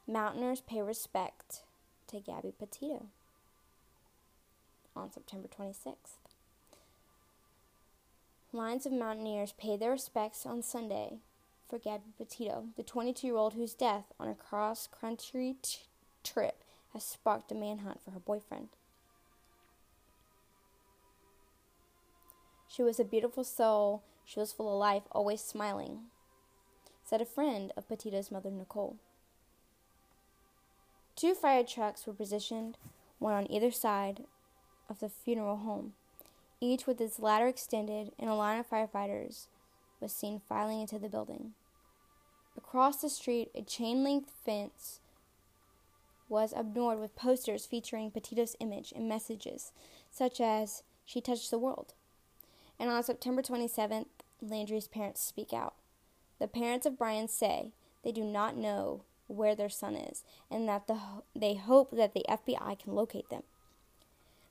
Mountaineers 0.06 0.60
pay 0.60 0.80
respect 0.80 1.62
to 2.06 2.20
Gabby 2.20 2.52
Petito 2.56 3.06
on 4.96 5.12
September 5.12 5.48
26th. 5.48 6.16
Lines 8.52 8.86
of 8.86 8.92
mountaineers 8.92 9.52
paid 9.52 9.80
their 9.80 9.90
respects 9.90 10.46
on 10.46 10.62
Sunday 10.62 11.18
for 11.68 11.78
Gabby 11.78 12.12
Petito, 12.16 12.66
the 12.76 12.82
22 12.82 13.26
year 13.26 13.36
old 13.36 13.54
whose 13.54 13.74
death 13.74 14.12
on 14.18 14.28
a 14.28 14.34
cross 14.34 14.88
country 14.88 15.56
t- 15.62 15.80
trip 16.24 16.62
has 16.92 17.04
sparked 17.04 17.52
a 17.52 17.54
manhunt 17.54 18.00
for 18.02 18.12
her 18.12 18.20
boyfriend. 18.20 18.68
She 22.68 22.82
was 22.82 23.00
a 23.00 23.04
beautiful 23.04 23.44
soul. 23.44 24.02
She 24.24 24.40
was 24.40 24.52
full 24.52 24.72
of 24.72 24.78
life, 24.78 25.04
always 25.12 25.40
smiling, 25.40 26.00
said 27.04 27.20
a 27.20 27.26
friend 27.26 27.72
of 27.76 27.88
Petito's 27.88 28.30
mother, 28.30 28.50
Nicole. 28.50 28.96
Two 31.14 31.34
fire 31.34 31.62
trucks 31.62 32.06
were 32.06 32.12
positioned, 32.12 32.76
one 33.18 33.32
on 33.32 33.50
either 33.50 33.70
side 33.70 34.24
of 34.88 35.00
the 35.00 35.08
funeral 35.08 35.56
home, 35.56 35.92
each 36.60 36.86
with 36.86 37.00
its 37.00 37.18
ladder 37.18 37.46
extended, 37.46 38.12
and 38.18 38.30
a 38.30 38.34
line 38.34 38.58
of 38.58 38.68
firefighters 38.68 39.46
was 40.00 40.12
seen 40.12 40.40
filing 40.48 40.80
into 40.80 40.98
the 40.98 41.08
building. 41.08 41.52
Across 42.56 42.98
the 42.98 43.10
street, 43.10 43.50
a 43.54 43.62
chain 43.62 44.02
link 44.02 44.26
fence 44.44 45.00
was 46.28 46.52
adorned 46.52 47.00
with 47.00 47.14
posters 47.14 47.66
featuring 47.66 48.10
Petito's 48.10 48.56
image 48.60 48.92
and 48.94 49.08
messages 49.08 49.72
such 50.10 50.40
as, 50.40 50.82
She 51.04 51.20
touched 51.20 51.50
the 51.50 51.58
world. 51.58 51.94
And 52.78 52.90
on 52.90 53.02
September 53.02 53.42
27th, 53.42 54.06
Landry's 54.42 54.88
parents 54.88 55.22
speak 55.22 55.52
out. 55.52 55.74
The 56.38 56.48
parents 56.48 56.86
of 56.86 56.98
Brian 56.98 57.28
say 57.28 57.72
they 58.02 58.12
do 58.12 58.24
not 58.24 58.56
know 58.56 59.02
where 59.28 59.54
their 59.54 59.68
son 59.68 59.94
is 59.94 60.24
and 60.50 60.68
that 60.68 60.86
the, 60.86 60.98
they 61.34 61.54
hope 61.54 61.90
that 61.92 62.14
the 62.14 62.24
FBI 62.28 62.78
can 62.78 62.94
locate 62.94 63.28
them. 63.30 63.42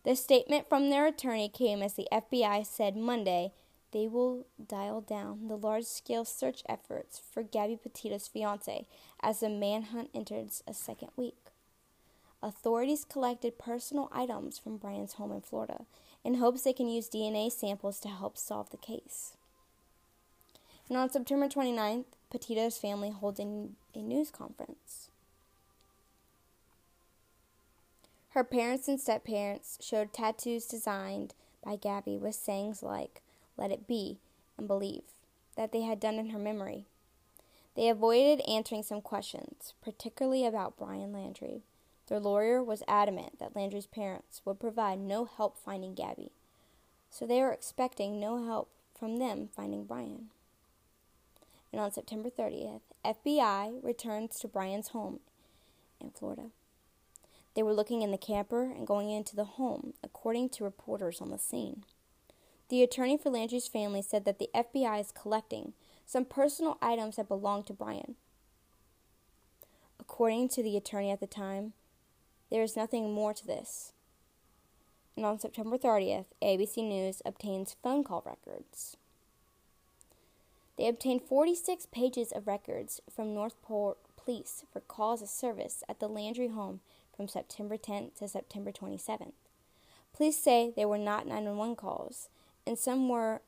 The 0.06 0.16
statement 0.16 0.70
from 0.70 0.92
their 0.92 1.08
attorney 1.08 1.50
came 1.50 1.82
as 1.82 1.96
the 1.96 2.08
FBI 2.12 2.64
said 2.66 2.96
Monday 2.96 3.52
they 3.92 4.08
will 4.08 4.46
dial 4.64 5.02
down 5.02 5.48
the 5.48 5.58
large 5.58 5.86
scale 5.86 6.26
search 6.26 6.62
efforts 6.70 7.20
for 7.32 7.42
Gabby 7.42 7.76
Petito's 7.82 8.28
fiance 8.28 8.86
as 9.24 9.40
the 9.40 9.50
manhunt 9.50 10.10
enters 10.14 10.62
a 10.68 10.74
second 10.74 11.10
week. 11.16 11.38
Authorities 12.44 13.04
collected 13.04 13.58
personal 13.58 14.10
items 14.12 14.60
from 14.60 14.78
Brian's 14.78 15.14
home 15.14 15.32
in 15.32 15.42
Florida 15.42 15.86
in 16.24 16.36
hopes 16.36 16.64
they 16.64 16.74
can 16.74 16.88
use 16.88 17.10
DNA 17.10 17.52
samples 17.52 18.00
to 18.02 18.10
help 18.10 18.38
solve 18.38 18.70
the 18.70 18.78
case. 18.78 19.34
And 20.88 20.98
on 20.98 21.10
September 21.10 21.48
29th, 21.48 22.06
Petito's 22.30 22.78
family 22.78 23.10
holds 23.10 23.40
a, 23.40 23.44
a 23.96 24.02
news 24.04 24.30
conference. 24.30 25.10
Her 28.36 28.44
parents 28.44 28.88
and 28.88 29.00
step 29.00 29.24
parents 29.24 29.80
showed 29.82 30.14
tattoos 30.14 30.68
designed 30.68 31.34
by 31.64 31.78
Gabby 31.78 32.18
with 32.18 32.36
sayings 32.36 32.84
like, 32.84 33.24
Let 33.58 33.72
it 33.72 33.88
be, 33.88 34.20
and 34.58 34.68
believe, 34.68 35.04
that 35.56 35.72
they 35.72 35.82
had 35.82 36.00
done 36.00 36.16
in 36.16 36.30
her 36.30 36.38
memory. 36.38 36.86
They 37.76 37.90
avoided 37.90 38.48
answering 38.48 38.84
some 38.84 39.02
questions, 39.02 39.74
particularly 39.82 40.46
about 40.46 40.78
Brian 40.78 41.12
Landry. 41.12 41.64
Their 42.08 42.20
lawyer 42.20 42.62
was 42.62 42.84
adamant 42.88 43.40
that 43.40 43.56
Landry's 43.56 43.88
parents 43.88 44.42
would 44.46 44.60
provide 44.60 45.00
no 45.00 45.26
help 45.26 45.58
finding 45.58 45.96
Gabby, 45.96 46.32
so 47.10 47.26
they 47.26 47.42
were 47.42 47.52
expecting 47.52 48.20
no 48.20 48.46
help 48.46 48.70
from 48.94 49.18
them 49.18 49.50
finding 49.56 49.86
Brian 49.86 50.30
and 51.76 51.82
on 51.84 51.92
September 51.92 52.30
30th, 52.30 52.80
FBI 53.04 53.84
returns 53.84 54.40
to 54.40 54.48
Brian's 54.48 54.90
home 54.90 55.20
in 56.00 56.10
Florida. 56.10 56.52
They 57.56 57.64
were 57.64 57.74
looking 57.74 58.02
in 58.02 58.12
the 58.12 58.18
camper 58.18 58.64
and 58.64 58.86
going 58.86 59.10
into 59.10 59.36
the 59.36 59.46
home, 59.46 59.94
according 60.04 60.50
to 60.50 60.64
reporters 60.64 61.22
on 61.22 61.32
the 61.32 61.38
scene. 61.38 61.86
The 62.70 62.84
attorney 62.84 63.18
for 63.18 63.30
Landry's 63.30 63.68
family 63.68 64.02
said 64.02 64.26
that 64.26 64.40
the 64.40 64.50
FBI 64.54 65.00
is 65.00 65.12
collecting 65.12 65.74
some 66.06 66.26
personal 66.26 66.78
items 66.82 67.16
that 67.16 67.28
belonged 67.28 67.68
to 67.68 67.74
Brian. 67.74 68.16
According 70.00 70.50
to 70.50 70.64
the 70.64 70.76
attorney 70.76 71.12
at 71.12 71.20
the 71.20 71.28
time, 71.28 71.74
there 72.52 72.62
is 72.62 72.76
nothing 72.76 73.14
more 73.14 73.34
to 73.34 73.46
this. 73.46 73.94
And 75.16 75.26
on 75.26 75.40
September 75.40 75.78
30th, 75.78 76.26
ABC 76.44 76.78
News 76.78 77.22
obtains 77.26 77.78
phone 77.82 78.04
call 78.04 78.22
records. 78.26 78.98
They 80.78 80.88
obtained 80.88 81.22
46 81.22 81.86
pages 81.88 82.34
of 82.34 82.48
records 82.48 83.00
from 83.14 83.34
Northport 83.34 83.98
Police 84.18 84.66
for 84.74 84.82
calls 84.82 85.22
of 85.22 85.30
service 85.30 85.84
at 85.88 86.00
the 86.00 86.10
Landry 86.10 86.50
home 86.50 86.82
from 87.16 87.28
September 87.28 87.78
10th 87.78 88.16
to 88.20 88.28
September 88.28 88.72
27th. 88.72 89.34
Police 90.16 90.38
say 90.38 90.72
they 90.76 90.86
were 90.86 90.98
not 90.98 91.28
911 91.28 91.76
calls, 91.76 92.30
and 92.66 92.78
some 92.78 93.10
were 93.10 93.42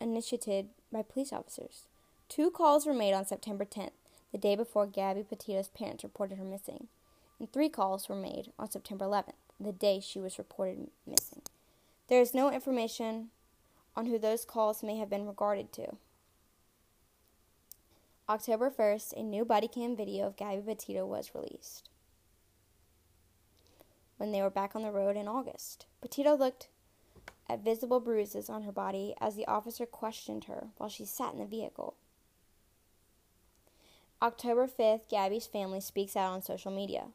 initiated 0.00 0.68
by 0.92 1.02
police 1.02 1.32
officers. 1.32 1.86
Two 2.28 2.50
calls 2.50 2.86
were 2.86 2.94
made 2.94 3.12
on 3.12 3.26
September 3.26 3.64
10th, 3.64 3.90
the 4.32 4.38
day 4.38 4.56
before 4.56 4.86
Gabby 4.86 5.22
Petito's 5.22 5.68
parents 5.68 6.04
reported 6.04 6.38
her 6.38 6.44
missing, 6.44 6.88
and 7.38 7.52
three 7.52 7.68
calls 7.68 8.08
were 8.08 8.16
made 8.16 8.52
on 8.58 8.70
September 8.70 9.04
11th, 9.04 9.32
the 9.60 9.72
day 9.72 10.00
she 10.00 10.18
was 10.18 10.38
reported 10.38 10.88
missing. 11.06 11.42
There 12.08 12.20
is 12.20 12.34
no 12.34 12.50
information 12.50 13.28
on 13.94 14.06
who 14.06 14.18
those 14.18 14.44
calls 14.44 14.82
may 14.82 14.96
have 14.96 15.10
been 15.10 15.26
regarded 15.26 15.72
to. 15.74 15.96
October 18.28 18.70
1st, 18.70 19.12
a 19.18 19.22
new 19.22 19.44
body 19.44 19.68
cam 19.68 19.96
video 19.96 20.26
of 20.26 20.36
Gabby 20.36 20.62
Petito 20.62 21.04
was 21.04 21.34
released. 21.34 21.90
When 24.16 24.32
they 24.32 24.42
were 24.42 24.50
back 24.50 24.76
on 24.76 24.82
the 24.82 24.90
road 24.90 25.16
in 25.16 25.28
August, 25.28 25.86
Petito 26.00 26.36
looked 26.36 26.68
at 27.48 27.64
visible 27.64 28.00
bruises 28.00 28.48
on 28.48 28.62
her 28.62 28.72
body 28.72 29.14
as 29.20 29.34
the 29.34 29.46
officer 29.46 29.86
questioned 29.86 30.44
her 30.44 30.68
while 30.76 30.88
she 30.88 31.04
sat 31.04 31.32
in 31.32 31.38
the 31.38 31.46
vehicle. 31.46 31.94
October 34.20 34.68
5th, 34.68 35.08
Gabby's 35.08 35.46
family 35.46 35.80
speaks 35.80 36.14
out 36.16 36.32
on 36.32 36.42
social 36.42 36.70
media. 36.70 37.06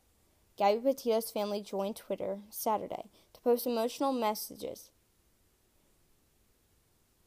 Gabby 0.58 0.80
Petito's 0.80 1.32
family 1.32 1.62
joined 1.62 1.96
Twitter 1.96 2.40
Saturday 2.50 3.10
to 3.34 3.42
post 3.42 3.66
emotional 3.66 4.12
messages 4.12 4.90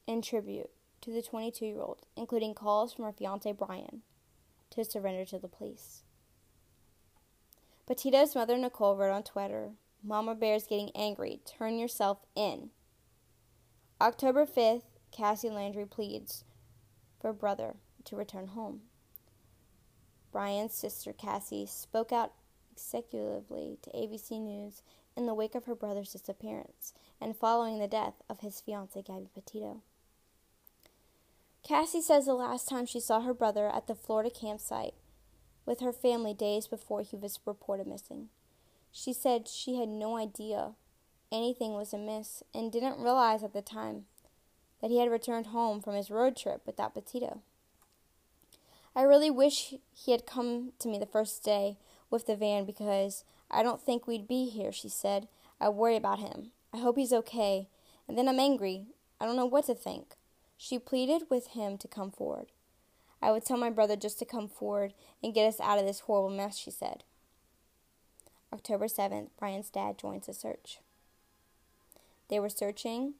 in 0.06 0.20
tribute 0.20 0.70
to 1.00 1.10
the 1.10 1.22
22 1.22 1.64
year 1.64 1.80
old, 1.80 2.04
including 2.16 2.54
calls 2.54 2.92
from 2.92 3.04
her 3.06 3.12
fiance 3.12 3.50
Brian 3.52 4.02
to 4.70 4.84
surrender 4.84 5.24
to 5.24 5.38
the 5.38 5.48
police. 5.48 6.02
Petito's 7.90 8.36
mother 8.36 8.56
Nicole 8.56 8.94
wrote 8.94 9.10
on 9.10 9.24
Twitter, 9.24 9.72
Mama 10.00 10.36
Bear's 10.36 10.64
getting 10.64 10.92
angry. 10.94 11.40
Turn 11.44 11.76
yourself 11.76 12.18
in. 12.36 12.70
October 14.00 14.46
5th, 14.46 14.84
Cassie 15.10 15.50
Landry 15.50 15.86
pleads 15.86 16.44
for 17.20 17.32
brother 17.32 17.74
to 18.04 18.14
return 18.14 18.46
home. 18.46 18.82
Brian's 20.30 20.72
sister 20.72 21.12
Cassie 21.12 21.66
spoke 21.66 22.12
out 22.12 22.32
executively 22.72 23.82
to 23.82 23.90
ABC 23.90 24.40
News 24.40 24.82
in 25.16 25.26
the 25.26 25.34
wake 25.34 25.56
of 25.56 25.64
her 25.64 25.74
brother's 25.74 26.12
disappearance 26.12 26.94
and 27.20 27.36
following 27.36 27.80
the 27.80 27.88
death 27.88 28.22
of 28.30 28.38
his 28.38 28.60
fiancee 28.60 29.02
Gabby 29.02 29.30
Petito. 29.34 29.82
Cassie 31.64 32.00
says 32.00 32.26
the 32.26 32.34
last 32.34 32.68
time 32.68 32.86
she 32.86 33.00
saw 33.00 33.20
her 33.22 33.34
brother 33.34 33.66
at 33.66 33.88
the 33.88 33.96
Florida 33.96 34.30
campsite 34.30 34.94
with 35.66 35.80
her 35.80 35.92
family 35.92 36.34
days 36.34 36.66
before 36.66 37.02
he 37.02 37.16
was 37.16 37.40
reported 37.44 37.86
missing. 37.86 38.28
She 38.92 39.12
said 39.12 39.48
she 39.48 39.76
had 39.76 39.88
no 39.88 40.16
idea 40.16 40.72
anything 41.32 41.74
was 41.74 41.92
amiss 41.92 42.42
and 42.54 42.72
didn't 42.72 42.98
realize 43.00 43.42
at 43.42 43.52
the 43.52 43.62
time 43.62 44.06
that 44.80 44.90
he 44.90 44.98
had 44.98 45.10
returned 45.10 45.46
home 45.46 45.80
from 45.80 45.94
his 45.94 46.10
road 46.10 46.36
trip 46.36 46.62
without 46.66 46.94
Petito. 46.94 47.42
I 48.94 49.02
really 49.02 49.30
wish 49.30 49.74
he 49.92 50.12
had 50.12 50.26
come 50.26 50.72
to 50.80 50.88
me 50.88 50.98
the 50.98 51.06
first 51.06 51.44
day 51.44 51.76
with 52.10 52.26
the 52.26 52.34
van 52.34 52.64
because 52.64 53.24
I 53.50 53.62
don't 53.62 53.80
think 53.80 54.06
we'd 54.06 54.26
be 54.26 54.48
here, 54.48 54.72
she 54.72 54.88
said. 54.88 55.28
I 55.60 55.68
worry 55.68 55.96
about 55.96 56.18
him. 56.18 56.50
I 56.72 56.78
hope 56.78 56.96
he's 56.96 57.12
okay. 57.12 57.68
And 58.08 58.18
then 58.18 58.28
I'm 58.28 58.40
angry. 58.40 58.86
I 59.20 59.26
don't 59.26 59.36
know 59.36 59.46
what 59.46 59.66
to 59.66 59.74
think. 59.74 60.16
She 60.56 60.78
pleaded 60.78 61.22
with 61.30 61.48
him 61.48 61.78
to 61.78 61.88
come 61.88 62.10
forward. 62.10 62.48
I 63.22 63.30
would 63.30 63.44
tell 63.44 63.56
my 63.56 63.70
brother 63.70 63.96
just 63.96 64.18
to 64.20 64.24
come 64.24 64.48
forward 64.48 64.94
and 65.22 65.34
get 65.34 65.46
us 65.46 65.60
out 65.60 65.78
of 65.78 65.86
this 65.86 66.00
horrible 66.00 66.34
mess, 66.34 66.56
she 66.56 66.70
said. 66.70 67.04
October 68.52 68.86
7th, 68.86 69.28
Brian's 69.38 69.70
dad 69.70 69.98
joins 69.98 70.26
the 70.26 70.34
search. 70.34 70.80
They 72.28 72.40
were 72.40 72.48
searching 72.48 73.14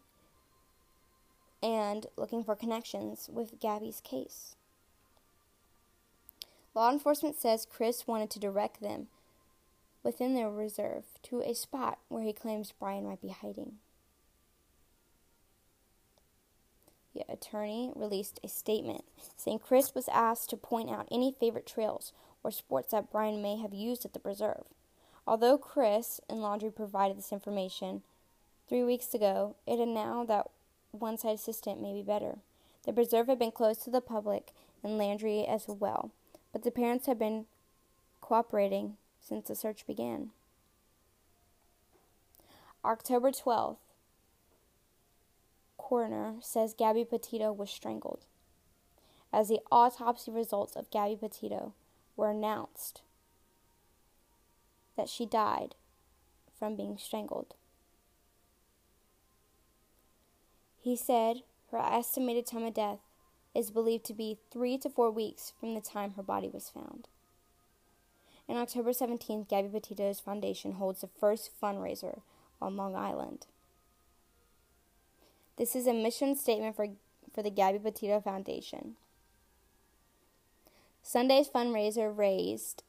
and 1.62 2.06
looking 2.16 2.42
for 2.42 2.56
connections 2.56 3.28
with 3.32 3.60
Gabby's 3.60 4.00
case. 4.00 4.56
Law 6.74 6.90
enforcement 6.90 7.36
says 7.36 7.66
Chris 7.68 8.06
wanted 8.06 8.30
to 8.30 8.38
direct 8.38 8.80
them 8.80 9.08
within 10.02 10.34
their 10.34 10.50
reserve 10.50 11.04
to 11.24 11.40
a 11.40 11.54
spot 11.54 11.98
where 12.08 12.22
he 12.22 12.32
claims 12.32 12.72
Brian 12.78 13.06
might 13.06 13.20
be 13.20 13.28
hiding. 13.28 13.74
Attorney 17.28 17.92
released 17.94 18.40
a 18.42 18.48
statement 18.48 19.04
saying 19.36 19.60
Chris 19.60 19.94
was 19.94 20.08
asked 20.08 20.50
to 20.50 20.56
point 20.56 20.90
out 20.90 21.08
any 21.10 21.32
favorite 21.32 21.66
trails 21.66 22.12
or 22.42 22.50
sports 22.50 22.92
that 22.92 23.10
Brian 23.10 23.42
may 23.42 23.56
have 23.56 23.74
used 23.74 24.04
at 24.04 24.12
the 24.12 24.18
preserve. 24.18 24.64
Although 25.26 25.58
Chris 25.58 26.20
and 26.28 26.38
Laundrie 26.38 26.74
provided 26.74 27.18
this 27.18 27.32
information 27.32 28.02
three 28.68 28.82
weeks 28.82 29.14
ago, 29.14 29.56
it 29.66 29.78
had 29.78 29.88
now 29.88 30.24
that 30.24 30.48
one 30.92 31.18
side 31.18 31.34
assistant 31.34 31.80
may 31.80 31.92
be 31.92 32.02
better. 32.02 32.38
The 32.84 32.92
preserve 32.92 33.28
had 33.28 33.38
been 33.38 33.52
closed 33.52 33.82
to 33.84 33.90
the 33.90 34.00
public 34.00 34.52
and 34.82 34.96
Landry 34.96 35.46
as 35.46 35.66
well, 35.68 36.10
but 36.52 36.62
the 36.62 36.70
parents 36.70 37.06
had 37.06 37.18
been 37.18 37.46
cooperating 38.20 38.96
since 39.20 39.48
the 39.48 39.54
search 39.54 39.86
began. 39.86 40.30
October 42.84 43.30
12th, 43.30 43.76
coroner 45.90 46.36
says 46.40 46.72
Gabby 46.72 47.04
Petito 47.04 47.52
was 47.52 47.68
strangled. 47.68 48.24
As 49.32 49.48
the 49.48 49.58
autopsy 49.72 50.30
results 50.30 50.76
of 50.76 50.88
Gabby 50.90 51.16
Petito 51.16 51.74
were 52.16 52.30
announced, 52.30 53.02
that 54.96 55.08
she 55.08 55.26
died 55.26 55.74
from 56.56 56.76
being 56.76 56.96
strangled. 56.96 57.54
He 60.80 60.94
said 60.94 61.38
her 61.72 61.78
estimated 61.78 62.46
time 62.46 62.62
of 62.62 62.74
death 62.74 63.00
is 63.52 63.72
believed 63.72 64.04
to 64.04 64.14
be 64.14 64.38
three 64.52 64.78
to 64.78 64.88
four 64.88 65.10
weeks 65.10 65.52
from 65.58 65.74
the 65.74 65.80
time 65.80 66.12
her 66.12 66.22
body 66.22 66.48
was 66.48 66.70
found. 66.70 67.08
On 68.48 68.56
October 68.56 68.90
17th, 68.90 69.48
Gabby 69.48 69.68
Petito's 69.68 70.20
foundation 70.20 70.72
holds 70.72 71.00
the 71.00 71.08
first 71.18 71.50
fundraiser 71.60 72.20
on 72.62 72.76
Long 72.76 72.94
Island. 72.94 73.46
This 75.60 75.76
is 75.76 75.86
a 75.86 75.92
mission 75.92 76.36
statement 76.36 76.74
for, 76.74 76.86
for 77.34 77.42
the 77.42 77.50
Gabby 77.50 77.78
Petito 77.78 78.18
Foundation. 78.18 78.96
Sunday's 81.02 81.50
fundraiser 81.50 82.16
raised 82.16 82.82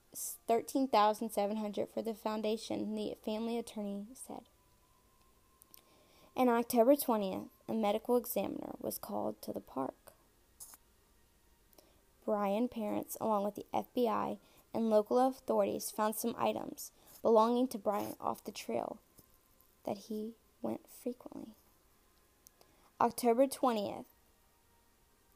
13700 0.47 1.89
for 1.93 2.01
the 2.01 2.13
foundation, 2.13 2.95
the 2.95 3.15
family 3.25 3.57
attorney 3.57 4.05
said. 4.13 4.43
On 6.38 6.47
October 6.47 6.95
20th, 6.95 7.49
a 7.67 7.73
medical 7.73 8.15
examiner 8.15 8.75
was 8.79 8.97
called 8.97 9.41
to 9.41 9.51
the 9.51 9.60
park. 9.60 10.13
Brian 12.25 12.69
parents, 12.69 13.17
along 13.19 13.43
with 13.43 13.55
the 13.55 13.65
FBI 13.73 14.38
and 14.73 14.89
local 14.89 15.19
authorities, 15.19 15.91
found 15.91 16.15
some 16.15 16.36
items 16.39 16.91
belonging 17.21 17.67
to 17.67 17.77
Brian 17.77 18.15
off 18.21 18.45
the 18.45 18.49
trail 18.49 18.97
that 19.86 19.97
he 20.07 20.36
went 20.62 20.88
frequently. 21.03 21.49
October 23.01 23.47
20th, 23.47 24.05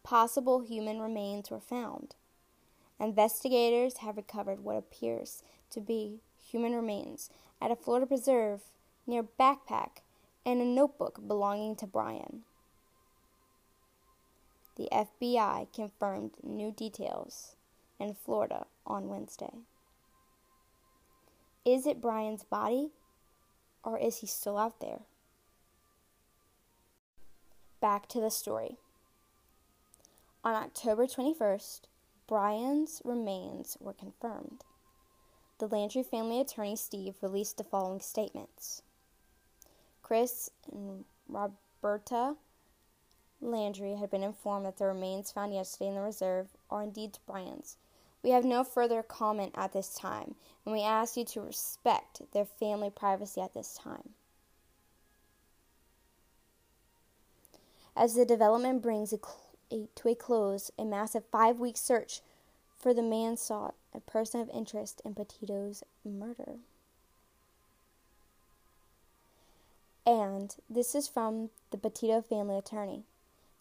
possible 0.03 0.59
human 0.59 0.99
remains 0.99 1.49
were 1.49 1.59
found. 1.59 2.13
Investigators 2.99 3.97
have 3.97 4.17
recovered 4.17 4.63
what 4.63 4.77
appears 4.77 5.41
to 5.71 5.81
be 5.81 6.19
human 6.37 6.75
remains 6.75 7.31
at 7.59 7.71
a 7.71 7.75
Florida 7.75 8.05
preserve 8.05 8.61
near 9.07 9.23
Backpack 9.23 10.03
and 10.45 10.61
a 10.61 10.63
notebook 10.63 11.27
belonging 11.27 11.75
to 11.77 11.87
Brian. 11.87 12.43
The 14.75 14.87
FBI 14.91 15.73
confirmed 15.73 16.33
new 16.43 16.69
details 16.69 17.55
in 17.99 18.13
Florida 18.13 18.67
on 18.85 19.09
Wednesday. 19.09 19.53
Is 21.65 21.87
it 21.87 21.99
Brian's 21.99 22.43
body 22.43 22.91
or 23.83 23.97
is 23.97 24.19
he 24.19 24.27
still 24.27 24.59
out 24.59 24.79
there? 24.79 24.99
Back 27.85 28.07
to 28.07 28.19
the 28.19 28.31
story. 28.31 28.77
On 30.43 30.55
October 30.55 31.05
21st, 31.05 31.81
Brian's 32.25 32.99
remains 33.05 33.77
were 33.79 33.93
confirmed. 33.93 34.63
The 35.59 35.67
Landry 35.67 36.01
family 36.01 36.41
attorney 36.41 36.77
Steve 36.77 37.13
released 37.21 37.57
the 37.57 37.63
following 37.63 37.99
statements 37.99 38.81
Chris 40.01 40.49
and 40.71 41.05
Roberta 41.29 42.37
Landry 43.39 43.97
had 43.97 44.09
been 44.09 44.23
informed 44.23 44.65
that 44.65 44.77
the 44.77 44.87
remains 44.87 45.31
found 45.31 45.53
yesterday 45.53 45.89
in 45.89 45.93
the 45.93 46.01
reserve 46.01 46.47
are 46.71 46.81
indeed 46.81 47.19
Brian's. 47.27 47.77
We 48.23 48.31
have 48.31 48.45
no 48.45 48.63
further 48.63 49.03
comment 49.03 49.53
at 49.53 49.73
this 49.73 49.93
time, 49.93 50.33
and 50.65 50.73
we 50.73 50.81
ask 50.81 51.17
you 51.17 51.25
to 51.25 51.41
respect 51.41 52.23
their 52.31 52.45
family 52.45 52.89
privacy 52.89 53.41
at 53.41 53.53
this 53.53 53.77
time. 53.77 54.15
As 57.95 58.15
the 58.15 58.25
development 58.25 58.81
brings 58.81 59.13
a 59.13 59.17
cl- 59.17 59.39
a, 59.71 59.87
to 59.95 60.09
a 60.09 60.15
close 60.15 60.71
a 60.77 60.85
massive 60.85 61.23
five 61.31 61.59
week 61.59 61.77
search 61.77 62.21
for 62.77 62.93
the 62.93 63.01
man 63.01 63.37
sought, 63.37 63.73
a 63.93 63.99
person 63.99 64.41
of 64.41 64.49
interest 64.49 65.01
in 65.05 65.15
Petito's 65.15 65.83
murder. 66.03 66.57
And 70.05 70.55
this 70.69 70.93
is 70.93 71.07
from 71.07 71.49
the 71.71 71.77
Petito 71.77 72.21
family 72.21 72.57
attorney. 72.57 73.03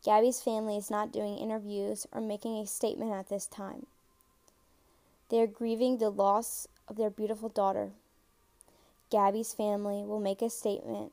Gabby's 0.04 0.42
family 0.42 0.76
is 0.76 0.90
not 0.90 1.12
doing 1.12 1.38
interviews 1.38 2.06
or 2.12 2.20
making 2.20 2.58
a 2.58 2.66
statement 2.66 3.12
at 3.12 3.30
this 3.30 3.46
time. 3.46 3.86
They 5.30 5.40
are 5.40 5.46
grieving 5.46 5.96
the 5.96 6.10
loss 6.10 6.68
of 6.86 6.96
their 6.96 7.08
beautiful 7.08 7.48
daughter. 7.48 7.90
Gabby's 9.10 9.54
family 9.54 10.02
will 10.04 10.20
make 10.20 10.42
a 10.42 10.50
statement 10.50 11.12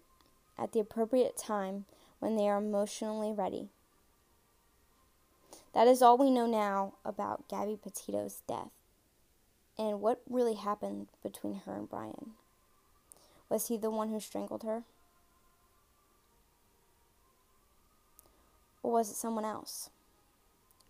at 0.58 0.74
the 0.74 0.82
appropriate 0.82 1.38
time 1.38 1.86
when 2.22 2.36
they 2.36 2.48
are 2.48 2.60
emotionally 2.60 3.34
ready. 3.34 3.68
That 5.74 5.88
is 5.88 6.02
all 6.02 6.18
we 6.18 6.30
know 6.30 6.46
now 6.46 6.94
about 7.04 7.50
Gabby 7.50 7.78
Petito's 7.82 8.44
death 8.48 8.70
and 9.78 10.00
what 10.00 10.22
really 10.30 10.54
happened 10.54 11.08
between 11.24 11.62
her 11.66 11.76
and 11.76 11.90
Brian. 11.90 12.32
Was 13.50 13.68
he 13.68 13.76
the 13.78 13.90
one 13.90 14.10
who 14.10 14.20
strangled 14.20 14.64
her? 14.64 14.84
Or 18.84 18.92
was 18.92 19.10
it 19.10 19.16
someone 19.16 19.46
else? 19.46 19.90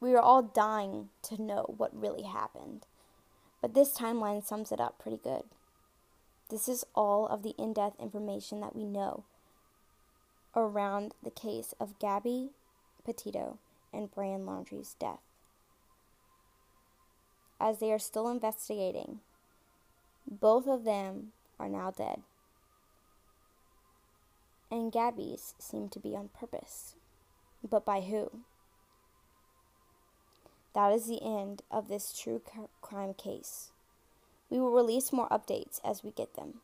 We 0.02 0.14
are 0.14 0.20
all 0.20 0.42
dying 0.42 1.10
to 1.24 1.42
know 1.42 1.74
what 1.78 1.98
really 1.98 2.24
happened, 2.24 2.86
but 3.62 3.74
this 3.74 3.96
timeline 3.96 4.44
sums 4.44 4.72
it 4.72 4.82
up 4.82 5.00
pretty 5.00 5.20
good. 5.24 5.44
This 6.50 6.68
is 6.68 6.84
all 6.94 7.28
of 7.28 7.44
the 7.44 7.54
in 7.58 7.72
depth 7.72 8.02
information 8.02 8.60
that 8.60 8.76
we 8.76 8.84
know 8.84 9.24
around 10.56 11.14
the 11.24 11.32
case 11.32 11.74
of 11.80 12.00
Gabby 12.00 12.50
Petito 13.06 13.58
and 13.94 14.12
Brian 14.12 14.46
Laundrie's 14.46 14.96
death. 15.00 15.20
As 17.60 17.80
they 17.80 17.92
are 17.92 18.00
still 18.00 18.28
investigating, 18.28 19.20
both 20.30 20.68
of 20.68 20.84
them 20.84 21.32
are 21.60 21.70
now 21.70 21.92
dead. 21.92 22.22
And 24.72 24.92
Gabby's 24.92 25.54
seemed 25.60 25.92
to 25.92 26.00
be 26.00 26.16
on 26.16 26.30
purpose. 26.30 26.96
But 27.68 27.86
by 27.86 28.02
who? 28.02 28.32
That 30.74 30.94
is 30.94 31.08
the 31.08 31.22
end 31.22 31.62
of 31.70 31.90
this 31.90 32.18
true 32.18 32.42
crime 32.82 33.14
case. 33.14 33.72
We 34.50 34.60
will 34.60 34.72
release 34.72 35.12
more 35.12 35.28
updates 35.30 35.80
as 35.84 36.04
we 36.04 36.12
get 36.12 36.36
them. 36.36 36.62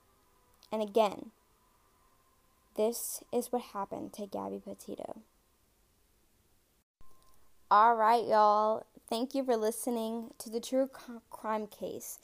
And 0.71 0.81
again, 0.81 1.31
this 2.77 3.23
is 3.33 3.51
what 3.51 3.61
happened 3.73 4.13
to 4.13 4.27
Gabby 4.27 4.61
Petito. 4.63 5.21
All 7.69 7.95
right, 7.95 8.25
y'all. 8.25 8.85
Thank 9.09 9.35
you 9.35 9.43
for 9.43 9.57
listening 9.57 10.31
to 10.37 10.49
the 10.49 10.61
true 10.61 10.89
crime 11.29 11.67
case. 11.67 12.19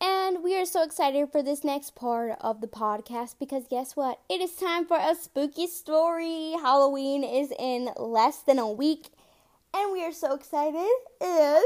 And 0.00 0.42
we 0.42 0.58
are 0.58 0.66
so 0.66 0.82
excited 0.82 1.30
for 1.32 1.42
this 1.42 1.64
next 1.64 1.94
part 1.94 2.36
of 2.40 2.60
the 2.60 2.66
podcast 2.66 3.36
because 3.38 3.64
guess 3.68 3.96
what? 3.96 4.20
It 4.28 4.40
is 4.40 4.54
time 4.54 4.84
for 4.84 4.96
a 4.96 5.14
spooky 5.14 5.66
story. 5.66 6.52
Halloween 6.60 7.24
is 7.24 7.52
in 7.58 7.90
less 7.96 8.38
than 8.38 8.58
a 8.58 8.70
week, 8.70 9.08
and 9.72 9.92
we 9.92 10.04
are 10.04 10.12
so 10.12 10.34
excited. 10.34 10.90
And 11.20 11.64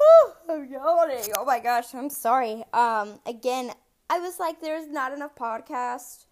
oh, 0.00 0.34
I'm 0.50 0.66
yawning. 0.66 1.32
Oh 1.36 1.44
my 1.44 1.60
gosh, 1.60 1.94
I'm 1.94 2.10
sorry. 2.10 2.64
Um, 2.74 3.20
again, 3.24 3.70
I 4.10 4.18
was 4.18 4.38
like, 4.38 4.60
there's 4.60 4.88
not 4.88 5.12
enough 5.12 5.34
podcast 5.34 6.25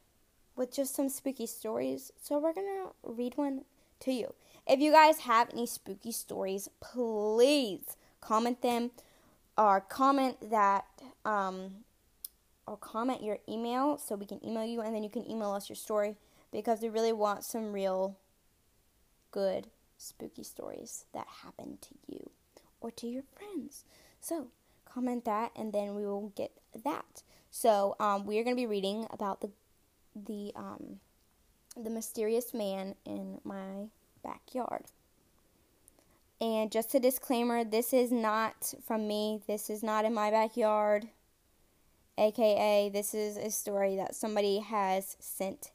with 0.56 0.72
just 0.72 0.94
some 0.94 1.08
spooky 1.08 1.46
stories, 1.46 2.12
so 2.20 2.38
we're 2.38 2.52
gonna 2.52 2.90
read 3.02 3.36
one 3.36 3.64
to 4.00 4.12
you. 4.12 4.34
If 4.66 4.80
you 4.80 4.92
guys 4.92 5.20
have 5.20 5.50
any 5.52 5.66
spooky 5.66 6.12
stories, 6.12 6.68
please 6.80 7.96
comment 8.20 8.62
them 8.62 8.90
or 9.58 9.80
comment 9.80 10.50
that 10.50 10.84
um, 11.24 11.84
or 12.66 12.76
comment 12.76 13.22
your 13.22 13.38
email 13.48 13.98
so 13.98 14.16
we 14.16 14.26
can 14.26 14.44
email 14.44 14.64
you 14.64 14.80
and 14.80 14.94
then 14.94 15.02
you 15.02 15.10
can 15.10 15.28
email 15.30 15.52
us 15.52 15.68
your 15.68 15.76
story 15.76 16.16
because 16.50 16.80
we 16.80 16.88
really 16.88 17.12
want 17.12 17.44
some 17.44 17.72
real 17.72 18.16
good 19.30 19.66
spooky 19.98 20.44
stories 20.44 21.04
that 21.12 21.26
happen 21.42 21.78
to 21.80 21.94
you 22.06 22.30
or 22.80 22.90
to 22.92 23.06
your 23.06 23.22
friends. 23.36 23.84
So, 24.20 24.48
comment 24.84 25.24
that 25.24 25.50
and 25.56 25.72
then 25.72 25.94
we 25.94 26.06
will 26.06 26.32
get 26.36 26.52
that. 26.84 27.22
So 27.50 27.96
um, 28.00 28.26
we 28.26 28.38
are 28.38 28.44
going 28.44 28.56
to 28.56 28.60
be 28.60 28.66
reading 28.66 29.06
about 29.10 29.40
the 29.40 29.50
the 30.14 30.52
um, 30.56 31.00
the 31.76 31.90
mysterious 31.90 32.54
man 32.54 32.94
in 33.04 33.40
my 33.44 33.88
backyard. 34.22 34.84
And 36.40 36.70
just 36.70 36.94
a 36.94 37.00
disclaimer: 37.00 37.64
this 37.64 37.92
is 37.92 38.12
not 38.12 38.74
from 38.86 39.08
me. 39.08 39.40
This 39.46 39.70
is 39.70 39.82
not 39.82 40.04
in 40.04 40.14
my 40.14 40.30
backyard. 40.30 41.08
AKA, 42.16 42.90
this 42.90 43.12
is 43.12 43.36
a 43.36 43.50
story 43.50 43.96
that 43.96 44.14
somebody 44.14 44.60
has 44.60 45.16
sent 45.18 45.72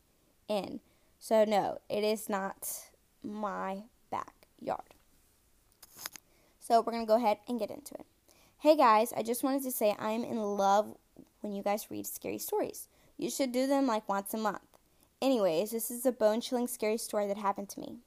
in. 0.47 0.79
So 1.19 1.43
no, 1.43 1.79
it 1.89 2.03
is 2.03 2.29
not 2.29 2.89
my 3.23 3.83
backyard. 4.09 4.93
So 6.59 6.81
we're 6.81 6.93
going 6.93 7.05
to 7.05 7.07
go 7.07 7.17
ahead 7.17 7.39
and 7.47 7.59
get 7.59 7.71
into 7.71 7.95
it. 7.95 8.05
Hey 8.59 8.77
guys, 8.77 9.11
I 9.15 9.23
just 9.23 9.43
wanted 9.43 9.63
to 9.63 9.71
say 9.71 9.95
I'm 9.99 10.23
in 10.23 10.37
love 10.37 10.95
when 11.41 11.53
you 11.53 11.63
guys 11.63 11.89
read 11.89 12.07
scary 12.07 12.37
stories. 12.37 12.87
You 13.19 13.29
should 13.29 13.51
do 13.51 13.67
them 13.67 13.85
like 13.85 14.07
once 14.07 14.33
a 14.33 14.37
month. 14.37 14.61
Anyways, 15.21 15.71
this 15.71 15.91
is 15.91 16.05
a 16.05 16.11
bone 16.13 16.39
chilling 16.39 16.67
scary 16.67 16.97
story 16.97 17.27
that 17.27 17.37
happened 17.37 17.67
to 17.69 17.81
me. 17.81 17.97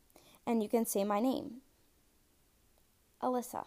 And 0.47 0.63
you 0.63 0.69
can 0.71 0.87
say 0.87 1.05
my 1.05 1.21
name 1.21 1.61
Alyssa. 3.23 3.67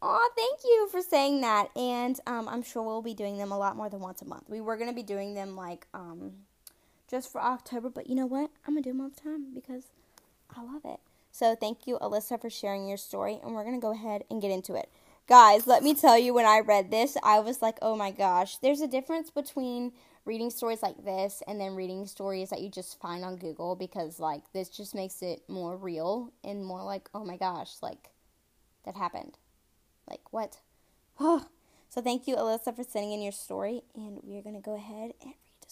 Aw, 0.00 0.28
thank 0.34 0.60
you 0.64 0.88
for 0.90 1.02
saying 1.02 1.42
that. 1.42 1.68
And 1.76 2.18
um, 2.26 2.48
I'm 2.48 2.62
sure 2.62 2.82
we'll 2.82 3.02
be 3.02 3.12
doing 3.14 3.36
them 3.36 3.52
a 3.52 3.58
lot 3.58 3.76
more 3.76 3.90
than 3.90 4.00
once 4.00 4.22
a 4.22 4.24
month. 4.24 4.44
We 4.48 4.62
were 4.62 4.76
going 4.76 4.88
to 4.88 4.94
be 4.94 5.02
doing 5.02 5.34
them 5.34 5.54
like 5.54 5.86
um, 5.92 6.32
just 7.10 7.30
for 7.30 7.42
October, 7.42 7.90
but 7.90 8.08
you 8.08 8.14
know 8.14 8.26
what? 8.26 8.50
I'm 8.66 8.72
going 8.72 8.82
to 8.82 8.88
do 8.88 8.92
them 8.96 9.02
all 9.02 9.10
the 9.10 9.20
time 9.20 9.52
because 9.54 9.84
I 10.56 10.62
love 10.62 10.82
it. 10.86 11.00
So 11.30 11.54
thank 11.54 11.86
you, 11.86 11.98
Alyssa, 11.98 12.40
for 12.40 12.48
sharing 12.48 12.88
your 12.88 12.96
story. 12.96 13.38
And 13.42 13.54
we're 13.54 13.64
going 13.64 13.78
to 13.78 13.84
go 13.84 13.92
ahead 13.92 14.24
and 14.30 14.40
get 14.40 14.50
into 14.50 14.74
it. 14.74 14.88
Guys, 15.28 15.66
let 15.66 15.82
me 15.82 15.94
tell 15.94 16.16
you, 16.18 16.32
when 16.32 16.46
I 16.46 16.60
read 16.60 16.90
this, 16.90 17.14
I 17.22 17.40
was 17.40 17.60
like, 17.60 17.76
oh 17.82 17.94
my 17.94 18.10
gosh, 18.10 18.56
there's 18.56 18.80
a 18.80 18.88
difference 18.88 19.30
between 19.30 19.92
reading 20.24 20.48
stories 20.48 20.82
like 20.82 21.04
this 21.04 21.42
and 21.46 21.60
then 21.60 21.74
reading 21.76 22.06
stories 22.06 22.48
that 22.48 22.62
you 22.62 22.70
just 22.70 22.98
find 22.98 23.22
on 23.22 23.36
Google 23.36 23.76
because, 23.76 24.18
like, 24.18 24.50
this 24.54 24.70
just 24.70 24.94
makes 24.94 25.20
it 25.20 25.42
more 25.46 25.76
real 25.76 26.32
and 26.42 26.64
more 26.64 26.82
like, 26.82 27.10
oh 27.12 27.26
my 27.26 27.36
gosh, 27.36 27.72
like, 27.82 28.08
that 28.86 28.96
happened. 28.96 29.36
Like, 30.08 30.32
what? 30.32 30.60
So, 31.90 32.02
thank 32.02 32.28
you, 32.28 32.36
Alyssa, 32.36 32.76
for 32.76 32.84
sending 32.84 33.12
in 33.12 33.22
your 33.22 33.32
story, 33.32 33.80
and 33.94 34.20
we're 34.22 34.42
going 34.42 34.54
to 34.54 34.60
go 34.60 34.74
ahead 34.74 35.14
and 35.22 35.32
read 35.32 35.56
the 35.62 35.70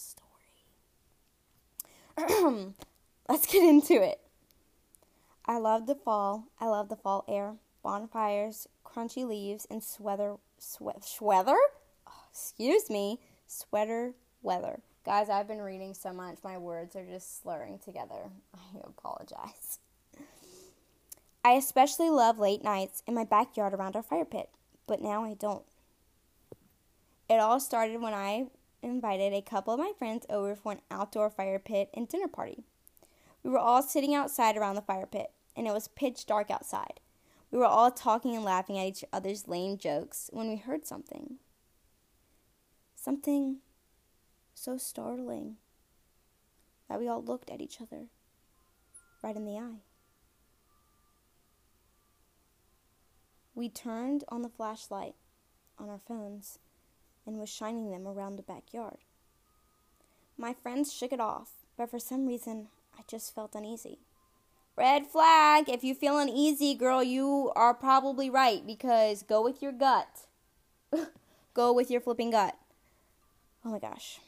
story. 2.27 2.73
Let's 3.29 3.47
get 3.47 3.63
into 3.63 4.03
it. 4.03 4.19
I 5.45 5.59
love 5.59 5.87
the 5.87 5.95
fall. 5.95 6.45
I 6.59 6.69
love 6.69 6.89
the 6.89 6.97
fall 6.97 7.27
air, 7.29 7.57
bonfires, 7.83 8.67
crunchy 8.97 9.27
leaves, 9.27 9.67
and 9.71 9.83
sweater, 9.83 10.37
swe- 10.59 11.01
sweater? 11.01 11.57
Oh, 12.09 12.25
excuse 12.31 12.89
me, 12.89 13.21
sweater 13.47 14.15
weather. 14.43 14.81
Guys, 15.05 15.29
I've 15.29 15.49
been 15.49 15.61
reading 15.61 15.95
so 15.95 16.13
much, 16.13 16.39
my 16.43 16.59
words 16.59 16.97
are 16.97 17.05
just 17.05 17.43
slurring 17.43 17.79
together. 17.79 18.31
I 18.55 18.79
apologize. 18.85 19.79
I 21.45 21.53
especially 21.53 22.11
love 22.11 22.39
late 22.41 22.65
nights 22.65 23.03
in 23.07 23.15
my 23.15 23.25
backyard 23.25 23.73
around 23.73 23.95
our 23.95 24.03
fire 24.03 24.25
pit, 24.25 24.49
but 24.87 25.01
now 25.01 25.25
I 25.25 25.35
don't. 25.35 25.65
It 27.29 27.39
all 27.41 27.61
started 27.61 28.01
when 28.01 28.15
I 28.15 28.47
invited 28.83 29.33
a 29.33 29.43
couple 29.43 29.75
of 29.75 29.81
my 29.81 29.93
friends 29.99 30.27
over 30.29 30.57
for 30.57 30.73
an 30.73 30.81
outdoor 30.91 31.31
fire 31.31 31.59
pit 31.59 31.91
and 31.95 32.09
dinner 32.09 32.29
party. 32.29 32.65
We 33.43 33.51
were 33.51 33.59
all 33.59 33.83
sitting 33.83 34.15
outside 34.15 34.57
around 34.57 34.75
the 34.75 34.83
fire 34.83 35.07
pit, 35.07 35.31
and 35.57 35.69
it 35.69 35.73
was 35.73 35.89
pitch 35.89 36.27
dark 36.27 36.51
outside. 36.51 37.01
We 37.51 37.59
were 37.59 37.65
all 37.65 37.91
talking 37.91 38.35
and 38.35 38.45
laughing 38.45 38.79
at 38.79 38.87
each 38.87 39.05
other's 39.13 39.49
lame 39.49 39.79
jokes 39.79 40.29
when 40.33 40.49
we 40.49 40.57
heard 40.57 40.87
something. 40.87 41.37
Something 42.95 43.59
so 44.55 44.77
startling 44.77 45.57
that 46.89 46.99
we 46.99 47.09
all 47.09 47.23
looked 47.23 47.51
at 47.51 47.61
each 47.61 47.81
other 47.81 48.07
right 49.23 49.37
in 49.37 49.45
the 49.45 49.59
eye. 49.59 49.83
We 53.55 53.69
turned 53.69 54.25
on 54.29 54.43
the 54.43 54.49
flashlight 54.49 55.15
on 55.79 55.89
our 55.89 55.99
phones 55.99 56.59
and 57.27 57.39
was 57.39 57.49
shining 57.49 57.91
them 57.91 58.07
around 58.07 58.37
the 58.37 58.43
backyard. 58.43 58.99
My 60.37 60.53
friends 60.53 60.93
shook 60.93 61.13
it 61.13 61.21
off, 61.21 61.51
but 61.77 61.91
for 61.91 61.99
some 61.99 62.27
reason 62.27 62.69
I 62.99 63.03
just 63.09 63.35
felt 63.35 63.55
uneasy. 63.55 64.01
Red 64.77 65.07
flag. 65.07 65.69
If 65.69 65.83
you 65.83 65.95
feel 65.95 66.19
uneasy, 66.19 66.75
girl, 66.75 67.03
you 67.03 67.51
are 67.57 67.73
probably 67.73 68.29
right 68.29 68.67
because 68.67 69.23
go 69.23 69.43
with 69.43 69.63
your 69.63 69.73
gut. 69.73 70.27
go 71.55 71.73
with 71.73 71.91
your 71.91 72.01
flipping 72.01 72.31
gut. 72.31 72.57
Oh 73.65 73.71
my 73.71 73.79
gosh. 73.79 74.21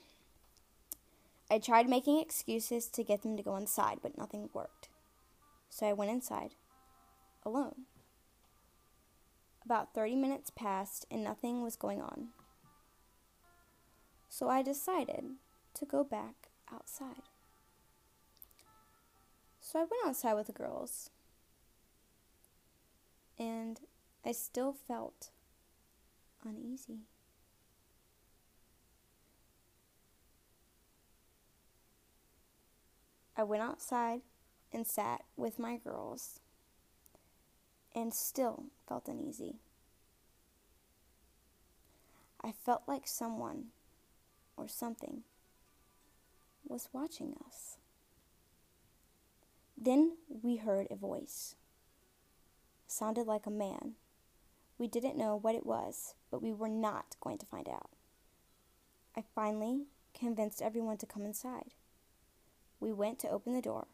I 1.50 1.58
tried 1.58 1.88
making 1.88 2.18
excuses 2.18 2.88
to 2.88 3.04
get 3.04 3.22
them 3.22 3.36
to 3.36 3.42
go 3.42 3.56
inside, 3.56 3.98
but 4.02 4.16
nothing 4.16 4.48
worked. 4.52 4.88
So 5.68 5.86
I 5.86 5.92
went 5.92 6.10
inside 6.10 6.54
alone. 7.44 7.82
About 9.64 9.94
30 9.94 10.16
minutes 10.16 10.50
passed 10.50 11.06
and 11.10 11.22
nothing 11.22 11.62
was 11.62 11.76
going 11.76 12.00
on. 12.00 12.28
So 14.30 14.48
I 14.48 14.62
decided 14.62 15.24
to 15.74 15.84
go 15.84 16.04
back 16.04 16.48
outside. 16.72 17.27
So 19.70 19.80
I 19.80 19.82
went 19.82 20.06
outside 20.06 20.32
with 20.32 20.46
the 20.46 20.54
girls. 20.54 21.10
And 23.38 23.78
I 24.24 24.32
still 24.32 24.72
felt 24.72 25.28
uneasy. 26.42 27.00
I 33.36 33.42
went 33.42 33.62
outside 33.62 34.22
and 34.72 34.86
sat 34.86 35.24
with 35.36 35.58
my 35.58 35.76
girls 35.76 36.40
and 37.94 38.14
still 38.14 38.64
felt 38.88 39.06
uneasy. 39.06 39.56
I 42.42 42.52
felt 42.52 42.84
like 42.86 43.06
someone 43.06 43.66
or 44.56 44.66
something 44.66 45.24
was 46.66 46.88
watching 46.94 47.34
us. 47.46 47.77
Then 49.80 50.16
we 50.28 50.56
heard 50.56 50.88
a 50.90 50.96
voice. 50.96 51.54
It 52.84 52.90
sounded 52.90 53.28
like 53.28 53.46
a 53.46 53.50
man. 53.50 53.92
We 54.76 54.88
didn't 54.88 55.16
know 55.16 55.36
what 55.36 55.54
it 55.54 55.64
was, 55.64 56.14
but 56.30 56.42
we 56.42 56.52
were 56.52 56.68
not 56.68 57.16
going 57.20 57.38
to 57.38 57.46
find 57.46 57.68
out. 57.68 57.90
I 59.16 59.22
finally 59.34 59.86
convinced 60.14 60.60
everyone 60.60 60.96
to 60.98 61.06
come 61.06 61.24
inside. 61.24 61.74
We 62.80 62.92
went 62.92 63.20
to 63.20 63.30
open 63.30 63.54
the 63.54 63.62
door, 63.62 63.86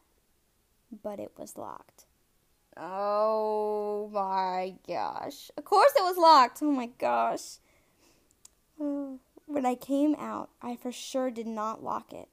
but 1.03 1.19
it 1.19 1.33
was 1.37 1.55
locked. 1.55 2.05
Oh 2.77 4.09
my 4.11 4.75
gosh. 4.87 5.51
Of 5.55 5.65
course 5.65 5.91
it 5.95 6.03
was 6.03 6.17
locked. 6.17 6.59
Oh 6.61 6.71
my 6.71 6.87
gosh. 6.97 7.57
When 9.47 9.63
I 9.63 9.75
came 9.75 10.15
out, 10.15 10.49
I 10.59 10.75
for 10.75 10.91
sure 10.91 11.29
did 11.29 11.45
not 11.45 11.83
lock 11.83 12.11
it. 12.11 12.29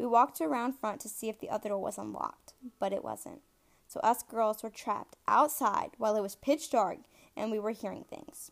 We 0.00 0.06
walked 0.06 0.40
around 0.40 0.78
front 0.78 0.98
to 1.02 1.10
see 1.10 1.28
if 1.28 1.38
the 1.38 1.50
other 1.50 1.68
door 1.68 1.78
was 1.78 1.98
unlocked, 1.98 2.54
but 2.78 2.94
it 2.94 3.04
wasn't. 3.04 3.42
So 3.86 4.00
us 4.00 4.22
girls 4.22 4.62
were 4.62 4.70
trapped 4.70 5.16
outside 5.28 5.90
while 5.98 6.16
it 6.16 6.22
was 6.22 6.36
pitch 6.36 6.70
dark 6.70 7.00
and 7.36 7.50
we 7.50 7.58
were 7.58 7.72
hearing 7.72 8.06
things. 8.08 8.50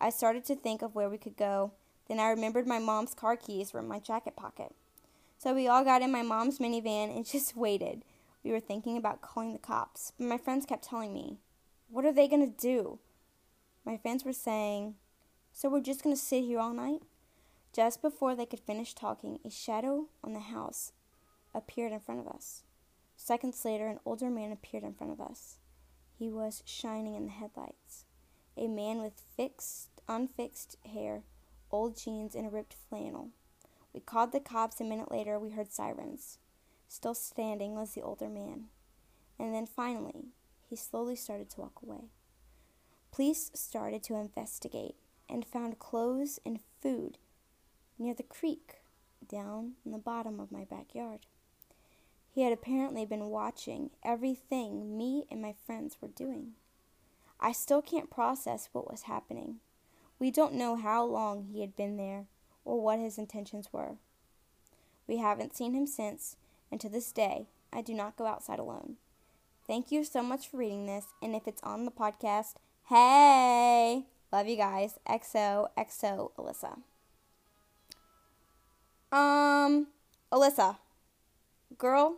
I 0.00 0.10
started 0.10 0.44
to 0.44 0.54
think 0.54 0.82
of 0.82 0.94
where 0.94 1.10
we 1.10 1.18
could 1.18 1.36
go. 1.36 1.72
Then 2.06 2.20
I 2.20 2.28
remembered 2.28 2.68
my 2.68 2.78
mom's 2.78 3.12
car 3.12 3.36
keys 3.36 3.72
were 3.72 3.80
in 3.80 3.88
my 3.88 3.98
jacket 3.98 4.36
pocket. 4.36 4.72
So 5.36 5.52
we 5.52 5.66
all 5.66 5.82
got 5.82 6.00
in 6.00 6.12
my 6.12 6.22
mom's 6.22 6.60
minivan 6.60 7.14
and 7.14 7.26
just 7.30 7.56
waited. 7.56 8.04
We 8.44 8.52
were 8.52 8.60
thinking 8.60 8.96
about 8.96 9.20
calling 9.20 9.52
the 9.52 9.58
cops, 9.58 10.12
but 10.16 10.28
my 10.28 10.38
friends 10.38 10.64
kept 10.64 10.84
telling 10.84 11.12
me, 11.12 11.38
What 11.90 12.04
are 12.04 12.12
they 12.12 12.28
going 12.28 12.48
to 12.48 12.56
do? 12.56 13.00
My 13.84 13.96
friends 13.96 14.24
were 14.24 14.32
saying, 14.32 14.94
So 15.52 15.68
we're 15.68 15.80
just 15.80 16.04
going 16.04 16.14
to 16.14 16.22
sit 16.22 16.44
here 16.44 16.60
all 16.60 16.72
night? 16.72 17.02
Just 17.74 18.00
before 18.00 18.36
they 18.36 18.46
could 18.46 18.60
finish 18.60 18.94
talking, 18.94 19.40
a 19.44 19.50
shadow 19.50 20.06
on 20.22 20.32
the 20.32 20.38
house 20.38 20.92
appeared 21.52 21.90
in 21.90 21.98
front 21.98 22.20
of 22.20 22.28
us. 22.28 22.62
Seconds 23.16 23.64
later, 23.64 23.88
an 23.88 23.98
older 24.04 24.30
man 24.30 24.52
appeared 24.52 24.84
in 24.84 24.94
front 24.94 25.12
of 25.12 25.20
us. 25.20 25.56
He 26.16 26.30
was 26.30 26.62
shining 26.64 27.16
in 27.16 27.26
the 27.26 27.32
headlights. 27.32 28.04
A 28.56 28.68
man 28.68 29.02
with 29.02 29.24
fixed, 29.36 29.88
unfixed 30.08 30.76
hair, 30.92 31.24
old 31.72 31.96
jeans, 31.98 32.36
and 32.36 32.46
a 32.46 32.50
ripped 32.50 32.76
flannel. 32.88 33.30
We 33.92 33.98
called 33.98 34.30
the 34.30 34.38
cops. 34.38 34.80
A 34.80 34.84
minute 34.84 35.10
later, 35.10 35.36
we 35.40 35.50
heard 35.50 35.72
sirens. 35.72 36.38
Still 36.86 37.14
standing 37.14 37.74
was 37.74 37.94
the 37.94 38.02
older 38.02 38.28
man. 38.28 38.66
And 39.36 39.52
then 39.52 39.66
finally, 39.66 40.26
he 40.70 40.76
slowly 40.76 41.16
started 41.16 41.50
to 41.50 41.62
walk 41.62 41.80
away. 41.82 42.10
Police 43.10 43.50
started 43.52 44.04
to 44.04 44.14
investigate 44.14 44.94
and 45.28 45.44
found 45.44 45.80
clothes 45.80 46.38
and 46.46 46.60
food 46.80 47.18
near 47.98 48.14
the 48.14 48.22
creek 48.22 48.76
down 49.28 49.72
in 49.84 49.92
the 49.92 49.98
bottom 49.98 50.40
of 50.40 50.52
my 50.52 50.64
backyard. 50.64 51.20
He 52.34 52.42
had 52.42 52.52
apparently 52.52 53.04
been 53.04 53.26
watching 53.30 53.90
everything 54.04 54.98
me 54.98 55.24
and 55.30 55.40
my 55.40 55.54
friends 55.66 55.96
were 56.00 56.08
doing. 56.08 56.54
I 57.38 57.52
still 57.52 57.82
can't 57.82 58.10
process 58.10 58.68
what 58.72 58.90
was 58.90 59.02
happening. 59.02 59.56
We 60.18 60.30
don't 60.30 60.54
know 60.54 60.76
how 60.76 61.04
long 61.04 61.44
he 61.52 61.60
had 61.60 61.76
been 61.76 61.96
there 61.96 62.26
or 62.64 62.80
what 62.80 62.98
his 62.98 63.18
intentions 63.18 63.72
were. 63.72 63.96
We 65.06 65.18
haven't 65.18 65.56
seen 65.56 65.74
him 65.74 65.86
since, 65.86 66.36
and 66.72 66.80
to 66.80 66.88
this 66.88 67.12
day, 67.12 67.46
I 67.72 67.82
do 67.82 67.94
not 67.94 68.16
go 68.16 68.26
outside 68.26 68.58
alone. 68.58 68.96
Thank 69.66 69.92
you 69.92 70.04
so 70.04 70.22
much 70.22 70.48
for 70.48 70.56
reading 70.56 70.86
this, 70.86 71.06
and 71.22 71.34
if 71.34 71.46
it's 71.46 71.62
on 71.62 71.84
the 71.84 71.90
podcast, 71.90 72.54
hey! 72.88 74.06
Love 74.32 74.48
you 74.48 74.56
guys. 74.56 74.98
XO, 75.06 75.68
XO, 75.76 76.30
Alyssa. 76.38 76.78
Um, 79.14 79.86
Alyssa, 80.32 80.76
girl, 81.78 82.16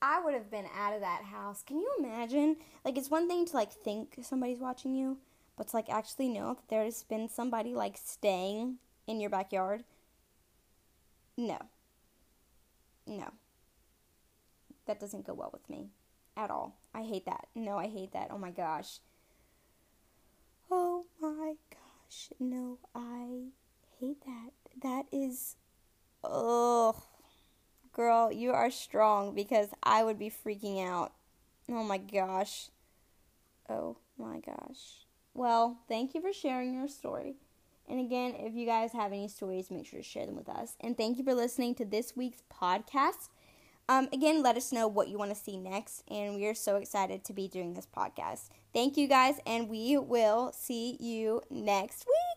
I 0.00 0.22
would 0.24 0.32
have 0.32 0.50
been 0.50 0.64
out 0.74 0.94
of 0.94 1.02
that 1.02 1.24
house. 1.24 1.62
Can 1.62 1.78
you 1.78 1.92
imagine? 1.98 2.56
Like, 2.82 2.96
it's 2.96 3.10
one 3.10 3.28
thing 3.28 3.44
to 3.44 3.54
like 3.54 3.70
think 3.70 4.16
somebody's 4.22 4.58
watching 4.58 4.94
you, 4.94 5.18
but 5.58 5.68
to 5.68 5.76
like 5.76 5.90
actually 5.90 6.30
know 6.30 6.54
that 6.54 6.68
there's 6.70 7.02
been 7.02 7.28
somebody 7.28 7.74
like 7.74 7.98
staying 8.02 8.76
in 9.06 9.20
your 9.20 9.28
backyard. 9.28 9.84
No. 11.36 11.58
No. 13.06 13.34
That 14.86 14.98
doesn't 14.98 15.26
go 15.26 15.34
well 15.34 15.50
with 15.52 15.68
me 15.68 15.90
at 16.38 16.50
all. 16.50 16.78
I 16.94 17.02
hate 17.02 17.26
that. 17.26 17.48
No, 17.54 17.76
I 17.76 17.88
hate 17.88 18.12
that. 18.12 18.28
Oh 18.30 18.38
my 18.38 18.50
gosh. 18.50 19.00
Oh 20.70 21.04
my 21.20 21.52
gosh. 21.70 22.30
No, 22.40 22.78
I 22.94 23.48
hate 24.00 24.24
that. 24.24 24.65
That 24.82 25.06
is. 25.12 25.56
Ugh. 26.24 26.96
Girl, 27.92 28.30
you 28.30 28.52
are 28.52 28.70
strong 28.70 29.34
because 29.34 29.68
I 29.82 30.02
would 30.04 30.18
be 30.18 30.30
freaking 30.30 30.86
out. 30.86 31.12
Oh 31.68 31.82
my 31.82 31.98
gosh. 31.98 32.68
Oh 33.68 33.96
my 34.18 34.40
gosh. 34.40 35.06
Well, 35.34 35.78
thank 35.88 36.14
you 36.14 36.20
for 36.20 36.32
sharing 36.32 36.74
your 36.74 36.88
story. 36.88 37.36
And 37.88 38.00
again, 38.00 38.34
if 38.38 38.54
you 38.54 38.66
guys 38.66 38.92
have 38.92 39.12
any 39.12 39.28
stories, 39.28 39.70
make 39.70 39.86
sure 39.86 40.00
to 40.00 40.04
share 40.04 40.26
them 40.26 40.36
with 40.36 40.48
us. 40.48 40.76
And 40.80 40.96
thank 40.96 41.18
you 41.18 41.24
for 41.24 41.34
listening 41.34 41.74
to 41.76 41.84
this 41.84 42.16
week's 42.16 42.42
podcast. 42.52 43.28
Um, 43.88 44.08
again, 44.12 44.42
let 44.42 44.56
us 44.56 44.72
know 44.72 44.88
what 44.88 45.08
you 45.08 45.18
want 45.18 45.30
to 45.30 45.36
see 45.40 45.56
next. 45.56 46.02
And 46.10 46.34
we 46.34 46.46
are 46.46 46.54
so 46.54 46.76
excited 46.76 47.24
to 47.24 47.32
be 47.32 47.48
doing 47.48 47.74
this 47.74 47.86
podcast. 47.86 48.48
Thank 48.74 48.96
you 48.96 49.06
guys, 49.06 49.36
and 49.46 49.68
we 49.68 49.96
will 49.96 50.52
see 50.52 50.96
you 51.00 51.42
next 51.50 52.04
week. 52.06 52.35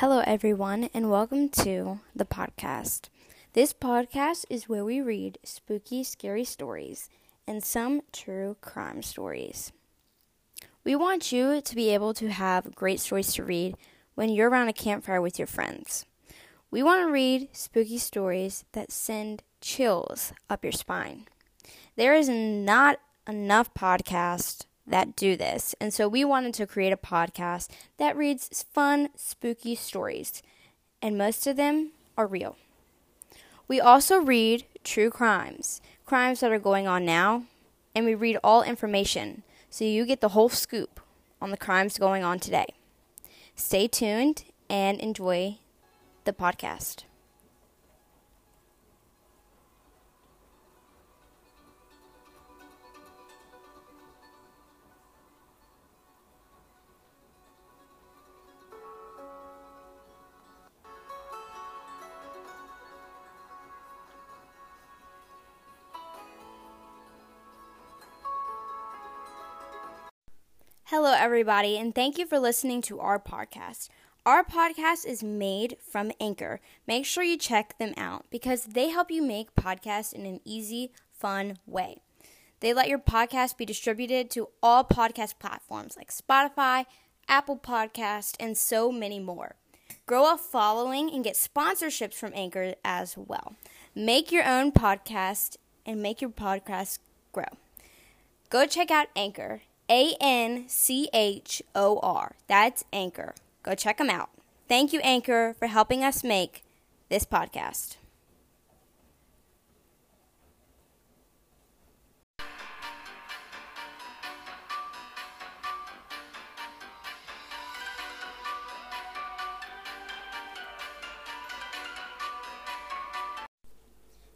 Hello, 0.00 0.22
everyone, 0.26 0.90
and 0.92 1.10
welcome 1.10 1.48
to 1.48 2.00
the 2.14 2.26
podcast. 2.26 3.08
This 3.54 3.72
podcast 3.72 4.44
is 4.50 4.68
where 4.68 4.84
we 4.84 5.00
read 5.00 5.38
spooky, 5.42 6.04
scary 6.04 6.44
stories 6.44 7.08
and 7.46 7.64
some 7.64 8.02
true 8.12 8.58
crime 8.60 9.00
stories. 9.00 9.72
We 10.84 10.94
want 10.96 11.32
you 11.32 11.62
to 11.62 11.74
be 11.74 11.88
able 11.94 12.12
to 12.12 12.28
have 12.28 12.74
great 12.74 13.00
stories 13.00 13.32
to 13.32 13.42
read 13.42 13.74
when 14.14 14.28
you're 14.28 14.50
around 14.50 14.68
a 14.68 14.74
campfire 14.74 15.22
with 15.22 15.38
your 15.38 15.46
friends. 15.46 16.04
We 16.70 16.82
want 16.82 17.00
to 17.00 17.10
read 17.10 17.48
spooky 17.52 17.96
stories 17.96 18.66
that 18.72 18.92
send 18.92 19.44
chills 19.62 20.34
up 20.50 20.62
your 20.62 20.72
spine. 20.72 21.24
There 21.96 22.12
is 22.12 22.28
not 22.28 23.00
enough 23.26 23.72
podcasts 23.72 24.65
that 24.86 25.16
do 25.16 25.36
this. 25.36 25.74
And 25.80 25.92
so 25.92 26.08
we 26.08 26.24
wanted 26.24 26.54
to 26.54 26.66
create 26.66 26.92
a 26.92 26.96
podcast 26.96 27.70
that 27.98 28.16
reads 28.16 28.64
fun, 28.70 29.08
spooky 29.16 29.74
stories. 29.74 30.42
And 31.02 31.18
most 31.18 31.46
of 31.46 31.56
them 31.56 31.92
are 32.16 32.26
real. 32.26 32.56
We 33.68 33.80
also 33.80 34.18
read 34.18 34.64
true 34.84 35.10
crimes, 35.10 35.80
crimes 36.04 36.40
that 36.40 36.52
are 36.52 36.58
going 36.58 36.86
on 36.86 37.04
now, 37.04 37.44
and 37.94 38.04
we 38.06 38.14
read 38.14 38.38
all 38.44 38.62
information 38.62 39.42
so 39.70 39.84
you 39.84 40.06
get 40.06 40.20
the 40.20 40.30
whole 40.30 40.48
scoop 40.48 41.00
on 41.40 41.50
the 41.50 41.56
crimes 41.56 41.98
going 41.98 42.22
on 42.22 42.38
today. 42.38 42.66
Stay 43.56 43.88
tuned 43.88 44.44
and 44.70 45.00
enjoy 45.00 45.58
the 46.24 46.32
podcast. 46.32 47.05
Hello, 70.90 71.12
everybody, 71.12 71.76
and 71.76 71.92
thank 71.92 72.16
you 72.16 72.26
for 72.26 72.38
listening 72.38 72.80
to 72.82 73.00
our 73.00 73.18
podcast. 73.18 73.88
Our 74.24 74.44
podcast 74.44 75.04
is 75.04 75.20
made 75.20 75.78
from 75.80 76.12
Anchor. 76.20 76.60
Make 76.86 77.04
sure 77.04 77.24
you 77.24 77.36
check 77.36 77.76
them 77.76 77.92
out 77.96 78.26
because 78.30 78.66
they 78.66 78.90
help 78.90 79.10
you 79.10 79.20
make 79.20 79.56
podcasts 79.56 80.12
in 80.12 80.24
an 80.26 80.38
easy, 80.44 80.92
fun 81.12 81.58
way. 81.66 82.02
They 82.60 82.72
let 82.72 82.86
your 82.88 83.00
podcast 83.00 83.56
be 83.56 83.64
distributed 83.64 84.30
to 84.30 84.50
all 84.62 84.84
podcast 84.84 85.40
platforms 85.40 85.96
like 85.96 86.12
Spotify, 86.12 86.86
Apple 87.26 87.58
Podcast, 87.58 88.36
and 88.38 88.56
so 88.56 88.92
many 88.92 89.18
more. 89.18 89.56
Grow 90.06 90.32
a 90.32 90.38
following 90.38 91.10
and 91.12 91.24
get 91.24 91.34
sponsorships 91.34 92.14
from 92.14 92.30
Anchor 92.32 92.74
as 92.84 93.18
well. 93.18 93.56
Make 93.96 94.30
your 94.30 94.46
own 94.46 94.70
podcast 94.70 95.56
and 95.84 96.00
make 96.00 96.20
your 96.20 96.30
podcast 96.30 97.00
grow. 97.32 97.58
Go 98.50 98.66
check 98.66 98.92
out 98.92 99.08
Anchor 99.16 99.62
a 99.90 100.14
N 100.20 100.64
C 100.68 101.08
H 101.12 101.62
O 101.74 101.98
R. 102.02 102.36
That's 102.48 102.84
Anchor. 102.92 103.34
Go 103.62 103.74
check 103.74 103.98
them 103.98 104.10
out. 104.10 104.30
Thank 104.68 104.92
you, 104.92 105.00
Anchor, 105.00 105.54
for 105.58 105.68
helping 105.68 106.02
us 106.02 106.24
make 106.24 106.64
this 107.08 107.24
podcast. 107.24 107.96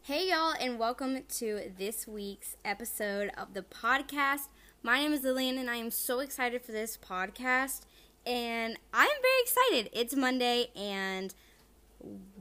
Hey, 0.02 0.28
y'all, 0.30 0.54
and 0.60 0.76
welcome 0.76 1.20
to 1.38 1.70
this 1.78 2.06
week's 2.08 2.56
episode 2.64 3.30
of 3.38 3.54
the 3.54 3.62
podcast. 3.62 4.48
My 4.82 5.00
name 5.00 5.12
is 5.12 5.24
Lillian, 5.24 5.58
and 5.58 5.68
I 5.68 5.76
am 5.76 5.90
so 5.90 6.20
excited 6.20 6.62
for 6.62 6.72
this 6.72 6.96
podcast. 6.96 7.82
And 8.24 8.78
I'm 8.94 9.08
very 9.08 9.42
excited. 9.42 9.90
It's 9.92 10.16
Monday, 10.16 10.70
and 10.74 11.34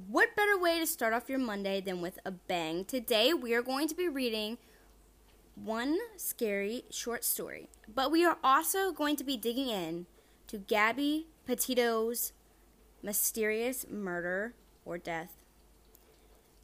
what 0.08 0.38
better 0.38 0.58
way 0.58 0.80
to 0.80 0.88
start 0.88 1.12
off 1.14 1.28
your 1.28 1.38
Monday 1.38 1.82
than 1.82 2.00
with 2.00 2.18
a 2.24 2.32
bang? 2.32 2.86
Today, 2.86 3.34
we 3.34 3.54
are 3.54 3.62
going 3.62 3.90
to 3.90 3.96
be 3.96 4.08
reading 4.08 4.58
one 5.56 5.98
scary 6.16 6.86
short 6.90 7.26
story, 7.26 7.68
but 7.94 8.10
we 8.10 8.24
are 8.24 8.38
also 8.42 8.94
going 8.94 9.18
to 9.18 9.26
be 9.26 9.36
digging 9.36 9.68
in 9.68 10.06
to 10.48 10.60
Gabby 10.60 11.28
Petito's 11.46 12.32
mysterious 13.04 13.86
murder 13.90 14.54
or 14.86 14.98
death. 14.98 15.44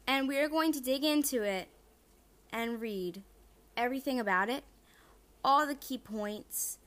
And 0.06 0.26
we 0.26 0.38
are 0.38 0.48
going 0.48 0.72
to 0.72 0.80
dig 0.80 1.04
into 1.04 1.42
it 1.42 1.68
and 2.50 2.80
read 2.80 3.22
everything 3.76 4.18
about 4.18 4.48
it 4.48 4.64
all 5.46 5.64
the 5.64 5.76
key 5.76 5.96
points, 5.96 6.78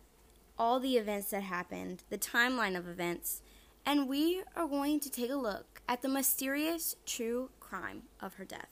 all 0.58 0.82
the 0.82 0.98
events 0.98 1.30
that 1.30 1.44
happened, 1.44 2.04
the 2.10 2.18
timeline 2.18 2.78
of 2.78 2.90
events, 2.90 3.42
and 3.86 4.10
we 4.10 4.44
are 4.54 4.68
going 4.68 5.00
to 5.00 5.10
take 5.10 5.32
a 5.32 5.36
look 5.36 5.82
at 5.88 6.02
the 6.02 6.10
mysterious 6.10 6.98
true 7.06 7.50
crime 7.62 8.04
of 8.20 8.34
her 8.34 8.44
death. 8.44 8.68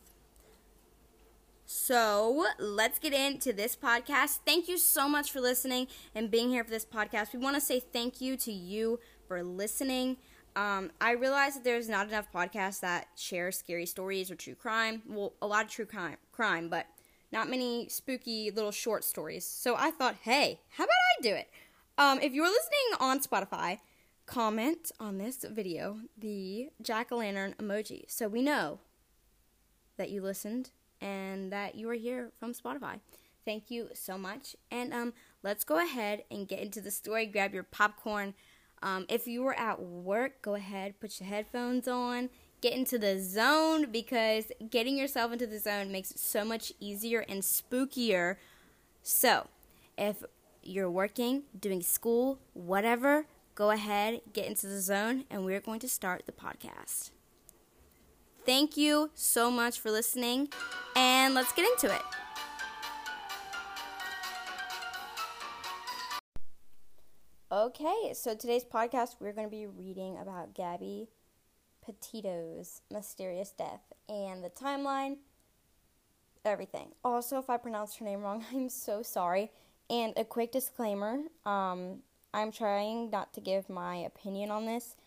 So 1.65 2.45
let's 2.59 2.99
get 2.99 3.13
into 3.13 3.53
this 3.53 3.77
podcast. 3.77 4.39
Thank 4.45 4.67
you 4.67 4.77
so 4.77 5.07
much 5.07 5.31
for 5.31 5.39
listening 5.39 5.87
and 6.13 6.29
being 6.29 6.49
here 6.49 6.65
for 6.65 6.69
this 6.69 6.85
podcast. 6.85 7.33
We 7.33 7.39
want 7.39 7.55
to 7.55 7.61
say 7.61 7.79
thank 7.79 8.19
you 8.19 8.35
to 8.37 8.51
you 8.51 8.99
for 9.27 9.41
listening. 9.41 10.17
Um, 10.57 10.91
I 10.99 11.11
realize 11.11 11.53
that 11.53 11.63
there's 11.63 11.87
not 11.87 12.07
enough 12.07 12.27
podcasts 12.33 12.81
that 12.81 13.07
share 13.15 13.51
scary 13.51 13.85
stories 13.85 14.29
or 14.31 14.35
true 14.35 14.55
crime. 14.55 15.01
Well, 15.07 15.33
a 15.41 15.47
lot 15.47 15.65
of 15.65 15.71
true 15.71 15.85
crime, 15.85 16.17
crime, 16.31 16.67
but 16.67 16.87
not 17.31 17.49
many 17.49 17.87
spooky 17.89 18.51
little 18.51 18.71
short 18.71 19.03
stories. 19.03 19.45
So 19.45 19.75
I 19.77 19.91
thought, 19.91 20.15
hey, 20.21 20.61
how 20.69 20.83
about 20.83 20.93
I 21.19 21.21
do 21.21 21.33
it? 21.35 21.49
Um, 21.97 22.19
if 22.21 22.33
you're 22.33 22.47
listening 22.47 22.99
on 22.99 23.19
Spotify, 23.19 23.79
comment 24.25 24.91
on 24.99 25.17
this 25.17 25.45
video 25.49 25.99
the 26.17 26.69
jack 26.81 27.11
o' 27.11 27.17
lantern 27.17 27.55
emoji 27.59 28.03
so 28.07 28.27
we 28.27 28.41
know 28.41 28.79
that 29.97 30.09
you 30.09 30.21
listened 30.21 30.69
and 31.01 31.51
that 31.51 31.75
you 31.75 31.89
are 31.89 31.93
here 31.93 32.31
from 32.39 32.53
Spotify. 32.53 32.99
thank 33.45 33.71
you 33.71 33.89
so 33.93 34.17
much. 34.17 34.57
And 34.69 34.93
um, 34.93 35.13
let's 35.41 35.63
go 35.63 35.79
ahead 35.79 36.23
and 36.29 36.47
get 36.47 36.59
into 36.59 36.81
the 36.81 36.91
story. 36.91 37.25
Grab 37.25 37.53
your 37.53 37.63
popcorn. 37.63 38.33
Um, 38.83 39.05
if 39.07 39.25
you 39.25 39.41
were 39.41 39.57
at 39.57 39.81
work, 39.81 40.41
go 40.41 40.55
ahead, 40.55 40.99
put 40.99 41.19
your 41.19 41.29
headphones 41.29 41.87
on, 41.87 42.29
get 42.61 42.73
into 42.73 42.97
the 42.97 43.19
zone 43.19 43.91
because 43.91 44.51
getting 44.69 44.97
yourself 44.97 45.31
into 45.31 45.47
the 45.47 45.59
zone 45.59 45.91
makes 45.91 46.11
it 46.11 46.19
so 46.19 46.43
much 46.43 46.73
easier 46.79 47.25
and 47.27 47.41
spookier. 47.41 48.37
So, 49.03 49.47
if 49.97 50.23
you're 50.63 50.89
working, 50.89 51.43
doing 51.57 51.81
school, 51.81 52.39
whatever, 52.53 53.25
go 53.55 53.71
ahead, 53.71 54.21
get 54.33 54.45
into 54.45 54.67
the 54.67 54.81
zone, 54.81 55.25
and 55.29 55.45
we're 55.45 55.61
going 55.61 55.79
to 55.79 55.89
start 55.89 56.23
the 56.25 56.31
podcast. 56.31 57.11
Thank 58.45 58.77
you 58.77 59.11
so 59.13 59.51
much 59.51 59.79
for 59.79 59.91
listening, 59.91 60.49
and 60.95 61.33
let's 61.33 61.51
get 61.53 61.69
into 61.69 61.93
it. 61.93 62.01
Okay, 67.49 68.11
so 68.13 68.35
today's 68.35 68.65
podcast, 68.65 69.15
we're 69.19 69.31
going 69.31 69.47
to 69.47 69.51
be 69.51 69.67
reading 69.67 70.17
about 70.17 70.53
Gabby 70.53 71.07
Petito's 71.87 72.81
mysterious 72.91 73.51
death 73.51 73.93
and 74.09 74.43
the 74.43 74.49
timeline, 74.49 75.15
everything. 76.43 76.89
Also, 77.01 77.39
if 77.39 77.49
I 77.49 77.55
pronounced 77.55 77.97
her 77.99 78.05
name 78.05 78.21
wrong, 78.21 78.43
I'm 78.53 78.67
so 78.67 79.01
sorry. 79.01 79.51
And 79.89 80.13
a 80.17 80.25
quick 80.25 80.51
disclaimer 80.51 81.19
um, 81.45 81.99
I'm 82.33 82.51
trying 82.51 83.09
not 83.09 83.33
to 83.33 83.41
give 83.41 83.69
my 83.69 83.95
opinion 83.95 84.51
on 84.51 84.65
this. 84.65 84.97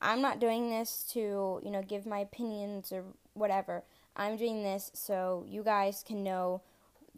I'm 0.00 0.22
not 0.22 0.38
doing 0.38 0.70
this 0.70 1.04
to, 1.12 1.60
you 1.64 1.70
know, 1.70 1.82
give 1.82 2.06
my 2.06 2.20
opinions 2.20 2.92
or 2.92 3.02
whatever. 3.34 3.82
I'm 4.16 4.36
doing 4.36 4.62
this 4.62 4.92
so 4.94 5.44
you 5.48 5.64
guys 5.64 6.04
can 6.06 6.22
know 6.22 6.62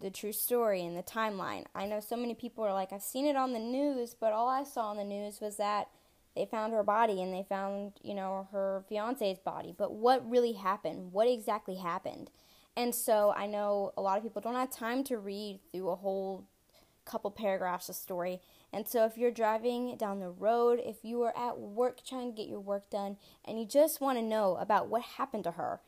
the 0.00 0.10
true 0.10 0.32
story 0.32 0.84
and 0.84 0.96
the 0.96 1.02
timeline. 1.02 1.66
I 1.74 1.86
know 1.86 2.00
so 2.00 2.16
many 2.16 2.34
people 2.34 2.64
are 2.64 2.72
like, 2.72 2.94
I've 2.94 3.02
seen 3.02 3.26
it 3.26 3.36
on 3.36 3.52
the 3.52 3.58
news, 3.58 4.16
but 4.18 4.32
all 4.32 4.48
I 4.48 4.64
saw 4.64 4.86
on 4.86 4.96
the 4.96 5.04
news 5.04 5.40
was 5.40 5.58
that 5.58 5.88
they 6.34 6.46
found 6.46 6.72
her 6.72 6.82
body 6.82 7.22
and 7.22 7.32
they 7.32 7.44
found, 7.48 7.92
you 8.02 8.14
know, 8.14 8.48
her 8.52 8.84
fiance's 8.88 9.38
body. 9.38 9.74
But 9.76 9.92
what 9.92 10.28
really 10.28 10.52
happened? 10.52 11.12
What 11.12 11.28
exactly 11.28 11.76
happened? 11.76 12.30
And 12.76 12.94
so 12.94 13.34
I 13.36 13.46
know 13.46 13.92
a 13.96 14.00
lot 14.00 14.16
of 14.16 14.22
people 14.22 14.40
don't 14.40 14.54
have 14.54 14.70
time 14.70 15.04
to 15.04 15.18
read 15.18 15.60
through 15.70 15.90
a 15.90 15.96
whole 15.96 16.46
couple 17.04 17.30
paragraphs 17.30 17.88
of 17.88 17.94
story. 17.94 18.40
And 18.72 18.88
so 18.88 19.04
if 19.04 19.18
you're 19.18 19.30
driving 19.30 19.96
down 19.96 20.20
the 20.20 20.30
road, 20.30 20.80
if 20.82 21.04
you 21.04 21.22
are 21.22 21.36
at 21.36 21.58
work 21.58 22.02
trying 22.04 22.32
to 22.32 22.36
get 22.36 22.48
your 22.48 22.60
work 22.60 22.88
done, 22.88 23.16
and 23.44 23.58
you 23.58 23.66
just 23.66 24.00
want 24.00 24.18
to 24.18 24.22
know 24.22 24.56
about 24.56 24.88
what 24.88 25.02
happened 25.02 25.44
to 25.44 25.52
her, 25.52 25.80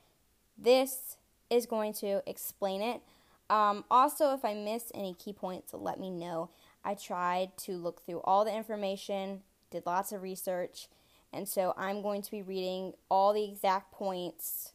this 0.59 1.16
is 1.49 1.66
going 1.66 1.95
to 1.95 2.22
explain 2.28 2.82
it. 2.82 3.01
Um, 3.49 3.84
also, 3.90 4.34
if 4.34 4.45
I 4.45 4.55
miss 4.55 4.90
any 4.95 5.14
key 5.14 5.32
points, 5.32 5.72
let 5.72 5.99
me 5.99 6.11
know. 6.11 6.51
I 6.84 6.95
tried 6.95 7.57
to 7.59 7.72
look 7.72 8.05
through 8.05 8.20
all 8.24 8.45
the 8.45 8.55
information, 8.55 9.42
did 9.75 9.87
lots 9.87 10.12
of 10.12 10.22
research, 10.22 10.89
and 11.33 11.49
so 11.49 11.75
I'm 11.77 12.01
going 12.01 12.22
to 12.22 12.31
be 12.31 12.43
reading 12.43 12.95
all 13.11 13.33
the 13.33 13.45
exact 13.45 13.93
points 13.93 14.72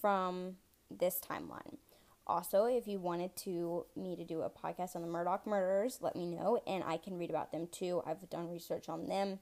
from 0.00 0.56
this 0.90 1.20
timeline. 1.20 1.78
Also, 2.26 2.64
if 2.64 2.88
you 2.88 2.98
wanted 2.98 3.34
to 3.36 3.86
me 3.94 4.16
to 4.16 4.24
do 4.24 4.42
a 4.42 4.50
podcast 4.50 4.96
on 4.96 5.02
the 5.02 5.08
Murdaugh 5.08 5.46
murders, 5.46 5.98
let 6.00 6.16
me 6.16 6.26
know 6.26 6.60
and 6.66 6.82
I 6.84 6.96
can 6.96 7.18
read 7.18 7.30
about 7.30 7.52
them 7.52 7.68
too. 7.70 8.02
I've 8.04 8.28
done 8.28 8.50
research 8.50 8.88
on 8.88 9.06
them. 9.06 9.38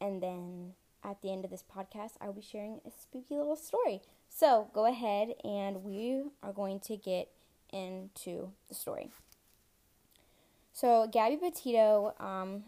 And 0.00 0.20
then 0.20 0.72
at 1.04 1.22
the 1.22 1.32
end 1.32 1.44
of 1.44 1.50
this 1.52 1.62
podcast, 1.62 2.12
I 2.20 2.26
will 2.26 2.34
be 2.34 2.42
sharing 2.42 2.80
a 2.84 2.90
spooky 2.90 3.36
little 3.36 3.54
story. 3.54 4.02
So 4.28 4.68
go 4.72 4.86
ahead 4.86 5.34
and 5.44 5.84
we 5.84 6.24
are 6.42 6.52
going 6.52 6.80
to 6.80 6.96
get 6.96 7.28
into 7.72 8.50
the 8.68 8.74
story. 8.74 9.10
So 10.72 11.08
Gabby 11.10 11.36
Petito 11.36 12.14
um, 12.18 12.64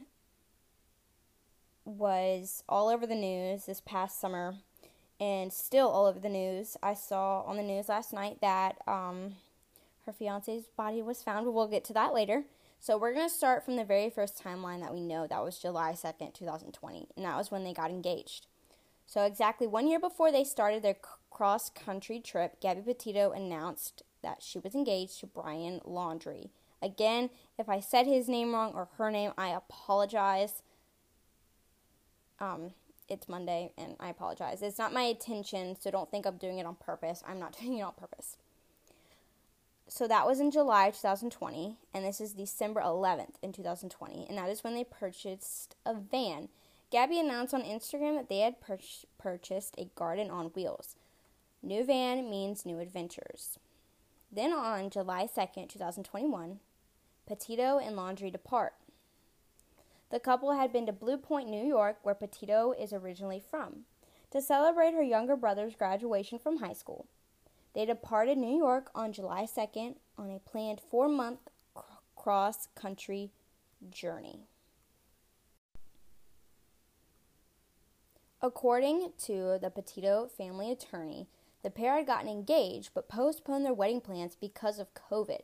was 1.99 2.63
all 2.69 2.89
over 2.89 3.07
the 3.07 3.15
news 3.15 3.67
this 3.67 3.81
past 3.81 4.21
summer 4.21 4.55
and 5.19 5.53
still 5.53 5.89
all 5.89 6.07
over 6.07 6.19
the 6.19 6.29
news. 6.29 6.77
I 6.83 6.95
saw 6.95 7.43
on 7.43 7.57
the 7.57 7.63
news 7.63 7.89
last 7.89 8.13
night 8.13 8.39
that 8.41 8.77
um, 8.87 9.35
her 10.07 10.13
fiance's 10.13 10.65
body 10.77 11.03
was 11.03 11.23
found. 11.23 11.47
We'll 11.53 11.69
get 11.69 11.85
to 11.87 11.93
that 11.95 12.15
later. 12.15 12.45
So 12.79 12.97
we're 12.97 13.13
going 13.13 13.29
to 13.29 13.35
start 13.35 13.65
from 13.65 13.77
the 13.77 13.85
very 13.85 14.09
first 14.09 14.43
timeline 14.43 14.81
that 14.81 14.95
we 14.95 15.03
know. 15.03 15.27
That 15.27 15.45
was 15.45 15.59
July 15.59 15.93
2nd, 15.93 16.33
2020, 16.33 17.09
and 17.15 17.27
that 17.27 17.37
was 17.37 17.51
when 17.51 17.63
they 17.63 17.75
got 17.75 17.91
engaged. 17.91 18.47
So 19.07 19.25
exactly 19.25 19.67
one 19.67 19.87
year 19.87 20.01
before 20.01 20.33
they 20.33 20.45
started 20.45 20.83
their 20.83 20.97
cross 21.31 21.69
country 21.69 22.21
trip, 22.21 22.61
Gabby 22.61 22.81
Petito 22.81 23.33
announced 23.33 24.03
that 24.23 24.43
she 24.43 24.59
was 24.59 24.75
engaged 24.75 25.21
to 25.21 25.27
Brian 25.27 25.81
Laundrie. 25.87 26.51
Again, 26.81 27.29
if 27.59 27.69
I 27.69 27.81
said 27.81 28.07
his 28.07 28.29
name 28.29 28.55
wrong 28.55 28.73
or 28.75 28.89
her 28.97 29.11
name, 29.11 29.33
I 29.37 29.49
apologize. 29.49 30.63
Um, 32.41 32.73
it's 33.09 33.29
Monday 33.29 33.73
and 33.77 33.97
I 34.01 34.09
apologize. 34.09 34.63
It's 34.63 34.79
not 34.79 34.93
my 34.93 35.03
intention, 35.03 35.77
so 35.79 35.91
don't 35.91 36.11
think 36.11 36.27
I'm 36.27 36.37
doing 36.37 36.59
it 36.59 36.67
on 36.67 36.77
purpose. 36.77 37.23
I'm 37.27 37.39
not 37.39 37.59
doing 37.61 37.79
it 37.79 37.83
on 37.83 37.93
purpose. 37.93 38.37
So 39.89 40.07
that 40.07 40.25
was 40.25 40.39
in 40.39 40.53
July 40.53 40.91
2020, 40.91 41.77
and 41.93 42.05
this 42.05 42.21
is 42.21 42.33
December 42.33 42.81
11th 42.81 43.35
in 43.43 43.53
2020, 43.53 44.25
and 44.29 44.39
that 44.39 44.49
is 44.49 44.63
when 44.63 44.77
they 44.77 44.85
purchased 44.85 45.75
a 45.85 45.95
van. 45.95 46.49
Gabby 46.93 47.19
announced 47.19 47.53
on 47.53 47.63
Instagram 47.65 48.17
that 48.17 48.29
they 48.29 48.39
had 48.39 48.61
pur- 48.61 48.79
purchased 49.19 49.75
a 49.79 49.91
garden 49.97 50.31
on 50.31 50.47
wheels. 50.47 50.95
New 51.61 51.85
van 51.85 52.31
means 52.31 52.65
new 52.65 52.79
adventures. 52.79 53.59
Then 54.31 54.53
on 54.53 54.91
July 54.91 55.27
2nd, 55.27 55.69
2021, 55.69 56.61
Petito 57.27 57.79
and 57.79 57.97
Laundrie 57.97 58.31
depart. 58.31 58.75
The 60.11 60.21
couple 60.21 60.53
had 60.53 60.73
been 60.73 60.87
to 60.87 60.93
Blue 60.93 61.17
Point, 61.17 61.49
New 61.49 61.65
York, 61.65 61.99
where 62.03 62.17
Petito 62.17 62.73
is 62.73 62.93
originally 62.93 63.41
from, 63.41 63.85
to 64.33 64.43
celebrate 64.43 64.93
her 64.95 65.03
younger 65.03 65.37
brother's 65.37 65.77
graduation 65.77 66.39
from 66.39 66.59
high 66.59 66.73
school. 66.73 67.07
They 67.75 67.87
departed 67.87 68.37
New 68.37 68.57
York 68.57 68.91
on 68.95 69.13
July 69.13 69.45
2nd 69.45 69.95
on 70.19 70.31
a 70.31 70.41
planned 70.41 70.81
four 70.81 71.09
month 71.09 71.39
cross 72.17 72.67
country 72.75 73.31
journey. 73.89 74.41
According 78.43 79.13
to 79.25 79.59
the 79.61 79.71
Petito 79.71 80.27
family 80.27 80.73
attorney, 80.73 81.29
the 81.63 81.71
pair 81.71 81.97
had 81.97 82.07
gotten 82.07 82.29
engaged 82.29 82.91
but 82.95 83.09
postponed 83.09 83.65
their 83.65 83.75
wedding 83.75 84.01
plans 84.01 84.37
because 84.41 84.79
of 84.79 84.95
COVID 84.95 85.43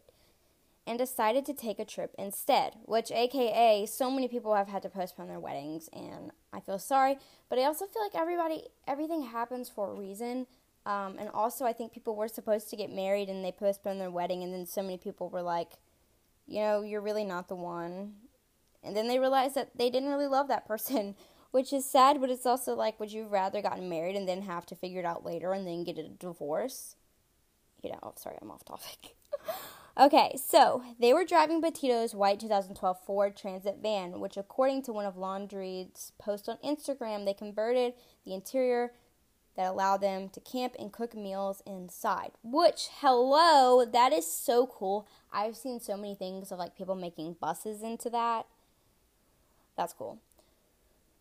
and 0.86 0.98
decided 0.98 1.44
to 1.46 1.54
take 1.54 1.78
a 1.78 1.84
trip 1.84 2.14
instead, 2.18 2.74
which, 2.84 3.10
aka, 3.10 3.84
so 3.86 4.10
many 4.10 4.28
people 4.28 4.54
have 4.54 4.68
had 4.68 4.82
to 4.82 4.88
postpone 4.88 5.28
their 5.28 5.40
weddings, 5.40 5.88
and 5.92 6.30
I 6.52 6.60
feel 6.60 6.78
sorry, 6.78 7.18
but 7.48 7.58
I 7.58 7.64
also 7.64 7.86
feel 7.86 8.02
like 8.02 8.14
everybody, 8.14 8.68
everything 8.86 9.22
happens 9.22 9.68
for 9.68 9.90
a 9.90 9.94
reason. 9.94 10.46
Um, 10.84 11.16
and 11.18 11.28
also, 11.30 11.64
I 11.64 11.72
think 11.72 11.92
people 11.92 12.14
were 12.14 12.28
supposed 12.28 12.70
to 12.70 12.76
get 12.76 12.92
married 12.92 13.28
and 13.28 13.44
they 13.44 13.50
postponed 13.50 14.00
their 14.00 14.10
wedding, 14.10 14.44
and 14.44 14.54
then 14.54 14.66
so 14.66 14.82
many 14.82 14.96
people 14.96 15.28
were 15.28 15.42
like, 15.42 15.72
you 16.46 16.60
know, 16.60 16.82
you're 16.82 17.00
really 17.00 17.24
not 17.24 17.48
the 17.48 17.56
one. 17.56 18.14
And 18.84 18.96
then 18.96 19.08
they 19.08 19.18
realized 19.18 19.56
that 19.56 19.76
they 19.76 19.90
didn't 19.90 20.10
really 20.10 20.28
love 20.28 20.46
that 20.48 20.66
person, 20.68 21.16
which 21.50 21.72
is 21.72 21.84
sad, 21.84 22.20
but 22.20 22.30
it's 22.30 22.46
also 22.46 22.76
like, 22.76 23.00
would 23.00 23.12
you 23.12 23.26
rather 23.26 23.60
gotten 23.60 23.88
married 23.88 24.14
and 24.14 24.28
then 24.28 24.42
have 24.42 24.66
to 24.66 24.76
figure 24.76 25.00
it 25.00 25.06
out 25.06 25.24
later 25.24 25.52
and 25.52 25.66
then 25.66 25.82
get 25.82 25.98
a 25.98 26.08
divorce? 26.08 26.94
You 27.82 27.90
know, 27.90 28.12
sorry, 28.16 28.36
I'm 28.40 28.52
off 28.52 28.64
topic. 28.64 29.16
Okay, 29.98 30.36
so 30.36 30.82
they 31.00 31.14
were 31.14 31.24
driving 31.24 31.62
Petito's 31.62 32.14
white 32.14 32.38
2012 32.38 32.98
Ford 33.06 33.34
Transit 33.34 33.78
van, 33.80 34.20
which, 34.20 34.36
according 34.36 34.82
to 34.82 34.92
one 34.92 35.06
of 35.06 35.16
Laundrie's 35.16 36.12
posts 36.18 36.50
on 36.50 36.58
Instagram, 36.62 37.24
they 37.24 37.32
converted 37.32 37.94
the 38.26 38.34
interior 38.34 38.92
that 39.56 39.64
allowed 39.64 40.02
them 40.02 40.28
to 40.28 40.40
camp 40.40 40.74
and 40.78 40.92
cook 40.92 41.14
meals 41.14 41.62
inside. 41.64 42.32
Which, 42.42 42.88
hello, 43.00 43.86
that 43.86 44.12
is 44.12 44.30
so 44.30 44.66
cool. 44.66 45.08
I've 45.32 45.56
seen 45.56 45.80
so 45.80 45.96
many 45.96 46.14
things 46.14 46.52
of 46.52 46.58
like 46.58 46.76
people 46.76 46.94
making 46.94 47.36
buses 47.40 47.82
into 47.82 48.10
that. 48.10 48.44
That's 49.78 49.94
cool. 49.94 50.20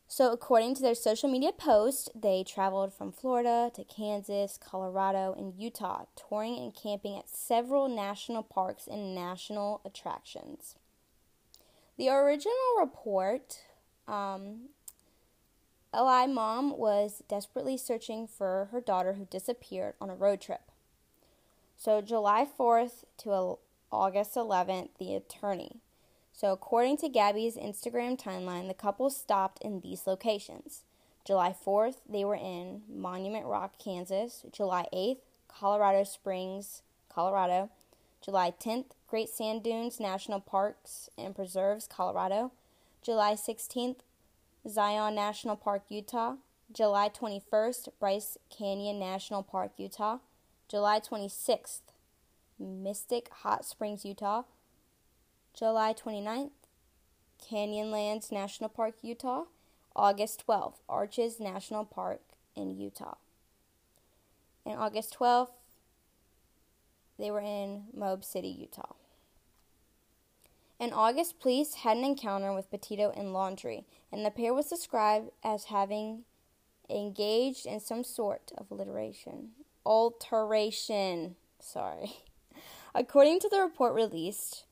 So, 0.08 0.32
according 0.32 0.76
to 0.76 0.82
their 0.82 0.96
social 0.96 1.30
media 1.30 1.52
post, 1.52 2.12
they 2.14 2.44
traveled 2.44 2.94
from 2.94 3.12
Florida 3.12 3.72
to 3.74 3.84
Kansas, 3.84 4.58
Colorado, 4.58 5.34
and 5.38 5.54
Utah, 5.58 6.06
touring 6.16 6.58
and 6.58 6.76
camping 6.76 7.18
at 7.18 7.30
several 7.30 7.88
national 7.90 8.44
parks 8.44 8.88
and 8.88 9.16
national 9.16 9.82
attractions. 9.84 10.76
The 11.98 12.10
original 12.10 12.54
report 12.80 13.62
um, 14.08 14.70
Eli 15.96 16.28
mom 16.28 16.78
was 16.78 17.24
desperately 17.28 17.78
searching 17.78 18.28
for 18.28 18.70
her 18.72 18.82
daughter 18.82 19.14
who 19.14 19.26
disappeared 19.26 19.96
on 20.00 20.10
a 20.10 20.16
road 20.16 20.40
trip. 20.40 20.72
So, 21.78 22.02
July 22.02 22.46
4th 22.46 23.06
to 23.20 23.58
August 23.92 24.36
11th, 24.36 24.90
the 25.00 25.16
attorney 25.16 25.82
so, 26.36 26.52
according 26.52 26.98
to 26.98 27.08
Gabby's 27.08 27.56
Instagram 27.56 28.22
timeline, 28.22 28.68
the 28.68 28.74
couple 28.74 29.10
stopped 29.10 29.62
in 29.64 29.80
these 29.80 30.06
locations. 30.06 30.84
July 31.24 31.56
4th, 31.66 32.02
they 32.10 32.26
were 32.26 32.36
in 32.36 32.82
Monument 32.94 33.46
Rock, 33.46 33.80
Kansas. 33.80 34.44
July 34.52 34.86
8th, 34.94 35.20
Colorado 35.48 36.04
Springs, 36.04 36.82
Colorado. 37.08 37.70
July 38.22 38.52
10th, 38.52 38.88
Great 39.08 39.30
Sand 39.30 39.64
Dunes 39.64 39.98
National 39.98 40.42
Parks 40.42 41.10
and 41.18 41.34
Preserves, 41.34 41.88
Colorado. 41.88 42.52
July 43.02 43.36
16th, 43.36 44.00
Zion 44.68 45.16
National 45.16 45.56
Park, 45.56 45.84
Utah. 45.88 46.36
July 46.70 47.08
21st, 47.08 47.88
Bryce 47.98 48.38
Canyon 48.50 49.00
National 49.00 49.42
Park, 49.42 49.72
Utah. 49.78 50.18
July 50.68 51.00
26th, 51.00 51.82
Mystic 52.60 53.30
Hot 53.30 53.64
Springs, 53.64 54.04
Utah. 54.04 54.44
July 55.58 55.94
29th, 55.94 56.52
Canyonlands 57.50 58.32
National 58.32 58.70
Park, 58.70 58.96
Utah. 59.02 59.46
August 59.96 60.44
12th, 60.46 60.82
Arches 60.90 61.40
National 61.40 61.86
Park 61.86 62.22
in 62.56 62.78
Utah. 62.78 63.16
And 64.66 64.78
August 64.78 65.16
12th, 65.18 65.54
they 67.18 67.32
were 67.32 67.40
in 67.40 67.84
Moab 67.96 68.26
City, 68.26 68.50
Utah. 68.50 68.96
In 70.80 70.92
August, 70.92 71.40
police 71.40 71.76
had 71.76 71.96
an 71.96 72.04
encounter 72.04 72.54
with 72.54 72.70
Petito 72.70 73.14
and 73.16 73.28
Laundrie, 73.28 73.86
and 74.12 74.26
the 74.26 74.32
pair 74.32 74.54
was 74.54 74.66
described 74.66 75.30
as 75.42 75.66
having 75.66 76.24
engaged 76.90 77.66
in 77.66 77.80
some 77.80 78.04
sort 78.04 78.52
of 78.58 78.70
alliteration. 78.70 79.52
Alteration. 79.86 81.38
Sorry. 81.60 82.18
According 82.96 83.40
to 83.40 83.50
the 83.50 83.62
report 83.62 83.94
released 83.94 84.66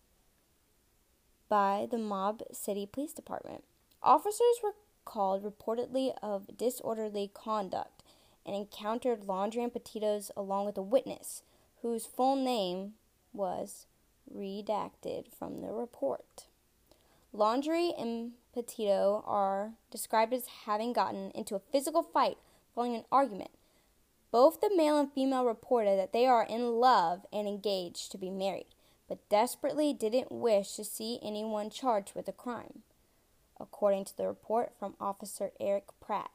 by 1.53 1.87
the 1.91 1.99
Moab 1.99 2.41
City 2.51 2.87
Police 2.91 3.13
Department, 3.13 3.63
officers 4.01 4.57
were 4.63 4.73
called 5.05 5.43
reportedly 5.43 6.11
of 6.19 6.57
disorderly 6.57 7.29
conduct 7.31 8.01
and 8.43 8.55
encountered 8.55 9.27
Laundrie 9.27 9.61
and 9.61 9.71
Petito's 9.71 10.31
along 10.35 10.65
with 10.65 10.79
a 10.79 10.81
witness 10.81 11.43
whose 11.83 12.07
full 12.07 12.35
name 12.35 12.93
was 13.33 13.85
redacted 14.35 15.25
from 15.31 15.61
the 15.61 15.71
report. 15.71 16.47
Laundrie 17.31 17.93
and 18.01 18.31
Petito 18.51 19.23
are 19.27 19.73
described 19.91 20.33
as 20.33 20.47
having 20.65 20.91
gotten 20.91 21.29
into 21.35 21.53
a 21.53 21.61
physical 21.71 22.01
fight 22.01 22.39
following 22.73 22.95
an 22.95 23.05
argument. 23.11 23.51
Both 24.31 24.59
the 24.59 24.75
male 24.75 24.97
and 24.97 25.13
female 25.13 25.45
reported 25.45 25.99
that 25.99 26.13
they 26.13 26.25
are 26.25 26.47
in 26.49 26.79
love 26.79 27.27
and 27.31 27.47
engaged 27.47 28.11
to 28.11 28.17
be 28.17 28.31
married, 28.31 28.65
but 29.13 29.29
desperately 29.29 29.93
didn't 29.93 30.31
wish 30.31 30.73
to 30.73 30.83
see 30.83 31.19
anyone 31.21 31.69
charged 31.69 32.15
with 32.15 32.27
a 32.27 32.31
crime, 32.31 32.81
according 33.59 34.03
to 34.03 34.17
the 34.17 34.25
report 34.25 34.71
from 34.79 34.95
Officer 34.99 35.51
Eric 35.59 35.89
Pratt. 36.01 36.31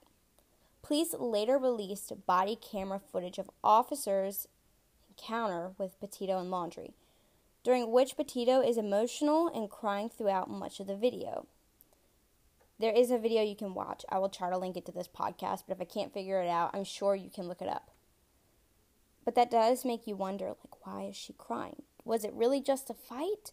Police 0.80 1.12
later 1.18 1.58
released 1.58 2.12
body 2.24 2.54
camera 2.54 3.00
footage 3.00 3.36
of 3.36 3.50
officers 3.64 4.46
encounter 5.08 5.72
with 5.76 5.98
Petito 5.98 6.38
and 6.38 6.52
Laundrie, 6.52 6.92
during 7.64 7.90
which 7.90 8.16
Petito 8.16 8.60
is 8.60 8.78
emotional 8.78 9.48
and 9.52 9.68
crying 9.68 10.08
throughout 10.08 10.48
much 10.48 10.78
of 10.78 10.86
the 10.86 10.94
video. 10.94 11.46
There 12.78 12.92
is 12.92 13.10
a 13.10 13.18
video 13.18 13.42
you 13.42 13.56
can 13.56 13.74
watch. 13.74 14.04
I 14.08 14.20
will 14.20 14.28
try 14.28 14.50
to 14.50 14.56
link 14.56 14.76
it 14.76 14.86
to 14.86 14.92
this 14.92 15.08
podcast, 15.08 15.64
but 15.66 15.74
if 15.74 15.80
I 15.80 15.84
can't 15.84 16.14
figure 16.14 16.40
it 16.40 16.48
out, 16.48 16.70
I'm 16.72 16.84
sure 16.84 17.16
you 17.16 17.28
can 17.28 17.48
look 17.48 17.60
it 17.60 17.68
up. 17.68 17.90
But 19.24 19.34
that 19.34 19.50
does 19.50 19.84
make 19.84 20.06
you 20.06 20.14
wonder 20.14 20.46
like 20.46 20.86
why 20.86 21.06
is 21.06 21.16
she 21.16 21.32
crying? 21.32 21.82
Was 22.08 22.24
it 22.24 22.32
really 22.32 22.62
just 22.62 22.88
a 22.88 22.94
fight 22.94 23.52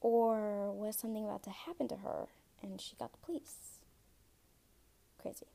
or 0.00 0.72
was 0.72 0.96
something 0.96 1.24
about 1.24 1.44
to 1.44 1.50
happen 1.50 1.86
to 1.86 1.98
her 1.98 2.26
and 2.60 2.80
she 2.80 2.96
got 2.96 3.12
the 3.12 3.18
police? 3.24 3.78
Crazy. 5.16 5.46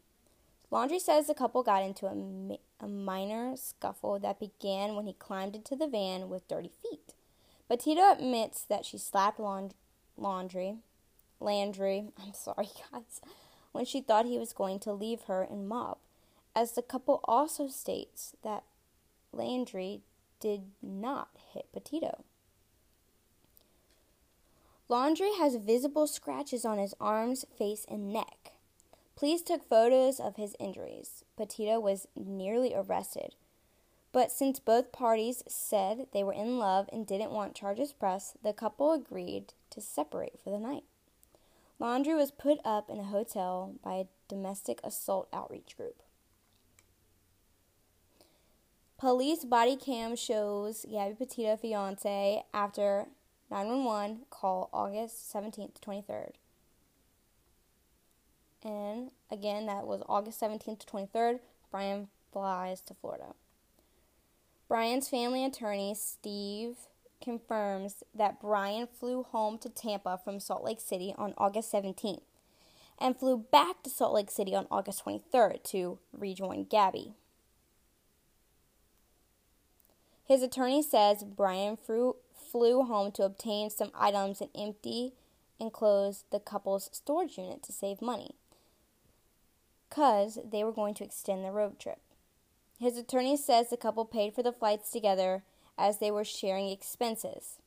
Laundrie 0.72 1.02
says 1.02 1.28
the 1.28 1.34
couple 1.34 1.64
got 1.64 1.84
into 1.84 2.06
a, 2.06 2.58
a 2.80 2.88
minor 2.88 3.58
scuffle 3.58 4.20
that 4.20 4.40
began 4.40 4.96
when 4.96 5.06
he 5.06 5.12
climbed 5.12 5.54
into 5.54 5.76
the 5.76 5.86
van 5.86 6.30
with 6.30 6.48
dirty 6.48 6.72
feet. 6.82 7.14
Petito 7.68 8.10
admits 8.10 8.62
that 8.62 8.86
she 8.86 8.98
slapped 8.98 9.42
laund- 9.42 9.74
Laundrie, 10.18 10.78
Landry, 11.42 12.06
I'm 12.26 12.34
sorry 12.34 12.70
guys, 12.90 13.20
when 13.74 13.84
she 13.84 14.00
thought 14.00 14.26
he 14.26 14.40
was 14.40 14.54
going 14.54 14.80
to 14.80 14.94
leave 14.94 15.24
her 15.24 15.44
in 15.44 15.68
Moab, 15.68 15.98
as 16.56 16.72
the 16.72 16.82
couple 16.84 17.20
also 17.26 17.68
states 17.68 18.38
that 18.46 18.64
Landry 19.34 20.04
did 20.40 20.68
not 20.82 21.32
hit 21.54 21.66
Petito. 21.74 22.24
Laundrie 24.90 25.38
has 25.38 25.56
visible 25.56 26.08
scratches 26.08 26.66
on 26.66 26.80
his 26.80 26.96
arms, 27.00 27.46
face, 27.56 27.86
and 27.88 28.12
neck. 28.12 28.54
Police 29.16 29.44
took 29.44 29.68
photos 29.68 30.20
of 30.20 30.36
his 30.36 30.56
injuries. 30.60 31.24
Petito 31.38 31.80
was 31.80 32.08
nearly 32.16 32.74
arrested. 32.74 33.36
But 34.12 34.32
since 34.32 34.60
both 34.60 34.92
parties 34.92 35.44
said 35.48 36.08
they 36.12 36.24
were 36.24 36.34
in 36.34 36.58
love 36.58 36.90
and 36.92 37.06
didn't 37.06 37.30
want 37.32 37.54
charges 37.54 37.94
pressed, 37.94 38.42
the 38.44 38.54
couple 38.54 38.92
agreed 38.92 39.54
to 39.70 39.82
separate 39.82 40.40
for 40.44 40.50
the 40.50 40.58
night. 40.58 40.86
Laundrie 41.80 42.18
was 42.18 42.32
put 42.32 42.58
up 42.66 42.90
in 42.90 43.00
a 43.00 43.04
hotel 43.04 43.76
by 43.84 43.94
a 43.94 44.08
domestic 44.28 44.80
assault 44.84 45.28
outreach 45.32 45.78
group. 45.78 46.02
Police 48.98 49.46
body 49.46 49.78
cam 49.78 50.16
shows 50.16 50.86
Gabby 50.92 51.14
Petito 51.14 51.56
fiance 51.56 52.44
after 52.54 53.08
911 53.50 54.26
call 54.30 54.70
August 54.72 55.34
17th 55.34 55.80
23rd. 55.82 56.32
And 58.64 59.12
again, 59.32 59.66
that 59.68 59.88
was 59.88 60.04
August 60.08 60.41
17th 60.41 60.80
to 60.80 60.88
23rd. 60.88 61.39
Brian 61.72 62.10
flies 62.32 62.82
to 62.82 62.93
Florida. 62.93 63.34
Brian's 64.68 65.10
family 65.10 65.45
attorney, 65.45 65.95
Steve, 65.95 66.76
confirms 67.24 68.04
that 68.14 68.39
Brian 68.39 68.88
flew 68.88 69.24
home 69.24 69.58
to 69.60 69.70
Tampa 69.70 70.20
from 70.24 70.39
Salt 70.39 70.64
Lake 70.64 70.80
City 70.80 71.14
on 71.18 71.34
August 71.38 71.72
17th 71.72 72.22
and 73.00 73.18
flew 73.18 73.45
back 73.52 73.82
to 73.84 73.89
Salt 73.89 74.14
Lake 74.14 74.30
City 74.30 74.54
on 74.54 74.68
August 74.70 75.06
23rd 75.06 75.64
to 75.64 76.00
rejoin 76.12 76.66
Gabby. 76.66 77.14
His 80.26 80.43
attorney 80.43 80.84
says 80.84 81.24
Brian 81.24 81.76
flew, 81.76 82.18
flew 82.52 82.84
home 82.84 83.12
to 83.14 83.24
obtain 83.24 83.70
some 83.70 83.91
items 83.93 84.41
and 84.41 84.50
empty 84.56 85.14
and 85.60 85.74
close 85.74 86.24
the 86.32 86.39
couple's 86.39 86.89
storage 86.91 87.38
unit 87.38 87.62
to 87.64 87.72
save 87.72 88.02
money 88.02 88.36
because 89.89 90.39
they 90.50 90.64
were 90.64 90.72
going 90.72 90.93
to 90.95 91.04
extend 91.04 91.43
the 91.43 91.52
road 91.52 91.80
trip. 91.80 92.00
His 92.80 92.97
attorney 92.97 93.36
says 93.36 93.70
the 93.70 93.78
couple 93.78 94.06
paid 94.06 94.34
for 94.34 94.43
the 94.43 94.54
flights 94.54 94.91
together 94.91 95.43
as 95.78 96.00
they 96.00 96.12
were 96.12 96.24
sharing 96.24 96.70
expenses. 96.70 97.58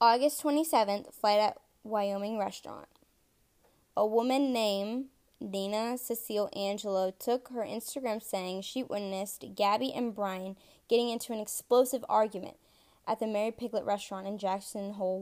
August 0.00 0.42
27th, 0.42 1.12
flight 1.12 1.38
at 1.38 1.58
Wyoming 1.84 2.38
restaurant. 2.38 2.88
A 3.96 4.06
woman 4.06 4.52
named 4.52 5.06
Dana 5.50 5.98
Cecile 5.98 6.48
Angelo 6.56 7.12
took 7.18 7.48
her 7.48 7.62
Instagram 7.62 8.22
saying 8.22 8.62
she 8.62 8.82
witnessed 8.82 9.44
Gabby 9.54 9.92
and 9.92 10.14
Brian 10.14 10.56
getting 10.88 11.08
into 11.08 11.32
an 11.32 11.40
explosive 11.40 12.04
argument 12.08 12.56
at 13.06 13.18
the 13.20 13.26
Merry 13.26 13.50
Piglet 13.50 13.84
restaurant 13.84 14.26
in 14.26 14.38
Jackson 14.38 14.94
Hole, 14.94 15.20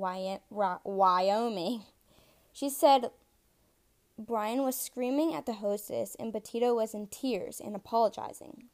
Wyoming. 0.85 1.83
She 2.53 2.69
said 2.69 3.11
Brian 4.19 4.63
was 4.63 4.77
screaming 4.77 5.35
at 5.35 5.47
the 5.47 5.55
hostess 5.55 6.15
and 6.19 6.33
Petito 6.33 6.75
was 6.75 6.95
in 6.95 7.07
tears 7.07 7.61
and 7.61 7.75
apologizing. 7.75 8.65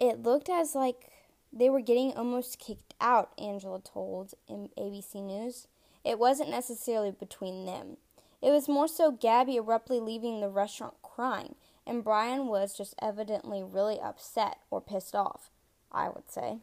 It 0.00 0.22
looked 0.22 0.48
as 0.48 0.74
like 0.74 1.10
they 1.52 1.70
were 1.70 1.80
getting 1.80 2.12
almost 2.14 2.58
kicked 2.58 2.94
out, 3.00 3.32
Angelo 3.38 3.80
told 3.84 4.34
ABC 4.50 5.22
News. 5.22 5.68
It 6.04 6.18
wasn't 6.18 6.50
necessarily 6.50 7.12
between 7.12 7.66
them. 7.66 7.98
It 8.40 8.50
was 8.50 8.68
more 8.68 8.88
so 8.88 9.12
Gabby 9.12 9.56
abruptly 9.56 10.00
leaving 10.00 10.40
the 10.40 10.48
restaurant 10.48 10.94
crying, 11.02 11.54
and 11.86 12.02
Brian 12.02 12.46
was 12.48 12.76
just 12.76 12.96
evidently 13.00 13.62
really 13.62 14.00
upset 14.00 14.58
or 14.68 14.80
pissed 14.80 15.14
off, 15.14 15.50
I 15.92 16.08
would 16.08 16.28
say. 16.28 16.58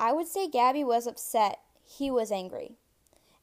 I 0.00 0.12
would 0.12 0.26
say 0.26 0.48
Gabby 0.48 0.84
was 0.84 1.06
upset, 1.06 1.60
he 1.84 2.10
was 2.10 2.30
angry 2.30 2.76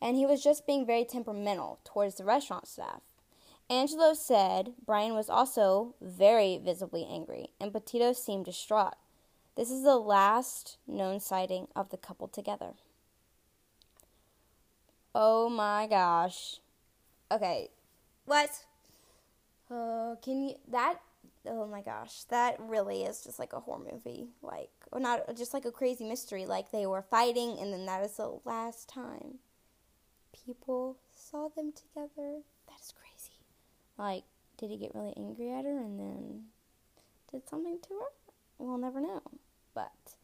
and 0.01 0.15
he 0.15 0.25
was 0.25 0.43
just 0.43 0.67
being 0.67 0.85
very 0.85 1.03
temperamental 1.03 1.79
towards 1.83 2.15
the 2.15 2.23
restaurant 2.23 2.67
staff. 2.67 3.01
Angelo 3.69 4.13
said 4.13 4.73
Brian 4.85 5.15
was 5.15 5.29
also 5.29 5.95
very 5.99 6.59
visibly 6.63 7.07
angry, 7.09 7.49
and 7.59 7.73
Petito 7.73 8.13
seemed 8.13 8.45
distraught. 8.45 8.93
This 9.55 9.71
is 9.71 9.83
the 9.83 9.97
last 9.97 10.77
known 10.85 11.19
sighting 11.19 11.67
of 11.75 11.89
the 11.89 11.97
couple 11.97 12.27
together. 12.27 12.73
Oh 15.15 15.49
my 15.49 15.87
gosh. 15.87 16.59
Okay, 17.31 17.69
what? 18.25 18.51
Uh, 19.71 20.15
can 20.21 20.49
you 20.49 20.55
that? 20.67 20.99
Oh 21.47 21.67
my 21.67 21.81
gosh, 21.81 22.23
that 22.25 22.59
really 22.59 23.03
is 23.03 23.23
just 23.23 23.39
like 23.39 23.53
a 23.53 23.59
horror 23.59 23.85
movie, 23.91 24.27
like 24.41 24.71
or 24.91 24.99
not 24.99 25.35
just 25.35 25.53
like 25.53 25.65
a 25.65 25.71
crazy 25.71 26.03
mystery. 26.03 26.45
Like 26.45 26.71
they 26.71 26.85
were 26.85 27.01
fighting, 27.01 27.57
and 27.59 27.71
then 27.71 27.85
that 27.85 28.03
is 28.03 28.17
the 28.17 28.39
last 28.45 28.89
time 28.89 29.39
people 30.45 30.97
saw 31.15 31.49
them 31.49 31.71
together. 31.71 32.41
That 32.67 32.81
is 32.81 32.93
crazy. 32.93 33.39
Like, 33.97 34.23
did 34.57 34.69
he 34.69 34.77
get 34.77 34.95
really 34.95 35.13
angry 35.17 35.51
at 35.51 35.65
her 35.65 35.79
and 35.79 35.99
then 35.99 36.43
did 37.31 37.47
something 37.47 37.79
to 37.83 37.89
her? 37.89 38.11
We'll 38.57 38.77
never 38.77 39.01
know. 39.01 39.21
But 39.73 40.15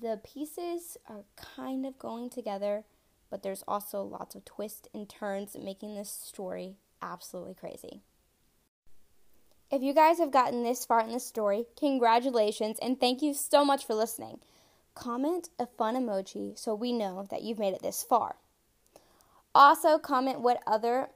the 0.00 0.20
pieces 0.24 0.96
are 1.08 1.24
kind 1.36 1.86
of 1.86 1.98
going 1.98 2.30
together, 2.30 2.84
but 3.30 3.42
there's 3.42 3.64
also 3.66 4.02
lots 4.02 4.34
of 4.34 4.44
twists 4.44 4.88
and 4.94 5.08
turns 5.08 5.56
making 5.60 5.94
this 5.94 6.10
story 6.10 6.76
absolutely 7.02 7.54
crazy. 7.54 8.02
If 9.74 9.82
you 9.82 9.92
guys 9.92 10.18
have 10.18 10.30
gotten 10.30 10.62
this 10.62 10.84
far 10.84 11.00
in 11.00 11.10
the 11.10 11.18
story, 11.18 11.64
congratulations 11.76 12.78
and 12.80 13.00
thank 13.00 13.22
you 13.22 13.34
so 13.34 13.64
much 13.64 13.84
for 13.84 13.96
listening. 13.96 14.38
Comment 14.94 15.48
a 15.58 15.66
fun 15.66 15.96
emoji 15.96 16.56
so 16.56 16.76
we 16.76 16.92
know 16.92 17.26
that 17.28 17.42
you've 17.42 17.58
made 17.58 17.74
it 17.74 17.82
this 17.82 18.04
far. 18.04 18.36
Also, 19.52 19.98
comment 19.98 20.38
what 20.38 20.62
other 20.64 21.08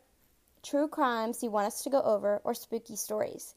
true 0.61 0.89
crimes 0.89 1.41
you 1.41 1.51
want 1.51 1.69
us 1.69 1.85
to 1.85 1.91
go 1.91 2.03
over 2.03 2.41
or 2.43 2.53
spooky 2.53 2.97
stories. 2.97 3.55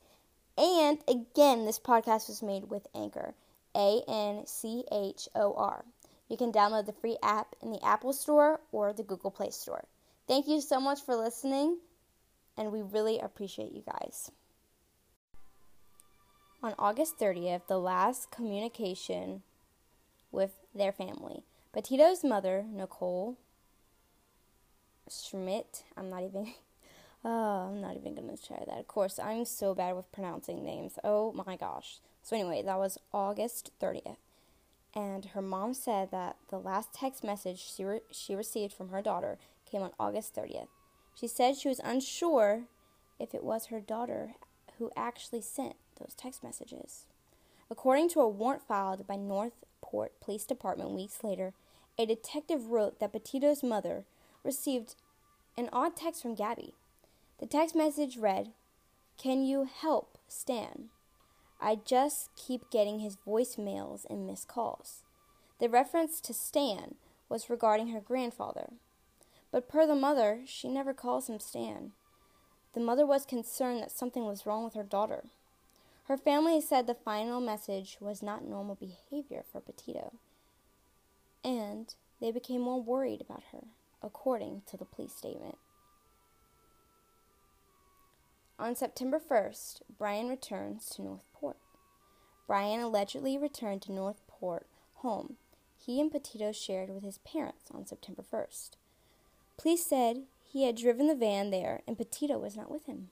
And 0.56 1.00
again, 1.08 1.66
this 1.66 1.80
podcast 1.80 2.28
was 2.28 2.44
made 2.44 2.70
with 2.70 2.86
Anchor, 2.94 3.34
A 3.76 4.04
N 4.08 4.44
C 4.46 4.84
H 4.92 5.28
O 5.34 5.56
R. 5.56 5.84
You 6.30 6.38
can 6.38 6.52
download 6.52 6.86
the 6.86 6.94
free 6.94 7.18
app 7.24 7.56
in 7.64 7.72
the 7.72 7.84
Apple 7.84 8.14
Store 8.14 8.62
or 8.72 8.94
the 8.94 9.02
Google 9.02 9.32
Play 9.32 9.50
Store. 9.50 9.84
Thank 10.28 10.48
you 10.48 10.62
so 10.62 10.80
much 10.80 11.02
for 11.02 11.16
listening, 11.16 11.80
and 12.56 12.72
we 12.72 12.84
really 12.84 13.18
appreciate 13.18 13.72
you 13.72 13.82
guys. 13.82 14.30
On 16.64 16.76
August 16.78 17.18
30th, 17.18 17.68
the 17.68 17.80
last 17.80 18.30
communication 18.30 19.42
with 20.32 20.52
their 20.76 20.92
family, 20.92 21.44
Petito's 21.74 22.24
mother, 22.24 22.66
Nicole 22.72 23.38
Schmidt, 25.10 25.84
I'm 25.98 26.10
not 26.10 26.24
even 26.24 26.54
Oh, 27.24 27.30
I'm 27.70 27.82
not 27.82 27.96
even 27.96 28.16
going 28.16 28.36
to 28.36 28.44
try 28.48 28.64
that. 28.68 28.80
Of 28.80 28.88
course, 28.88 29.20
I'm 29.20 29.46
so 29.46 29.74
bad 29.74 29.96
with 29.96 30.12
pronouncing 30.12 30.64
names. 30.64 30.98
Oh 31.04 31.32
my 31.32 31.56
gosh. 31.56 32.00
So, 32.24 32.36
anyway, 32.36 32.62
that 32.64 32.78
was 32.78 32.98
August 33.14 33.72
30th. 33.82 34.18
And 34.94 35.26
her 35.26 35.42
mom 35.42 35.74
said 35.74 36.12
that 36.12 36.36
the 36.50 36.60
last 36.60 36.94
text 36.94 37.24
message 37.24 37.60
she, 37.60 37.86
re- 37.86 38.02
she 38.12 38.36
received 38.36 38.74
from 38.74 38.90
her 38.90 39.02
daughter 39.02 39.38
came 39.70 39.82
on 39.82 39.92
August 40.00 40.36
30th. 40.36 40.68
She 41.16 41.28
said 41.28 41.56
she 41.56 41.70
was 41.70 41.80
unsure 41.84 42.64
if 43.20 43.34
it 43.34 43.44
was 43.44 43.68
her 43.68 43.80
daughter 43.80 44.34
who 44.78 44.92
actually 44.98 45.42
sent 45.42 45.76
those 46.02 46.16
text 46.16 46.44
messages. 46.44 47.06
According 47.70 48.10
to 48.10 48.20
a 48.20 48.28
warrant 48.28 48.64
filed 48.68 49.08
by 49.08 49.16
Northport 49.16 50.20
Police 50.20 50.46
Department 50.46 50.92
weeks 50.92 51.24
later, 51.24 51.54
a 51.98 52.06
detective 52.06 52.66
wrote 52.66 53.00
that 53.00 53.14
Petito's 53.14 53.64
mother 53.64 54.06
received 54.44 54.96
an 55.58 55.70
odd 55.72 55.96
text 55.96 56.22
from 56.22 56.36
Gabby. 56.36 56.74
The 57.40 57.46
text 57.46 57.76
message 57.76 58.18
read, 58.18 58.52
Can 59.18 59.44
you 59.44 59.66
help 59.66 60.18
Stan? 60.28 60.90
I 61.62 61.76
just 61.76 62.30
keep 62.36 62.72
getting 62.72 63.00
his 63.00 63.18
voicemails 63.18 64.06
and 64.10 64.26
missed 64.26 64.48
calls. 64.48 65.04
The 65.60 65.70
reference 65.70 66.20
to 66.22 66.34
Stan 66.34 66.96
was 67.30 67.50
regarding 67.50 67.90
her 67.90 68.02
grandfather. 68.02 68.72
But 69.52 69.70
per 69.70 69.86
the 69.86 69.96
mother, 69.96 70.42
she 70.46 70.68
never 70.68 70.94
calls 70.94 71.30
him 71.30 71.40
Stan. 71.40 71.92
The 72.74 72.80
mother 72.80 73.06
was 73.06 73.26
concerned 73.26 73.82
that 73.82 73.92
something 73.92 74.26
was 74.26 74.46
wrong 74.46 74.64
with 74.64 74.74
her 74.74 74.84
daughter. 74.84 75.26
Her 76.12 76.18
family 76.18 76.60
said 76.60 76.88
the 76.88 76.94
final 76.94 77.40
message 77.40 77.96
was 78.02 78.22
not 78.22 78.44
normal 78.44 78.76
behavior 78.76 79.46
for 79.50 79.62
Petito, 79.62 80.12
and 81.42 81.96
they 82.20 82.34
became 82.34 82.60
more 82.60 82.82
worried 82.82 83.22
about 83.22 83.44
her, 83.54 83.68
according 84.04 84.64
to 84.66 84.76
the 84.76 84.84
police 84.84 85.14
statement. 85.14 85.58
On 88.60 88.76
September 88.76 89.22
1st, 89.22 89.84
Brian 89.98 90.28
returns 90.28 90.90
to 90.90 91.02
Northport. 91.02 91.56
Brian 92.46 92.82
allegedly 92.82 93.38
returned 93.38 93.82
to 93.84 93.94
Northport 93.94 94.68
home 94.96 95.38
he 95.78 96.02
and 96.02 96.12
Petito 96.12 96.52
shared 96.52 96.90
with 96.90 97.04
his 97.04 97.20
parents 97.20 97.72
on 97.72 97.88
September 97.88 98.22
1st. 98.22 98.72
Police 99.58 99.86
said 99.86 100.24
he 100.44 100.66
had 100.66 100.76
driven 100.76 101.08
the 101.08 101.16
van 101.16 101.52
there 101.52 101.84
and 101.88 101.98
Petito 101.98 102.38
was 102.38 102.58
not 102.58 102.70
with 102.70 102.86
him. 102.86 103.12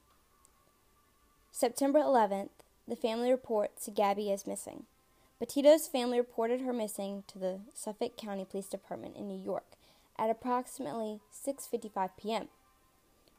September 1.50 2.00
11th, 2.00 2.50
the 2.90 2.96
family 2.96 3.32
reports 3.32 3.90
Gabby 3.94 4.32
is 4.32 4.48
missing. 4.48 4.84
Petito's 5.40 5.88
family 5.88 6.18
reported 6.18 6.62
her 6.62 6.74
missing 6.74 7.24
to 7.28 7.40
the 7.40 7.60
Suffolk 7.74 8.18
County 8.18 8.46
Police 8.50 8.68
Department 8.68 9.16
in 9.16 9.28
New 9.28 9.42
York 9.42 9.76
at 10.18 10.30
approximately 10.30 11.22
6:55 11.32 12.10
p.m. 12.18 12.48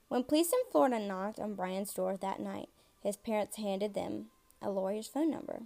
When 0.08 0.24
police 0.24 0.52
in 0.52 0.60
Florida 0.70 0.98
knocked 0.98 1.38
on 1.38 1.54
Brian's 1.54 1.92
door 1.92 2.16
that 2.16 2.40
night, 2.40 2.68
his 3.02 3.16
parents 3.16 3.56
handed 3.56 3.94
them 3.94 4.26
a 4.62 4.70
lawyer's 4.70 5.08
phone 5.08 5.30
number. 5.30 5.62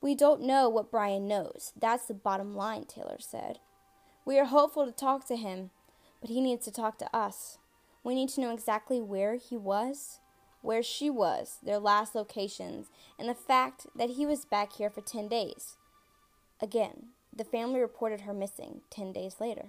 We 0.00 0.14
don't 0.14 0.42
know 0.42 0.68
what 0.68 0.90
Brian 0.90 1.26
knows. 1.26 1.72
That's 1.76 2.06
the 2.06 2.14
bottom 2.14 2.54
line, 2.54 2.84
Taylor 2.84 3.16
said. 3.18 3.58
We 4.24 4.38
are 4.38 4.44
hopeful 4.44 4.86
to 4.86 4.92
talk 4.92 5.26
to 5.28 5.36
him, 5.36 5.70
but 6.20 6.30
he 6.30 6.40
needs 6.40 6.64
to 6.66 6.70
talk 6.70 6.98
to 6.98 7.16
us. 7.16 7.58
We 8.02 8.14
need 8.14 8.28
to 8.30 8.40
know 8.40 8.52
exactly 8.52 9.00
where 9.00 9.36
he 9.36 9.56
was, 9.56 10.20
where 10.64 10.82
she 10.82 11.10
was, 11.10 11.58
their 11.62 11.78
last 11.78 12.14
locations, 12.14 12.86
and 13.18 13.28
the 13.28 13.34
fact 13.34 13.86
that 13.94 14.10
he 14.10 14.24
was 14.24 14.46
back 14.46 14.72
here 14.72 14.88
for 14.88 15.02
10 15.02 15.28
days. 15.28 15.76
Again, 16.58 17.08
the 17.36 17.44
family 17.44 17.80
reported 17.80 18.22
her 18.22 18.32
missing 18.32 18.80
10 18.88 19.12
days 19.12 19.36
later. 19.40 19.66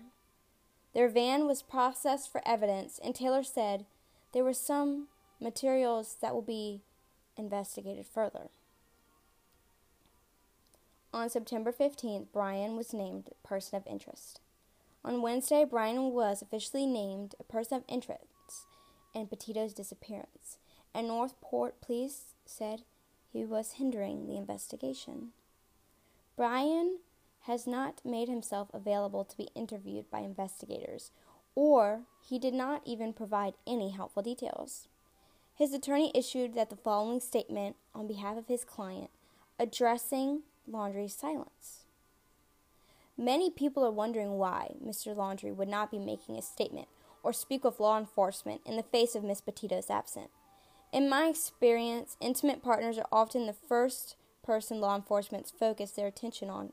Their 0.93 1.09
van 1.09 1.47
was 1.47 1.61
processed 1.61 2.31
for 2.31 2.41
evidence, 2.47 2.97
and 3.03 3.13
Taylor 3.13 3.43
said 3.43 3.85
there 4.31 4.45
were 4.45 4.53
some 4.53 5.09
materials 5.41 6.15
that 6.21 6.33
will 6.33 6.41
be 6.41 6.79
investigated 7.35 8.05
further. 8.05 8.47
On 11.13 11.29
September 11.29 11.73
15th, 11.73 12.27
Brian 12.31 12.77
was 12.77 12.93
named 12.93 13.31
Person 13.43 13.75
of 13.75 13.85
Interest. 13.85 14.39
On 15.03 15.21
Wednesday, 15.21 15.65
Brian 15.69 16.11
was 16.11 16.41
officially 16.41 16.85
named 16.85 17.35
a 17.37 17.43
person 17.43 17.75
of 17.75 17.83
interest 17.89 18.23
in 19.13 19.27
Petito's 19.27 19.73
disappearance, 19.73 20.57
and 20.95 21.09
Northport 21.09 21.81
police 21.81 22.33
said 22.45 22.83
he 23.31 23.43
was 23.45 23.73
hindering 23.73 24.25
the 24.25 24.37
investigation. 24.37 25.29
Brian 26.37 26.99
has 27.41 27.67
not 27.67 27.99
made 28.05 28.29
himself 28.29 28.69
available 28.73 29.25
to 29.25 29.37
be 29.37 29.49
interviewed 29.55 30.09
by 30.09 30.19
investigators, 30.19 31.11
or 31.53 32.01
he 32.27 32.39
did 32.39 32.53
not 32.53 32.81
even 32.85 33.11
provide 33.11 33.53
any 33.67 33.91
helpful 33.91 34.23
details. 34.23 34.87
His 35.53 35.73
attorney 35.73 36.11
issued 36.15 36.55
that 36.55 36.69
the 36.69 36.75
following 36.77 37.19
statement 37.19 37.75
on 37.93 38.07
behalf 38.07 38.37
of 38.37 38.47
his 38.47 38.63
client, 38.63 39.09
addressing 39.59 40.43
Laundrie's 40.69 41.15
silence. 41.15 41.83
Many 43.17 43.49
people 43.49 43.85
are 43.85 43.91
wondering 43.91 44.37
why 44.37 44.75
Mr. 44.83 45.15
Laundrie 45.15 45.55
would 45.55 45.69
not 45.69 45.91
be 45.91 45.99
making 45.99 46.37
a 46.37 46.41
statement 46.41 46.87
or 47.21 47.31
speak 47.33 47.63
with 47.63 47.79
law 47.79 47.97
enforcement 47.97 48.61
in 48.65 48.75
the 48.77 48.83
face 48.83 49.13
of 49.15 49.23
Miss 49.23 49.41
Petito's 49.41 49.89
absence. 49.89 50.29
In 50.95 51.09
my 51.09 51.27
experience, 51.27 52.15
intimate 52.21 52.63
partners 52.63 52.97
are 52.97 53.07
often 53.11 53.47
the 53.47 53.51
first 53.51 54.15
person 54.41 54.79
law 54.79 54.95
enforcement 54.95 55.51
focus 55.59 55.91
their 55.91 56.07
attention 56.07 56.49
on 56.49 56.71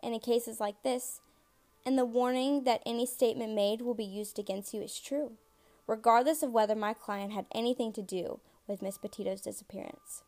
and 0.00 0.14
in 0.14 0.20
cases 0.20 0.60
like 0.60 0.80
this, 0.84 1.20
and 1.84 1.98
the 1.98 2.04
warning 2.04 2.62
that 2.62 2.84
any 2.86 3.04
statement 3.04 3.52
made 3.52 3.82
will 3.82 3.94
be 3.94 4.04
used 4.04 4.38
against 4.38 4.74
you 4.74 4.80
is 4.80 5.00
true, 5.00 5.32
regardless 5.88 6.40
of 6.44 6.52
whether 6.52 6.76
my 6.76 6.94
client 6.94 7.32
had 7.32 7.46
anything 7.52 7.92
to 7.94 8.00
do 8.00 8.38
with 8.68 8.80
Miss 8.80 8.96
Petito's 8.96 9.40
disappearance. 9.40 10.22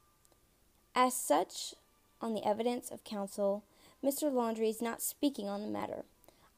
As 0.97 1.15
such, 1.15 1.77
on 2.21 2.35
the 2.35 2.45
evidence 2.45 2.91
of 2.91 3.05
counsel, 3.05 3.63
Mr. 4.05 4.25
Laundrie 4.25 4.71
is 4.71 4.83
not 4.83 5.01
speaking 5.01 5.49
on 5.49 5.63
the 5.63 5.69
matter. 5.69 6.05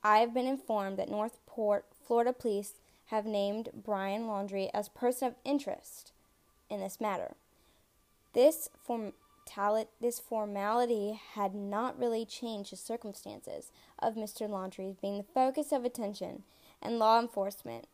I 0.02 0.20
have 0.20 0.32
been 0.32 0.46
informed 0.46 0.96
that 0.96 1.10
Northport, 1.10 1.84
Florida 2.02 2.32
police 2.32 2.80
have 3.08 3.26
named 3.26 3.68
Brian 3.74 4.22
Laundrie 4.22 4.70
as 4.72 4.88
person 4.88 5.28
of 5.28 5.34
interest 5.44 6.12
in 6.70 6.80
this 6.80 7.00
matter. 7.00 7.34
This 8.32 8.68
this 10.00 10.20
formality 10.20 11.18
had 11.34 11.54
not 11.54 11.98
really 11.98 12.26
changed 12.26 12.70
the 12.70 12.76
circumstances 12.76 13.72
of 13.98 14.14
Mr. 14.14 14.48
Laundrie 14.48 15.00
being 15.00 15.16
the 15.18 15.24
focus 15.24 15.72
of 15.72 15.84
attention 15.84 16.42
and 16.82 16.98
law 16.98 17.18
enforcement, 17.18 17.86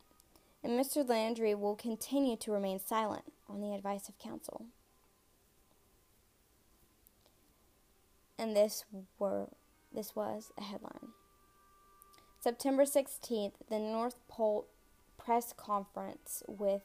and 0.62 0.78
Mr. 0.78 1.08
Landry 1.08 1.54
will 1.54 1.76
continue 1.76 2.36
to 2.36 2.50
remain 2.50 2.80
silent 2.80 3.32
on 3.48 3.60
the 3.60 3.72
advice 3.72 4.08
of 4.08 4.18
counsel. 4.18 4.66
And 8.38 8.56
this 8.56 8.84
were 9.18 9.48
this 9.94 10.16
was 10.16 10.50
a 10.58 10.62
headline. 10.62 11.12
September 12.40 12.84
16th, 12.84 13.54
the 13.70 13.78
North 13.78 14.16
Pole 14.28 14.66
press 15.16 15.54
conference 15.56 16.42
with 16.46 16.82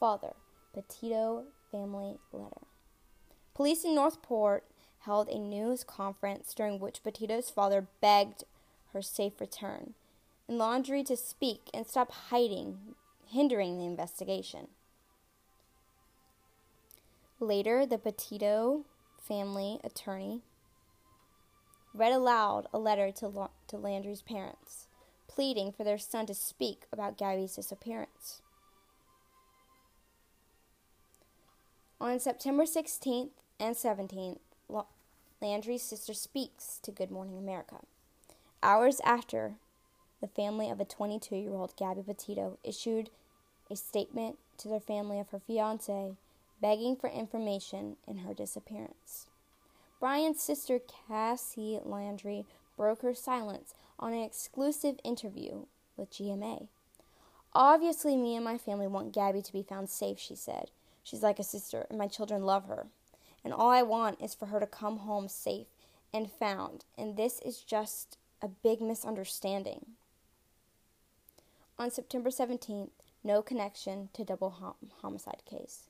Father 0.00 0.34
Petito 0.72 1.44
family 1.70 2.18
letter. 2.32 2.62
Police 3.54 3.84
in 3.84 3.94
Northport 3.94 4.64
held 5.00 5.28
a 5.28 5.38
news 5.38 5.84
conference 5.84 6.54
during 6.54 6.78
which 6.78 7.02
Petito's 7.02 7.50
father 7.50 7.86
begged 8.00 8.44
her 8.92 9.02
safe 9.02 9.40
return 9.40 9.94
and 10.48 10.60
Laundrie 10.60 11.04
to 11.06 11.16
speak 11.16 11.70
and 11.72 11.86
stop 11.86 12.12
hiding, 12.12 12.94
hindering 13.26 13.78
the 13.78 13.86
investigation. 13.86 14.68
Later, 17.40 17.86
the 17.86 17.98
Petito 17.98 18.84
family 19.18 19.80
attorney 19.82 20.42
read 21.94 22.12
aloud 22.12 22.66
a 22.72 22.78
letter 22.78 23.10
to, 23.12 23.48
to 23.68 23.76
Landry's 23.76 24.22
parents, 24.22 24.86
pleading 25.26 25.72
for 25.72 25.84
their 25.84 25.98
son 25.98 26.26
to 26.26 26.34
speak 26.34 26.84
about 26.92 27.18
Gabby's 27.18 27.56
disappearance. 27.56 28.41
On 32.02 32.18
September 32.18 32.64
16th 32.64 33.30
and 33.60 33.76
17th, 33.76 34.40
Landry's 35.40 35.84
sister 35.84 36.12
speaks 36.12 36.80
to 36.82 36.90
Good 36.90 37.12
Morning 37.12 37.38
America. 37.38 37.76
Hours 38.60 39.00
after, 39.04 39.54
the 40.20 40.26
family 40.26 40.68
of 40.68 40.80
a 40.80 40.84
22 40.84 41.36
year 41.36 41.52
old 41.52 41.76
Gabby 41.76 42.02
Petito 42.02 42.58
issued 42.64 43.10
a 43.70 43.76
statement 43.76 44.38
to 44.58 44.66
their 44.66 44.80
family 44.80 45.20
of 45.20 45.28
her 45.28 45.38
fiance 45.38 46.16
begging 46.60 46.96
for 46.96 47.08
information 47.08 47.94
in 48.08 48.18
her 48.18 48.34
disappearance. 48.34 49.28
Brian's 50.00 50.42
sister, 50.42 50.80
Cassie 51.06 51.78
Landry, 51.84 52.46
broke 52.76 53.02
her 53.02 53.14
silence 53.14 53.74
on 54.00 54.12
an 54.12 54.24
exclusive 54.24 54.96
interview 55.04 55.66
with 55.96 56.10
GMA. 56.10 56.66
Obviously, 57.52 58.16
me 58.16 58.34
and 58.34 58.44
my 58.44 58.58
family 58.58 58.88
want 58.88 59.14
Gabby 59.14 59.40
to 59.40 59.52
be 59.52 59.62
found 59.62 59.88
safe, 59.88 60.18
she 60.18 60.34
said. 60.34 60.72
She's 61.02 61.22
like 61.22 61.38
a 61.38 61.44
sister, 61.44 61.86
and 61.88 61.98
my 61.98 62.08
children 62.08 62.42
love 62.42 62.66
her. 62.66 62.86
And 63.44 63.52
all 63.52 63.70
I 63.70 63.82
want 63.82 64.20
is 64.20 64.34
for 64.34 64.46
her 64.46 64.60
to 64.60 64.66
come 64.66 64.98
home 64.98 65.28
safe 65.28 65.66
and 66.12 66.30
found, 66.30 66.84
and 66.96 67.16
this 67.16 67.40
is 67.40 67.58
just 67.58 68.18
a 68.40 68.48
big 68.48 68.80
misunderstanding. 68.80 69.86
On 71.78 71.90
September 71.90 72.30
17th, 72.30 72.90
no 73.24 73.42
connection 73.42 74.10
to 74.12 74.24
double 74.24 74.50
hom- 74.50 74.74
homicide 75.00 75.42
case. 75.48 75.88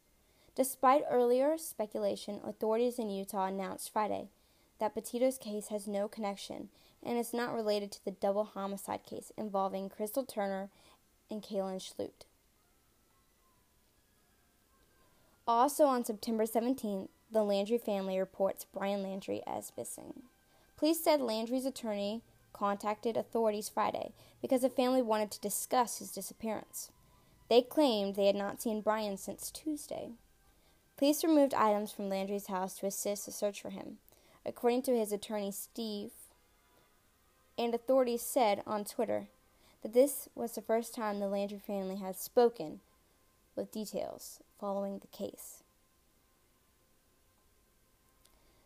Despite 0.54 1.04
earlier 1.10 1.56
speculation, 1.58 2.40
authorities 2.44 2.98
in 2.98 3.10
Utah 3.10 3.46
announced 3.46 3.92
Friday 3.92 4.28
that 4.78 4.94
Petito's 4.94 5.38
case 5.38 5.68
has 5.68 5.86
no 5.86 6.08
connection 6.08 6.68
and 7.02 7.18
is 7.18 7.32
not 7.32 7.54
related 7.54 7.90
to 7.92 8.04
the 8.04 8.10
double 8.10 8.44
homicide 8.44 9.04
case 9.04 9.32
involving 9.36 9.88
Crystal 9.88 10.24
Turner 10.24 10.68
and 11.30 11.42
Kylen 11.42 11.80
Schulte. 11.80 12.26
Also 15.46 15.86
on 15.86 16.04
September 16.04 16.44
17th, 16.44 17.08
the 17.30 17.42
Landry 17.42 17.78
family 17.78 18.18
reports 18.18 18.66
Brian 18.72 19.02
Landry 19.02 19.42
as 19.46 19.72
missing. 19.76 20.22
Police 20.76 21.02
said 21.02 21.20
Landry's 21.20 21.66
attorney 21.66 22.22
contacted 22.52 23.16
authorities 23.16 23.68
Friday 23.68 24.12
because 24.40 24.60
the 24.62 24.68
family 24.68 25.02
wanted 25.02 25.30
to 25.32 25.40
discuss 25.40 25.98
his 25.98 26.12
disappearance. 26.12 26.92
They 27.48 27.62
claimed 27.62 28.14
they 28.14 28.26
had 28.26 28.36
not 28.36 28.62
seen 28.62 28.82
Brian 28.82 29.16
since 29.16 29.50
Tuesday. 29.50 30.10
Police 30.96 31.24
removed 31.24 31.54
items 31.54 31.90
from 31.90 32.08
Landry's 32.08 32.46
house 32.46 32.78
to 32.78 32.86
assist 32.86 33.26
the 33.26 33.32
search 33.32 33.60
for 33.60 33.70
him, 33.70 33.98
according 34.46 34.82
to 34.82 34.96
his 34.96 35.12
attorney 35.12 35.50
Steve. 35.50 36.12
And 37.58 37.74
authorities 37.74 38.22
said 38.22 38.62
on 38.66 38.84
Twitter 38.84 39.28
that 39.82 39.92
this 39.92 40.28
was 40.34 40.54
the 40.54 40.62
first 40.62 40.94
time 40.94 41.18
the 41.18 41.28
Landry 41.28 41.58
family 41.58 41.96
had 41.96 42.16
spoken 42.16 42.80
with 43.56 43.72
details 43.72 44.40
following 44.58 44.98
the 44.98 45.06
case. 45.06 45.62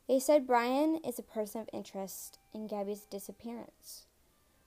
They 0.08 0.20
said 0.20 0.46
Brian 0.46 1.00
is 1.04 1.18
a 1.18 1.22
person 1.22 1.60
of 1.60 1.70
interest 1.72 2.38
in 2.54 2.68
Gabby's 2.68 3.06
disappearance, 3.10 4.04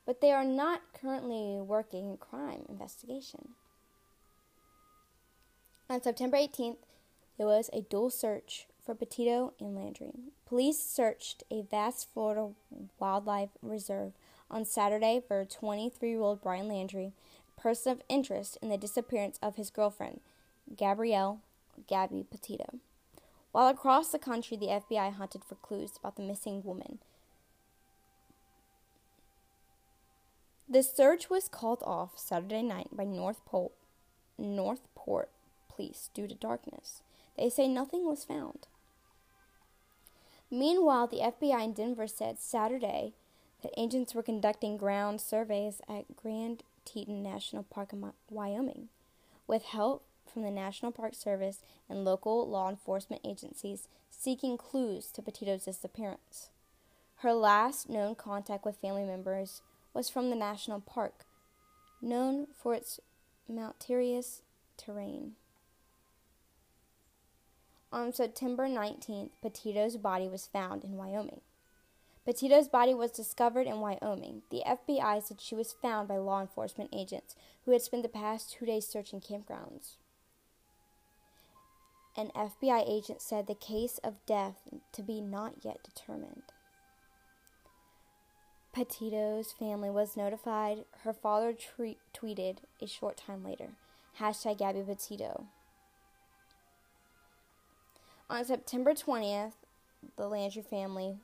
but 0.06 0.20
they 0.20 0.32
are 0.32 0.44
not 0.44 0.82
currently 0.94 1.62
working 1.62 2.12
a 2.12 2.18
crime 2.18 2.66
investigation. 2.68 3.50
On 5.90 6.02
September 6.02 6.38
18th, 6.38 6.78
there 7.38 7.48
was 7.48 7.70
a 7.72 7.82
dual 7.82 8.10
search 8.10 8.68
for 8.86 8.94
Petito 8.94 9.54
and 9.60 9.76
Landry. 9.76 10.12
Police 10.46 10.80
searched 10.80 11.44
a 11.50 11.62
vast 11.62 12.12
Florida 12.14 12.50
wildlife 13.00 13.50
reserve 13.62 14.12
on 14.52 14.66
Saturday 14.66 15.22
for 15.26 15.46
23 15.46 16.10
year 16.10 16.20
old 16.20 16.42
Brian 16.42 16.68
Landry, 16.68 17.14
person 17.60 17.92
of 17.92 18.02
interest 18.08 18.58
in 18.62 18.70
the 18.70 18.78
disappearance 18.78 19.38
of 19.42 19.56
his 19.56 19.70
girlfriend, 19.70 20.22
Gabrielle 20.76 21.42
Gabby 21.88 22.26
Petito. 22.30 22.80
While 23.52 23.68
across 23.68 24.10
the 24.10 24.20
country, 24.20 24.58
the 24.58 24.68
FBI 24.68 25.14
hunted 25.14 25.44
for 25.44 25.56
clues 25.56 25.94
about 25.98 26.16
the 26.16 26.24
missing 26.24 26.64
woman. 26.64 27.00
The 30.70 30.84
search 30.84 31.30
was 31.30 31.48
called 31.48 31.82
off 31.84 32.12
Saturday 32.16 32.62
night 32.62 32.90
by 32.92 33.04
Northport, 33.04 33.72
Northport 34.38 35.30
police 35.68 36.12
due 36.14 36.28
to 36.28 36.36
darkness. 36.36 37.02
They 37.38 37.50
say 37.50 37.68
nothing 37.68 38.06
was 38.06 38.24
found. 38.24 38.68
Meanwhile, 40.52 41.08
the 41.08 41.22
FBI 41.22 41.64
in 41.64 41.74
Denver 41.74 42.08
said 42.08 42.40
Saturday 42.40 43.14
that 43.64 43.74
agents 43.78 44.14
were 44.14 44.24
conducting 44.24 44.78
ground 44.78 45.22
surveys 45.22 45.82
at 45.90 46.16
Grand 46.16 46.64
Teton 46.92 47.22
National 47.22 47.64
Park 47.64 47.94
in 47.94 48.04
Wyoming. 48.30 48.90
With 49.48 49.64
help 49.64 50.06
from 50.32 50.44
the 50.44 50.52
National 50.52 50.92
Park 50.92 51.16
Service 51.16 51.62
and 51.90 52.04
local 52.04 52.48
law 52.48 52.70
enforcement 52.70 53.22
agencies 53.26 53.88
seeking 54.10 54.58
clues 54.58 55.12
to 55.12 55.22
Petito's 55.22 55.66
disappearance. 55.66 56.50
Her 57.18 57.34
last 57.34 57.90
known 57.90 58.16
contact 58.16 58.66
with 58.66 58.78
family 58.78 59.04
members 59.04 59.62
was 59.94 60.10
from 60.10 60.30
the 60.30 60.36
national 60.36 60.80
park, 60.82 61.26
known 62.02 62.48
for 62.56 62.74
its 62.74 63.00
mountainous 63.48 64.42
terrain. 64.78 65.34
On 67.92 68.14
September 68.14 68.68
19th, 68.68 69.32
Petito's 69.42 69.98
body 69.98 70.28
was 70.28 70.46
found 70.46 70.84
in 70.84 70.96
Wyoming. 70.96 71.42
Petito's 72.26 72.68
body 72.68 72.94
was 72.94 73.12
discovered 73.12 73.66
in 73.66 73.80
Wyoming. 73.80 74.44
The 74.52 74.64
FBI 74.68 75.24
said 75.24 75.42
she 75.42 75.56
was 75.56 75.76
found 75.82 76.08
by 76.08 76.18
law 76.18 76.42
enforcement 76.42 76.90
agents 76.94 77.36
who 77.66 77.72
had 77.72 77.82
spent 77.82 78.04
the 78.04 78.10
past 78.10 78.52
two 78.52 78.66
days 78.66 78.88
searching 78.88 79.22
campgrounds. 79.22 79.96
An 82.16 82.32
FBI 82.36 82.84
agent 82.88 83.22
said 83.22 83.48
the 83.48 83.56
case 83.56 84.00
of 84.04 84.26
death 84.26 84.58
to 84.92 85.02
be 85.02 85.22
not 85.22 85.54
yet 85.64 85.78
determined. 85.84 86.44
Petito's 88.74 89.52
family 89.52 89.90
was 89.90 90.18
notified. 90.18 90.86
Her 91.04 91.14
father 91.14 91.54
tre- 91.54 91.98
tweeted 92.14 92.58
a 92.82 92.88
short 92.88 93.18
time 93.18 93.44
later, 93.44 93.70
hashtag 94.20 94.60
Gabby 94.60 94.84
Petito. 94.84 95.46
On 98.30 98.46
September 98.46 98.94
20th, 98.94 99.54
the 100.18 100.28
Landry 100.28 100.62
family 100.62 101.18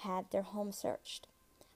had 0.00 0.30
their 0.30 0.42
home 0.42 0.72
searched. 0.72 1.26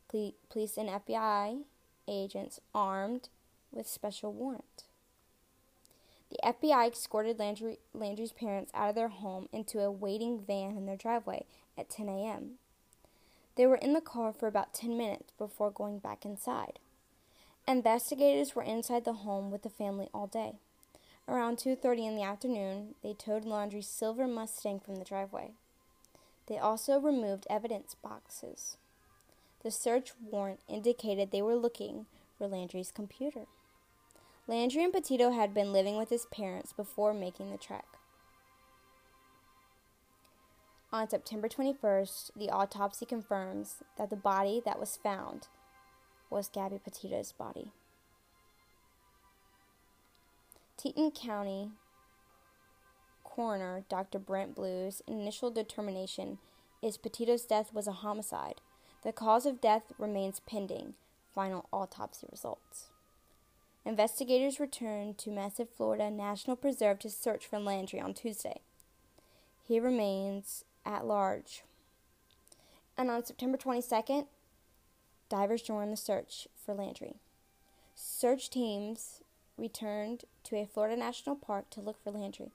Police 0.09 0.77
and 0.77 0.89
FBI 0.89 1.63
agents 2.07 2.61
armed 2.75 3.29
with 3.73 3.89
special 3.89 4.33
warrant. 4.33 4.85
The 6.31 6.39
FBI 6.43 6.93
escorted 6.93 7.39
Landry, 7.39 7.79
Landry's 7.93 8.33
parents 8.33 8.73
out 8.75 8.89
of 8.89 8.95
their 8.95 9.09
home 9.09 9.49
into 9.53 9.81
a 9.81 9.91
waiting 9.91 10.41
van 10.41 10.77
in 10.77 10.87
their 10.87 10.97
driveway 10.97 11.45
at 11.77 11.91
10 11.91 12.09
a.m. 12.09 12.53
They 13.57 13.67
were 13.67 13.77
in 13.77 13.93
the 13.93 14.01
car 14.01 14.33
for 14.33 14.47
about 14.47 14.75
10 14.75 14.97
minutes 14.97 15.33
before 15.39 15.71
going 15.71 15.99
back 15.99 16.25
inside. 16.25 16.79
Investigators 17.67 18.55
were 18.55 18.63
inside 18.63 19.05
the 19.05 19.13
home 19.13 19.51
with 19.51 19.63
the 19.63 19.71
family 19.71 20.09
all 20.13 20.27
day. 20.27 20.55
Around 21.27 21.57
2:30 21.59 22.07
in 22.07 22.17
the 22.17 22.23
afternoon, 22.23 22.95
they 23.03 23.15
towed 23.15 23.45
Landry's 23.47 23.89
silver 23.89 24.27
Mustang 24.27 24.81
from 24.81 24.97
the 24.97 25.05
driveway. 25.05 25.53
They 26.47 26.59
also 26.59 26.99
removed 26.99 27.47
evidence 27.49 27.95
boxes. 28.03 28.77
The 29.63 29.71
search 29.71 30.13
warrant 30.31 30.61
indicated 30.69 31.31
they 31.31 31.43
were 31.43 31.57
looking 31.57 32.07
for 32.37 32.47
Landry's 32.47 32.93
computer. 32.93 33.47
Landry 34.47 34.85
and 34.85 34.93
Petito 34.93 35.31
had 35.31 35.55
been 35.55 35.73
living 35.73 35.97
with 35.97 36.11
his 36.11 36.27
parents 36.27 36.73
before 36.73 37.15
making 37.15 37.51
the 37.51 37.57
trek. 37.57 37.87
On 40.93 41.09
September 41.09 41.49
21st, 41.49 42.31
the 42.37 42.51
autopsy 42.51 43.07
confirms 43.07 43.83
that 43.97 44.11
the 44.11 44.17
body 44.17 44.63
that 44.65 44.79
was 44.79 44.99
found 45.03 45.49
was 46.31 46.49
Gabby 46.49 46.79
Petito's 46.79 47.33
body. 47.33 47.73
Teton 50.77 51.11
County 51.11 51.71
coroner 53.35 53.85
Dr. 53.89 54.21
Brent 54.21 54.55
Blue's 54.55 55.03
initial 55.09 55.51
determination 55.51 56.39
is 56.81 56.97
Petito's 56.97 57.45
death 57.45 57.75
was 57.75 57.89
a 57.89 57.93
homicide. 57.93 58.61
The 59.03 59.13
cause 59.13 59.45
of 59.45 59.61
death 59.61 59.93
remains 59.99 60.41
pending 60.41 60.95
final 61.35 61.67
autopsy 61.73 62.29
results. 62.31 62.91
Investigators 63.85 64.61
returned 64.61 65.19
to 65.19 65.31
Massive 65.31 65.69
Florida 65.69 66.11
National 66.11 66.57
Preserve 66.57 67.01
to 67.01 67.11
search 67.11 67.47
for 67.47 67.59
Landry 67.59 68.01
on 68.01 68.15
Tuesday. 68.15 68.61
He 69.67 69.81
remains 69.81 70.65
at 70.87 71.05
large. 71.05 71.65
And 72.97 73.11
on 73.11 73.25
September 73.25 73.59
22nd, 73.59 74.27
divers 75.29 75.63
joined 75.63 75.93
the 75.93 75.97
search 75.97 76.47
for 76.65 76.73
Landry. 76.73 77.17
Search 77.97 78.49
teams 78.49 79.21
returned 79.59 80.25
to 80.45 80.57
a 80.57 80.67
Florida 80.67 80.97
national 80.97 81.35
park 81.35 81.69
to 81.71 81.81
look 81.81 82.03
for 82.03 82.13
Landry. 82.13 82.53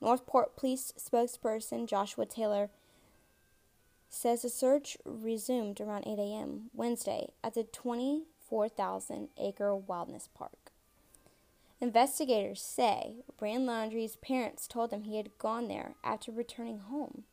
Northport 0.00 0.56
Police 0.56 0.92
spokesperson 0.98 1.86
Joshua 1.86 2.26
Taylor 2.26 2.70
says 4.08 4.42
the 4.42 4.48
search 4.48 4.96
resumed 5.04 5.80
around 5.80 6.06
8 6.06 6.18
a.m. 6.18 6.70
Wednesday 6.74 7.28
at 7.44 7.54
the 7.54 7.64
24,000 7.64 9.28
acre 9.38 9.76
wilderness 9.76 10.28
park. 10.34 10.72
Investigators 11.80 12.60
say 12.60 13.16
Brian 13.38 13.64
Laundrie's 13.64 14.16
parents 14.16 14.66
told 14.66 14.92
him 14.92 15.04
he 15.04 15.16
had 15.16 15.38
gone 15.38 15.68
there 15.68 15.94
after 16.04 16.32
returning 16.32 16.78
home 16.78 17.24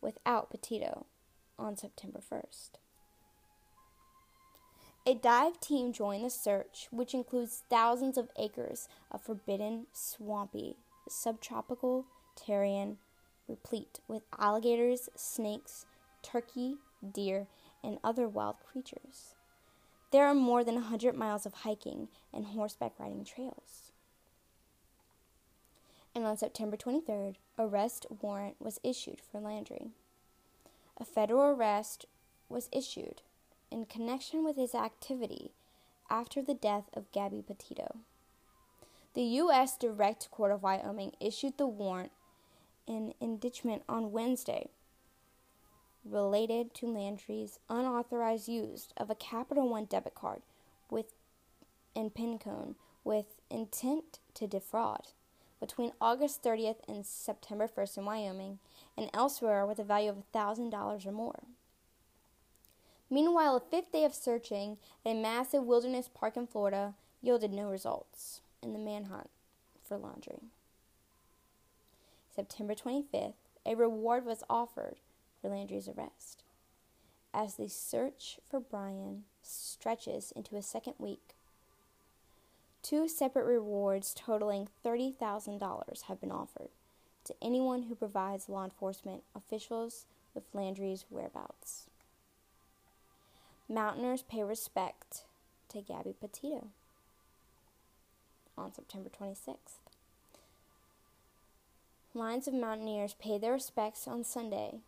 without 0.00 0.50
Petito 0.50 1.06
on 1.58 1.76
September 1.76 2.20
1st. 2.20 2.70
A 5.06 5.14
dive 5.14 5.60
team 5.60 5.92
joined 5.92 6.24
the 6.24 6.30
search, 6.30 6.88
which 6.90 7.12
includes 7.12 7.62
thousands 7.68 8.16
of 8.16 8.30
acres 8.38 8.88
of 9.10 9.22
forbidden, 9.22 9.86
swampy, 9.92 10.76
subtropical 11.08 12.06
terrain 12.36 12.98
replete 13.48 14.00
with 14.08 14.22
alligators, 14.38 15.08
snakes, 15.14 15.86
turkey, 16.22 16.76
deer, 17.12 17.46
and 17.82 17.98
other 18.02 18.26
wild 18.26 18.56
creatures. 18.70 19.34
There 20.10 20.26
are 20.26 20.34
more 20.34 20.64
than 20.64 20.76
100 20.76 21.14
miles 21.16 21.44
of 21.44 21.52
hiking 21.52 22.08
and 22.32 22.46
horseback 22.46 22.92
riding 22.98 23.24
trails. 23.24 23.92
And 26.14 26.24
on 26.24 26.36
September 26.36 26.76
23rd, 26.76 27.34
arrest 27.58 28.06
warrant 28.22 28.56
was 28.60 28.78
issued 28.84 29.20
for 29.20 29.40
Landry. 29.40 29.88
A 30.96 31.04
federal 31.04 31.50
arrest 31.50 32.06
was 32.48 32.68
issued 32.72 33.22
in 33.70 33.86
connection 33.86 34.44
with 34.44 34.56
his 34.56 34.74
activity 34.74 35.50
after 36.08 36.40
the 36.40 36.54
death 36.54 36.88
of 36.94 37.10
Gabby 37.10 37.42
Petito. 37.42 37.96
The 39.14 39.22
U.S. 39.22 39.76
Direct 39.76 40.28
Court 40.32 40.50
of 40.50 40.64
Wyoming 40.64 41.12
issued 41.20 41.56
the 41.56 41.68
warrant 41.68 42.10
in 42.84 43.14
indictment 43.20 43.84
on 43.88 44.10
Wednesday 44.10 44.68
related 46.04 46.74
to 46.74 46.92
Landry's 46.92 47.60
unauthorized 47.70 48.48
use 48.48 48.88
of 48.96 49.10
a 49.10 49.14
Capital 49.14 49.68
One 49.68 49.84
debit 49.84 50.16
card 50.16 50.42
with 50.90 51.12
and 51.94 52.12
PIN 52.12 52.40
code 52.40 52.74
with 53.04 53.26
intent 53.50 54.18
to 54.34 54.48
defraud 54.48 55.08
between 55.60 55.92
August 56.00 56.42
30th 56.42 56.78
and 56.88 57.06
September 57.06 57.68
1st 57.68 57.98
in 57.98 58.04
Wyoming 58.04 58.58
and 58.96 59.10
elsewhere 59.14 59.64
with 59.64 59.78
a 59.78 59.84
value 59.84 60.10
of 60.10 60.24
$1,000 60.34 61.06
or 61.06 61.12
more. 61.12 61.44
Meanwhile, 63.08 63.56
a 63.56 63.60
fifth 63.60 63.92
day 63.92 64.04
of 64.04 64.12
searching 64.12 64.76
at 65.06 65.12
a 65.12 65.14
massive 65.14 65.62
wilderness 65.62 66.10
park 66.12 66.36
in 66.36 66.48
Florida 66.48 66.94
yielded 67.22 67.52
no 67.52 67.68
results 67.70 68.40
in 68.64 68.72
the 68.72 68.78
manhunt 68.78 69.30
for 69.86 69.98
Landry. 69.98 70.40
September 72.34 72.74
25th, 72.74 73.34
a 73.64 73.74
reward 73.74 74.24
was 74.24 74.42
offered 74.50 74.96
for 75.40 75.48
Landry's 75.48 75.88
arrest. 75.88 76.42
As 77.32 77.54
the 77.54 77.68
search 77.68 78.38
for 78.48 78.60
Brian 78.60 79.24
stretches 79.42 80.32
into 80.34 80.56
a 80.56 80.62
second 80.62 80.94
week, 80.98 81.34
two 82.82 83.08
separate 83.08 83.44
rewards 83.44 84.14
totaling 84.14 84.68
$30,000 84.84 86.02
have 86.02 86.20
been 86.20 86.32
offered 86.32 86.70
to 87.24 87.34
anyone 87.42 87.84
who 87.84 87.94
provides 87.94 88.48
law 88.48 88.64
enforcement 88.64 89.22
officials 89.34 90.06
with 90.34 90.44
Landry's 90.52 91.04
whereabouts. 91.10 91.86
Mountaineers 93.68 94.22
pay 94.22 94.42
respect 94.42 95.24
to 95.68 95.80
Gabby 95.80 96.14
Petito 96.18 96.68
on 98.56 98.72
September 98.72 99.10
26th. 99.10 99.78
Lines 102.14 102.46
of 102.46 102.54
mountaineers 102.54 103.14
paid 103.14 103.40
their 103.40 103.52
respects 103.52 104.06
on 104.06 104.22
Sunday 104.22 104.78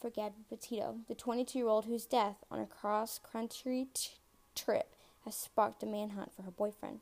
for 0.00 0.10
Gabby 0.10 0.44
Petito, 0.50 0.96
the 1.08 1.14
22 1.14 1.58
year 1.58 1.68
old 1.68 1.86
whose 1.86 2.04
death 2.04 2.44
on 2.50 2.60
a 2.60 2.66
cross 2.66 3.18
country 3.18 3.86
t- 3.94 4.10
trip 4.54 4.94
has 5.24 5.34
sparked 5.34 5.82
a 5.82 5.86
manhunt 5.86 6.32
for 6.36 6.42
her 6.42 6.50
boyfriend. 6.50 7.00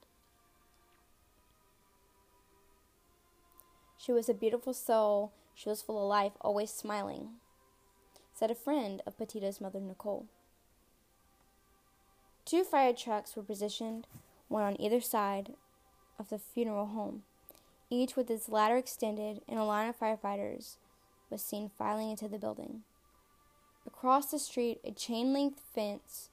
She 3.98 4.12
was 4.12 4.28
a 4.28 4.34
beautiful 4.34 4.72
soul. 4.72 5.32
She 5.54 5.68
was 5.68 5.82
full 5.82 6.02
of 6.02 6.08
life, 6.08 6.32
always 6.40 6.70
smiling, 6.70 7.30
said 8.32 8.50
a 8.50 8.54
friend 8.54 9.02
of 9.06 9.18
Petito's 9.18 9.60
mother, 9.60 9.80
Nicole. 9.80 10.26
Two 12.44 12.64
fire 12.64 12.92
trucks 12.92 13.36
were 13.36 13.42
positioned, 13.42 14.06
one 14.48 14.62
on 14.64 14.80
either 14.80 15.00
side 15.00 15.54
of 16.22 16.30
the 16.30 16.38
funeral 16.38 16.86
home, 16.86 17.24
each 17.90 18.16
with 18.16 18.30
its 18.30 18.48
ladder 18.48 18.76
extended, 18.76 19.42
and 19.48 19.58
a 19.58 19.64
line 19.64 19.88
of 19.88 19.98
firefighters 19.98 20.76
was 21.28 21.42
seen 21.42 21.68
filing 21.76 22.10
into 22.10 22.28
the 22.28 22.38
building. 22.38 22.82
Across 23.86 24.30
the 24.30 24.38
street, 24.38 24.78
a 24.84 24.92
chain 24.92 25.32
link 25.32 25.56
fence 25.74 26.30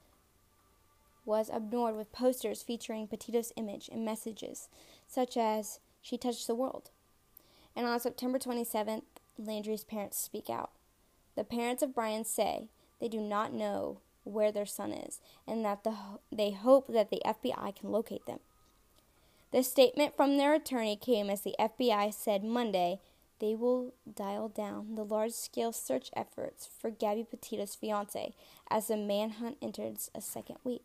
was 1.26 1.50
adorned 1.50 1.98
with 1.98 2.12
posters 2.12 2.62
featuring 2.62 3.08
Petito's 3.08 3.52
image 3.56 3.90
and 3.92 4.06
messages 4.06 4.70
such 5.08 5.36
as, 5.36 5.80
She 6.02 6.18
touched 6.18 6.48
the 6.48 6.56
world. 6.56 6.92
And 7.76 7.86
on 7.86 8.00
September 8.00 8.40
27th, 8.40 9.04
Landry's 9.38 9.84
parents 9.84 10.20
speak 10.20 10.50
out. 10.50 10.72
The 11.36 11.44
parents 11.44 11.82
of 11.82 11.96
Brian 11.96 12.26
say 12.26 12.70
they 13.02 13.08
do 13.08 13.20
not 13.20 13.54
know 13.54 14.00
where 14.24 14.52
their 14.52 14.66
son 14.66 14.92
is 14.92 15.20
and 15.48 15.66
that 15.66 15.84
the, 15.84 15.96
they 16.32 16.52
hope 16.52 16.88
that 16.88 17.10
the 17.10 17.22
FBI 17.26 17.76
can 17.76 17.92
locate 17.92 18.26
them. 18.26 18.40
The 19.52 19.64
statement 19.64 20.16
from 20.16 20.38
their 20.38 20.54
attorney 20.54 20.95
came 20.95 21.30
as 21.30 21.41
the 21.41 21.56
FBI 21.60 22.14
said 22.14 22.43
Monday 22.43 23.00
they 23.39 23.56
will 23.56 23.93
dial 24.14 24.50
down 24.50 24.95
the 24.95 25.06
large 25.06 25.32
scale 25.32 25.72
search 25.72 26.12
efforts 26.16 26.68
for 26.80 26.91
Gabby 26.91 27.24
Petito's 27.24 27.74
fiance 27.74 28.36
as 28.70 28.88
the 28.88 28.97
manhunt 28.97 29.58
enters 29.62 30.12
a 30.14 30.22
second 30.22 30.58
week. 30.64 30.84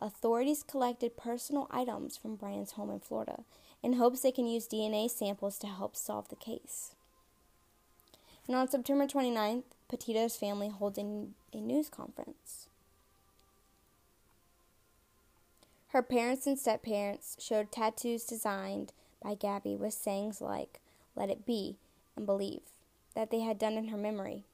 Authorities 0.00 0.62
collected 0.62 1.16
personal 1.16 1.66
items 1.70 2.16
from 2.16 2.36
Brian's 2.36 2.72
home 2.72 2.90
in 2.90 3.00
Florida 3.00 3.42
in 3.82 3.94
hopes 3.94 4.20
they 4.20 4.32
can 4.32 4.46
use 4.46 4.68
DNA 4.68 5.10
samples 5.10 5.58
to 5.58 5.66
help 5.66 5.96
solve 5.96 6.28
the 6.28 6.36
case. 6.36 6.94
And 8.46 8.56
on 8.56 8.68
September 8.68 9.06
29th, 9.06 9.64
Petito's 9.88 10.36
family 10.36 10.68
holds 10.68 10.98
a, 10.98 11.26
a 11.52 11.60
news 11.60 11.88
conference. 11.88 12.59
Her 15.92 16.02
parents 16.02 16.46
and 16.46 16.56
step 16.56 16.84
parents 16.84 17.36
showed 17.40 17.72
tattoos 17.72 18.24
designed 18.24 18.92
by 19.20 19.34
Gabby 19.34 19.74
with 19.74 19.92
sayings 19.92 20.40
like, 20.40 20.80
let 21.16 21.30
it 21.30 21.44
be, 21.44 21.78
and 22.14 22.24
believe, 22.24 22.60
that 23.16 23.32
they 23.32 23.40
had 23.40 23.58
done 23.58 23.74
in 23.74 23.88
her 23.88 23.96
memory. 23.96 24.44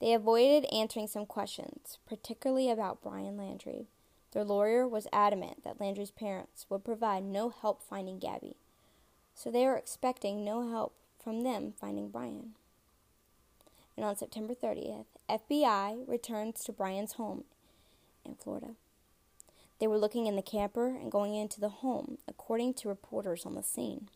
They 0.00 0.14
avoided 0.14 0.64
answering 0.72 1.08
some 1.08 1.26
questions, 1.26 1.98
particularly 2.08 2.70
about 2.70 3.02
Brian 3.02 3.36
Landry. 3.36 3.88
Their 4.32 4.44
lawyer 4.44 4.88
was 4.88 5.06
adamant 5.12 5.62
that 5.64 5.78
Landry's 5.78 6.10
parents 6.10 6.64
would 6.70 6.84
provide 6.84 7.24
no 7.24 7.50
help 7.50 7.82
finding 7.82 8.18
Gabby, 8.18 8.56
so 9.34 9.50
they 9.50 9.66
were 9.66 9.76
expecting 9.76 10.42
no 10.42 10.70
help 10.70 10.94
from 11.22 11.42
them 11.42 11.74
finding 11.78 12.08
Brian. 12.08 12.54
And 13.94 14.06
on 14.06 14.16
September 14.16 14.54
30th, 14.54 15.04
FBI 15.28 16.08
returns 16.08 16.64
to 16.64 16.72
Brian's 16.72 17.14
home 17.14 17.44
in 18.24 18.36
Florida. 18.36 18.74
They 19.78 19.86
were 19.86 19.98
looking 19.98 20.26
in 20.26 20.36
the 20.36 20.42
camper 20.42 20.88
and 20.88 21.12
going 21.12 21.34
into 21.34 21.60
the 21.60 21.68
home, 21.68 22.18
according 22.26 22.74
to 22.74 22.88
reporters 22.88 23.44
on 23.44 23.54
the 23.54 23.62
scene. 23.62 24.08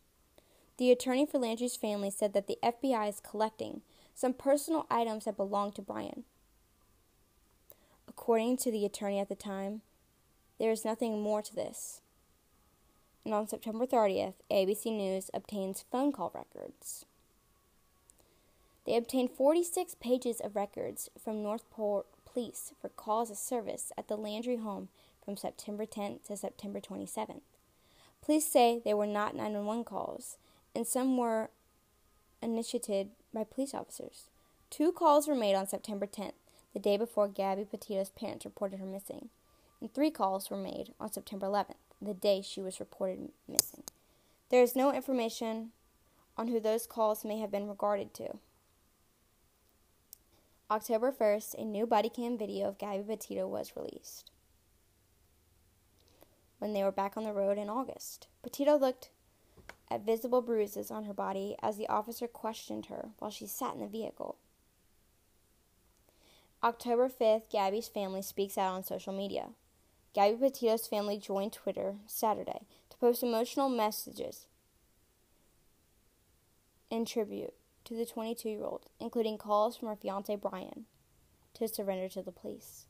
The 0.78 0.91
attorney 0.91 1.27
for 1.27 1.39
Landry's 1.39 1.77
family 1.77 2.11
said 2.11 2.32
that 2.32 2.47
the 2.47 2.59
FBI 2.62 3.09
is 3.09 3.20
collecting 3.20 3.82
some 4.15 4.32
personal 4.32 4.87
items 4.91 5.27
that 5.27 5.37
belonged 5.37 5.74
to 5.74 5.82
Brian. 5.82 6.24
According 8.09 8.57
to 8.59 8.70
the 8.70 8.87
attorney 8.87 9.19
at 9.19 9.28
the 9.28 9.35
time, 9.35 9.82
there 10.59 10.70
is 10.70 10.85
nothing 10.85 11.20
more 11.20 11.43
to 11.43 11.55
this. 11.55 12.01
And 13.24 13.35
on 13.35 13.47
September 13.47 13.87
30th, 13.87 14.35
ABC 14.51 14.87
News 14.87 15.31
obtains 15.35 15.85
phone 15.91 16.12
call 16.12 16.32
records. 16.35 17.05
They 18.87 18.97
obtained 18.97 19.31
46 19.31 19.97
pages 20.01 20.41
of 20.41 20.57
records 20.57 21.11
from 21.23 21.43
Northport 21.43 22.07
Police 22.24 22.73
for 22.81 22.89
calls 22.89 23.31
of 23.31 23.37
service 23.37 23.93
at 23.99 24.09
the 24.09 24.16
Landry 24.16 24.57
home 24.57 24.89
from 25.31 25.36
September 25.36 25.86
10th 25.86 26.24
to 26.24 26.36
September 26.36 26.81
27th. 26.81 27.43
Police 28.20 28.51
say 28.51 28.82
they 28.85 28.93
were 28.93 29.07
not 29.07 29.36
911 29.36 29.85
calls, 29.85 30.39
and 30.74 30.85
some 30.85 31.16
were 31.16 31.51
initiated 32.43 33.11
by 33.32 33.44
police 33.44 33.73
officers. 33.73 34.24
Two 34.70 34.90
calls 34.90 35.28
were 35.28 35.36
made 35.36 35.55
on 35.55 35.69
September 35.69 36.05
10th, 36.05 36.32
the 36.74 36.81
day 36.81 36.97
before 36.97 37.28
Gabby 37.28 37.65
Petito's 37.65 38.11
parents 38.11 38.44
reported 38.44 38.81
her 38.81 38.86
missing, 38.86 39.28
and 39.81 39.94
three 39.94 40.11
calls 40.11 40.51
were 40.51 40.57
made 40.57 40.94
on 40.98 41.12
September 41.12 41.47
11th, 41.47 41.74
the 42.02 42.12
day 42.12 42.43
she 42.43 42.61
was 42.61 42.81
reported 42.81 43.28
missing. 43.47 43.85
There 44.51 44.65
is 44.65 44.74
no 44.74 44.93
information 44.93 45.70
on 46.36 46.48
who 46.48 46.59
those 46.59 46.89
calls 46.89 47.24
may 47.24 47.39
have 47.39 47.52
been 47.52 47.69
regarded 47.69 48.12
to. 48.15 48.39
October 50.69 51.12
1st, 51.12 51.55
a 51.55 51.65
new 51.65 51.86
body 51.86 52.09
cam 52.09 52.36
video 52.36 52.66
of 52.66 52.78
Gabby 52.78 53.05
Petito 53.05 53.47
was 53.47 53.77
released 53.77 54.31
when 56.61 56.73
they 56.73 56.85
were 56.85 56.93
back 56.93 57.16
on 57.16 57.24
the 57.24 57.32
road 57.32 57.59
in 57.59 57.69
August. 57.69 58.28
Petito 58.43 58.78
looked 58.78 59.11
at 59.91 60.07
visible 60.07 60.41
bruises 60.41 60.91
on 60.91 61.05
her 61.05 61.12
body 61.12 61.57
as 61.61 61.77
the 61.77 61.89
officer 61.89 62.28
questioned 62.28 62.87
her 62.87 63.09
while 63.19 63.31
she 63.31 63.47
sat 63.47 63.74
in 63.74 63.81
the 63.81 63.89
vehicle. 63.89 64.37
October 66.62 67.09
5th, 67.09 67.51
Gabby's 67.51 67.89
family 67.89 68.23
speaks 68.23 68.57
out 68.57 68.74
on 68.74 68.85
social 68.85 69.12
media. 69.12 69.49
Gabby 70.12 70.37
Petito's 70.37 70.87
family 70.87 71.19
joined 71.19 71.53
Twitter 71.53 71.97
Saturday 72.07 72.66
to 72.91 72.97
post 72.99 73.23
emotional 73.23 73.69
messages 73.69 74.47
in 76.91 77.05
tribute 77.05 77.55
to 77.85 77.95
the 77.95 78.05
22 78.05 78.49
year 78.49 78.65
old, 78.65 78.87
including 79.01 79.39
calls 79.39 79.77
from 79.77 79.89
her 79.89 79.97
fiance 79.97 80.37
Brian 80.37 80.85
to 81.55 81.66
surrender 81.66 82.09
to 82.11 82.23
the 82.23 82.32
police. 82.32 82.87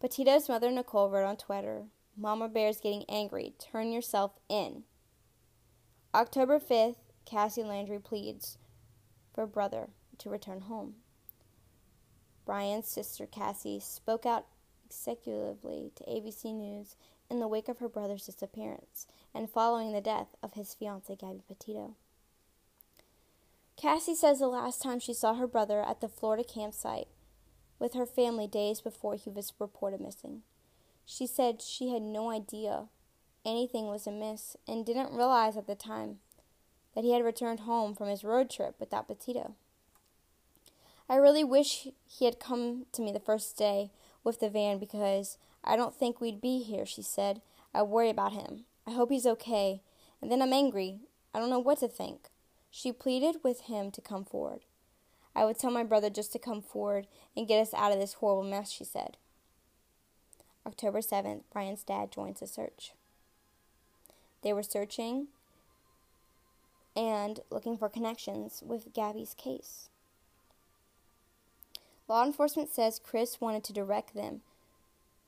Petito's 0.00 0.48
mother 0.48 0.70
Nicole 0.70 1.10
wrote 1.10 1.26
on 1.26 1.36
Twitter 1.36 1.84
Mama 2.16 2.48
Bear's 2.48 2.80
getting 2.80 3.04
angry. 3.08 3.52
Turn 3.58 3.92
yourself 3.92 4.32
in. 4.48 4.84
October 6.14 6.58
5th, 6.58 6.96
Cassie 7.26 7.62
Landry 7.62 7.98
pleads 7.98 8.56
for 9.34 9.46
brother 9.46 9.90
to 10.18 10.30
return 10.30 10.62
home. 10.62 10.94
Brian's 12.46 12.88
sister 12.88 13.26
Cassie 13.26 13.78
spoke 13.78 14.24
out 14.24 14.46
executively 14.88 15.94
to 15.94 16.04
ABC 16.04 16.54
News 16.54 16.96
in 17.30 17.38
the 17.38 17.46
wake 17.46 17.68
of 17.68 17.78
her 17.78 17.88
brother's 17.88 18.26
disappearance 18.26 19.06
and 19.34 19.50
following 19.50 19.92
the 19.92 20.00
death 20.00 20.34
of 20.42 20.54
his 20.54 20.74
fiancee 20.74 21.14
Gabby 21.14 21.42
Petito. 21.46 21.94
Cassie 23.76 24.14
says 24.14 24.40
the 24.40 24.48
last 24.48 24.82
time 24.82 24.98
she 24.98 25.14
saw 25.14 25.34
her 25.34 25.46
brother 25.46 25.80
at 25.82 26.00
the 26.00 26.08
Florida 26.08 26.42
campsite 26.42 27.08
with 27.80 27.94
her 27.94 28.06
family 28.06 28.46
days 28.46 28.80
before 28.80 29.16
he 29.16 29.30
was 29.30 29.52
reported 29.58 30.00
missing. 30.00 30.42
She 31.04 31.26
said 31.26 31.60
she 31.60 31.88
had 31.92 32.02
no 32.02 32.30
idea 32.30 32.84
anything 33.44 33.86
was 33.86 34.06
amiss 34.06 34.56
and 34.68 34.84
didn't 34.84 35.16
realize 35.16 35.56
at 35.56 35.66
the 35.66 35.74
time 35.74 36.18
that 36.94 37.04
he 37.04 37.12
had 37.12 37.24
returned 37.24 37.60
home 37.60 37.94
from 37.94 38.08
his 38.08 38.24
road 38.24 38.50
trip 38.50 38.74
without 38.78 39.08
Petito. 39.08 39.54
I 41.08 41.16
really 41.16 41.44
wish 41.44 41.88
he 42.06 42.24
had 42.24 42.38
come 42.38 42.86
to 42.92 43.02
me 43.02 43.12
the 43.12 43.18
first 43.18 43.56
day 43.56 43.90
with 44.22 44.40
the 44.40 44.48
van 44.48 44.78
because 44.78 45.38
I 45.64 45.76
don't 45.76 45.94
think 45.94 46.20
we'd 46.20 46.40
be 46.40 46.62
here, 46.62 46.86
she 46.86 47.02
said. 47.02 47.40
I 47.74 47.82
worry 47.82 48.10
about 48.10 48.32
him. 48.32 48.64
I 48.86 48.92
hope 48.92 49.10
he's 49.10 49.26
okay. 49.26 49.82
And 50.20 50.30
then 50.30 50.42
I'm 50.42 50.52
angry. 50.52 51.00
I 51.34 51.38
don't 51.38 51.50
know 51.50 51.58
what 51.58 51.78
to 51.78 51.88
think. 51.88 52.28
She 52.70 52.92
pleaded 52.92 53.36
with 53.42 53.62
him 53.62 53.90
to 53.92 54.00
come 54.00 54.24
forward. 54.24 54.60
I 55.34 55.44
would 55.44 55.58
tell 55.58 55.70
my 55.70 55.84
brother 55.84 56.10
just 56.10 56.32
to 56.32 56.38
come 56.38 56.60
forward 56.60 57.06
and 57.36 57.48
get 57.48 57.60
us 57.60 57.74
out 57.74 57.92
of 57.92 57.98
this 57.98 58.14
horrible 58.14 58.48
mess, 58.48 58.70
she 58.70 58.84
said. 58.84 59.16
October 60.66 61.00
7th, 61.00 61.42
Brian's 61.52 61.82
dad 61.82 62.10
joins 62.10 62.40
the 62.40 62.46
search. 62.46 62.92
They 64.42 64.52
were 64.52 64.62
searching 64.62 65.28
and 66.96 67.40
looking 67.50 67.76
for 67.78 67.88
connections 67.88 68.62
with 68.66 68.92
Gabby's 68.92 69.34
case. 69.34 69.88
Law 72.08 72.24
enforcement 72.24 72.70
says 72.70 73.00
Chris 73.02 73.40
wanted 73.40 73.62
to 73.64 73.72
direct 73.72 74.14
them 74.14 74.40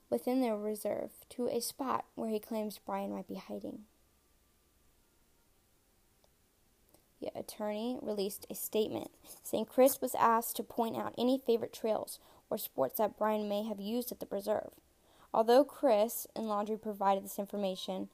within 0.09 0.41
their 0.41 0.57
reserve 0.57 1.11
to 1.29 1.47
a 1.47 1.61
spot 1.61 2.05
where 2.15 2.29
he 2.29 2.39
claims 2.39 2.79
Brian 2.85 3.13
might 3.13 3.27
be 3.27 3.35
hiding. 3.35 3.83
Attorney 7.35 7.97
released 8.01 8.45
a 8.49 8.55
statement 8.55 9.11
saying 9.43 9.65
Chris 9.65 10.01
was 10.01 10.15
asked 10.15 10.55
to 10.57 10.63
point 10.63 10.97
out 10.97 11.13
any 11.17 11.37
favorite 11.37 11.73
trails 11.73 12.19
or 12.49 12.57
sports 12.57 12.97
that 12.97 13.17
Brian 13.17 13.49
may 13.49 13.63
have 13.63 13.79
used 13.79 14.11
at 14.11 14.19
the 14.19 14.25
preserve. 14.25 14.71
Although 15.33 15.63
Chris 15.63 16.27
and 16.35 16.47
Landry 16.47 16.77
provided 16.77 17.23
this 17.23 17.39
information 17.39 18.09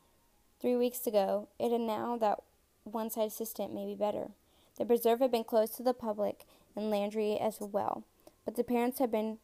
three 0.61 0.75
weeks 0.75 1.05
ago, 1.05 1.47
it 1.59 1.71
is 1.71 1.79
now 1.79 2.17
that 2.17 2.39
one 2.83 3.09
side 3.09 3.27
assistant 3.27 3.73
may 3.73 3.85
be 3.85 3.95
better. 3.95 4.29
The 4.77 4.85
preserve 4.85 5.19
had 5.19 5.31
been 5.31 5.43
closed 5.43 5.75
to 5.77 5.83
the 5.83 5.93
public 5.93 6.45
and 6.75 6.89
Landry 6.89 7.37
as 7.37 7.57
well 7.59 8.03
but 8.49 8.55
the 8.55 8.63
parents 8.63 8.97
have 8.97 9.11
been 9.11 9.37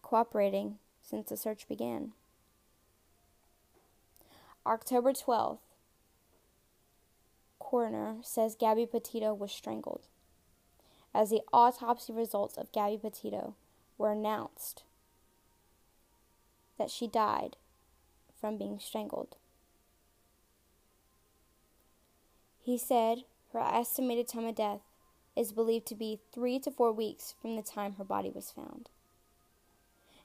cooperating 0.00 0.78
since 1.02 1.28
the 1.28 1.36
search 1.36 1.66
began. 1.66 2.12
October 4.64 5.12
12th, 5.12 5.58
coroner 7.68 8.16
says 8.22 8.56
Gabby 8.58 8.86
Petito 8.86 9.34
was 9.34 9.52
strangled. 9.52 10.06
As 11.14 11.28
the 11.28 11.42
autopsy 11.52 12.14
results 12.14 12.56
of 12.56 12.72
Gabby 12.72 12.96
Petito 12.96 13.56
were 13.98 14.10
announced, 14.10 14.84
that 16.78 16.90
she 16.90 17.06
died 17.06 17.56
from 18.40 18.56
being 18.56 18.78
strangled. 18.80 19.36
He 22.58 22.78
said 22.78 23.24
her 23.52 23.60
estimated 23.60 24.28
time 24.28 24.46
of 24.46 24.54
death 24.54 24.80
is 25.36 25.52
believed 25.52 25.86
to 25.88 25.94
be 25.94 26.20
three 26.32 26.58
to 26.60 26.70
four 26.70 26.90
weeks 26.90 27.34
from 27.42 27.54
the 27.54 27.62
time 27.62 27.94
her 27.94 28.04
body 28.04 28.30
was 28.30 28.50
found. 28.50 28.88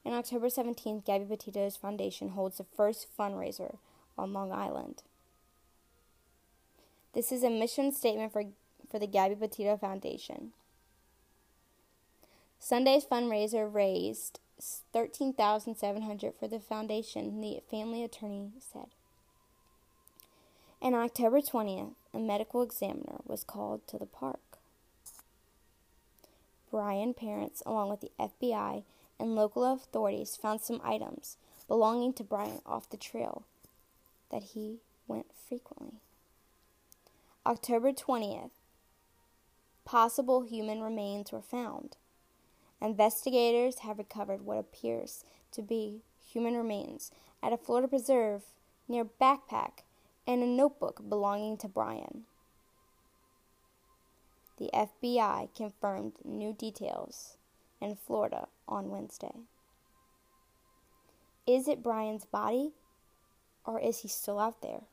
On 0.06 0.14
October 0.14 0.48
17th, 0.48 1.04
Gabby 1.04 1.26
Petito's 1.26 1.76
foundation 1.76 2.30
holds 2.30 2.58
the 2.58 2.64
first 2.64 3.08
fundraiser 3.18 3.78
on 4.18 4.32
Long 4.32 4.54
Island. 4.54 5.04
This 7.14 7.32
is 7.32 7.44
a 7.44 7.50
mission 7.50 7.92
statement 7.92 8.34
for, 8.34 8.44
for 8.90 8.98
the 8.98 9.08
Gabby 9.08 9.36
Petito 9.36 9.78
Foundation. 9.78 10.52
Sunday's 12.60 13.06
fundraiser 13.06 13.72
raised 13.72 14.40
13700 14.94 16.34
for 16.40 16.48
the 16.48 16.60
foundation, 16.60 17.40
the 17.42 17.62
family 17.70 18.04
attorney 18.04 18.52
said. 18.60 18.88
On 20.82 20.96
October 20.96 21.40
20th, 21.40 21.94
a 22.14 22.20
medical 22.20 22.62
examiner 22.62 23.20
was 23.26 23.44
called 23.44 23.86
to 23.88 23.98
the 23.98 24.06
park. 24.06 24.40
Brian 26.72 27.14
parents, 27.14 27.62
along 27.66 27.90
with 27.90 28.02
the 28.02 28.12
FBI 28.20 28.84
and 29.20 29.36
local 29.36 29.64
authorities, 29.64 30.36
found 30.36 30.62
some 30.62 30.82
items 30.84 31.38
belonging 31.68 32.14
to 32.14 32.24
Brian 32.24 32.60
off 32.66 32.90
the 32.90 32.98
trail 32.98 33.44
that 34.32 34.44
he 34.56 34.80
went 35.08 35.28
frequently. 35.48 36.03
October 37.46 37.92
20th, 37.92 38.52
possible 39.86 40.42
human 40.44 40.82
remains 40.82 41.32
were 41.32 41.42
found. 41.42 41.98
Investigators 42.82 43.80
have 43.80 43.98
recovered 43.98 44.46
what 44.46 44.58
appears 44.58 45.24
to 45.52 45.62
be 45.62 46.02
human 46.26 46.56
remains 46.56 47.12
at 47.42 47.54
a 47.54 47.58
Florida 47.58 47.88
preserve 47.88 48.44
near 48.88 49.06
Backpack 49.06 49.84
and 50.26 50.42
a 50.42 50.48
notebook 50.48 51.02
belonging 51.08 51.58
to 51.58 51.68
Brian 51.68 52.26
the 54.58 54.70
FBI 54.74 55.50
confirmed 55.56 56.14
new 56.24 56.54
details 56.54 57.38
in 57.82 57.96
Florida 57.96 58.48
on 58.68 58.90
Wednesday. 58.90 59.34
Is 61.46 61.68
it 61.68 61.84
Brian's 61.84 62.26
body 62.26 62.72
or 63.66 63.80
is 63.80 64.00
he 64.00 64.08
still 64.08 64.40
out 64.40 64.62
there? 64.62 64.84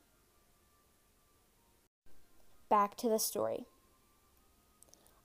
Back 2.71 2.97
to 2.99 3.09
the 3.09 3.19
story. 3.19 3.67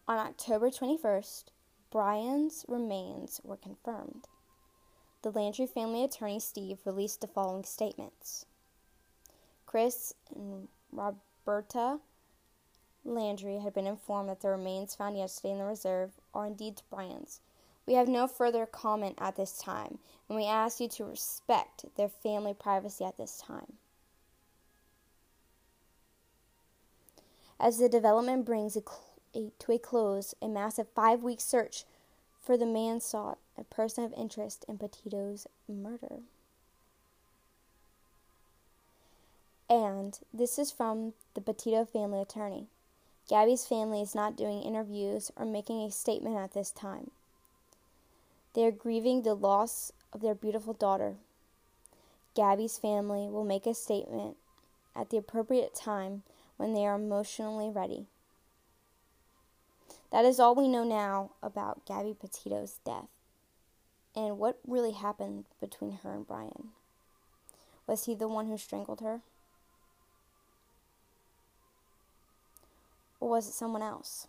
On 0.08 0.18
October 0.18 0.72
21st, 0.72 1.44
Brian's 1.92 2.66
remains 2.68 3.40
were 3.44 3.56
confirmed. 3.56 4.28
The 5.22 5.30
Landry 5.30 5.68
family 5.68 6.04
attorney 6.04 6.40
Steve 6.40 6.80
released 6.86 7.22
the 7.22 7.28
following 7.28 7.64
statements 7.64 8.48
Chris 9.68 10.16
and 10.36 10.68
Roberta 10.92 12.00
Landry 13.04 13.60
had 13.60 13.76
been 13.76 13.86
informed 13.86 14.30
that 14.30 14.42
the 14.42 14.50
remains 14.50 14.96
found 14.96 15.16
yesterday 15.16 15.52
in 15.52 15.60
the 15.60 15.66
reserve 15.66 16.14
are 16.34 16.48
indeed 16.48 16.82
Brian's. 16.90 17.42
We 17.86 17.94
have 17.94 18.08
no 18.08 18.26
further 18.28 18.66
comment 18.66 19.20
at 19.20 19.36
this 19.36 19.60
time, 19.60 20.00
and 20.28 20.36
we 20.36 20.46
ask 20.48 20.80
you 20.80 20.90
to 20.90 21.06
respect 21.06 21.86
their 21.96 22.10
family 22.10 22.56
privacy 22.56 23.06
at 23.06 23.18
this 23.18 23.38
time. 23.38 23.74
As 27.60 27.78
the 27.78 27.90
development 27.90 28.46
brings 28.46 28.76
a 28.76 28.82
a, 29.36 29.52
to 29.60 29.74
a 29.74 29.78
close, 29.78 30.34
a 30.42 30.48
massive 30.48 30.88
five 30.96 31.22
week 31.22 31.42
search 31.42 31.84
for 32.42 32.58
the 32.58 32.66
man 32.66 33.00
sought 33.00 33.38
a 33.58 33.64
person 33.64 34.04
of 34.04 34.14
interest 34.14 34.66
in 34.68 34.78
Petito's 34.78 35.48
murder. 35.68 36.20
And 39.70 40.18
this 40.34 40.58
is 40.60 40.72
from 40.72 41.14
the 41.34 41.42
Petito 41.42 41.86
family 41.86 42.22
attorney. 42.22 42.68
Gabby's 43.28 43.66
family 43.66 44.02
is 44.02 44.14
not 44.14 44.38
doing 44.38 44.62
interviews 44.62 45.32
or 45.36 45.46
making 45.46 45.82
a 45.82 45.92
statement 45.92 46.38
at 46.38 46.54
this 46.54 46.70
time. 46.70 47.10
They 48.54 48.64
are 48.64 48.72
grieving 48.72 49.24
the 49.24 49.34
loss 49.34 49.92
of 50.14 50.22
their 50.22 50.36
beautiful 50.36 50.74
daughter. 50.74 51.16
Gabby's 52.36 52.78
family 52.78 53.28
will 53.28 53.44
make 53.44 53.66
a 53.66 53.74
statement 53.74 54.38
at 54.96 55.10
the 55.10 55.18
appropriate 55.18 55.74
time 55.74 56.22
when 56.58 56.74
they 56.74 56.86
are 56.86 56.96
emotionally 56.96 57.70
ready. 57.70 58.08
That 60.12 60.26
is 60.26 60.40
all 60.40 60.56
we 60.56 60.68
know 60.68 60.84
now 60.84 61.32
about 61.44 61.86
Gabby 61.86 62.16
Petito's 62.20 62.80
death 62.86 63.10
and 64.16 64.38
what 64.38 64.60
really 64.66 64.94
happened 64.94 65.46
between 65.60 66.00
her 66.04 66.14
and 66.14 66.26
Brian. 66.26 66.70
Was 67.88 68.06
he 68.06 68.16
the 68.16 68.28
one 68.28 68.48
who 68.48 68.58
strangled 68.58 69.02
her? 69.02 69.22
Or 73.20 73.30
was 73.30 73.48
it 73.48 73.54
someone 73.54 73.82
else? 73.82 74.28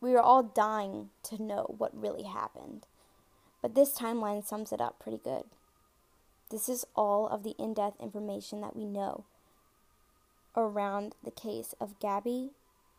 We 0.00 0.14
are 0.14 0.20
all 0.20 0.42
dying 0.42 1.10
to 1.24 1.42
know 1.42 1.74
what 1.76 2.00
really 2.00 2.24
happened. 2.24 2.86
But 3.60 3.74
this 3.74 3.96
timeline 3.96 4.44
sums 4.44 4.72
it 4.72 4.80
up 4.80 5.00
pretty 5.00 5.18
good. 5.18 5.44
This 6.50 6.68
is 6.68 6.86
all 6.94 7.28
of 7.28 7.42
the 7.42 7.54
in 7.58 7.74
depth 7.74 8.00
information 8.00 8.60
that 8.60 8.76
we 8.76 8.86
know 8.86 9.24
around 10.56 11.14
the 11.22 11.30
case 11.30 11.74
of 11.80 11.98
Gabby 12.00 12.50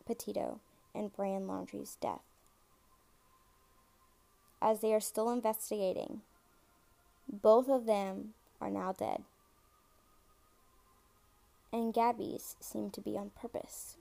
Petito 0.05 0.59
and 0.95 1.13
Brian 1.13 1.47
Laundrie's 1.47 1.97
death. 2.01 2.21
As 4.61 4.81
they 4.81 4.93
are 4.93 4.99
still 4.99 5.29
investigating, 5.29 6.21
both 7.31 7.69
of 7.69 7.85
them 7.85 8.33
are 8.59 8.69
now 8.69 8.91
dead. 8.91 9.23
And 11.71 11.93
Gabby's 11.93 12.55
seem 12.59 12.89
to 12.91 13.01
be 13.01 13.17
on 13.17 13.31
purpose. 13.39 13.97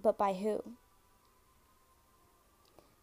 But 0.00 0.18
by 0.18 0.34
who? 0.34 0.62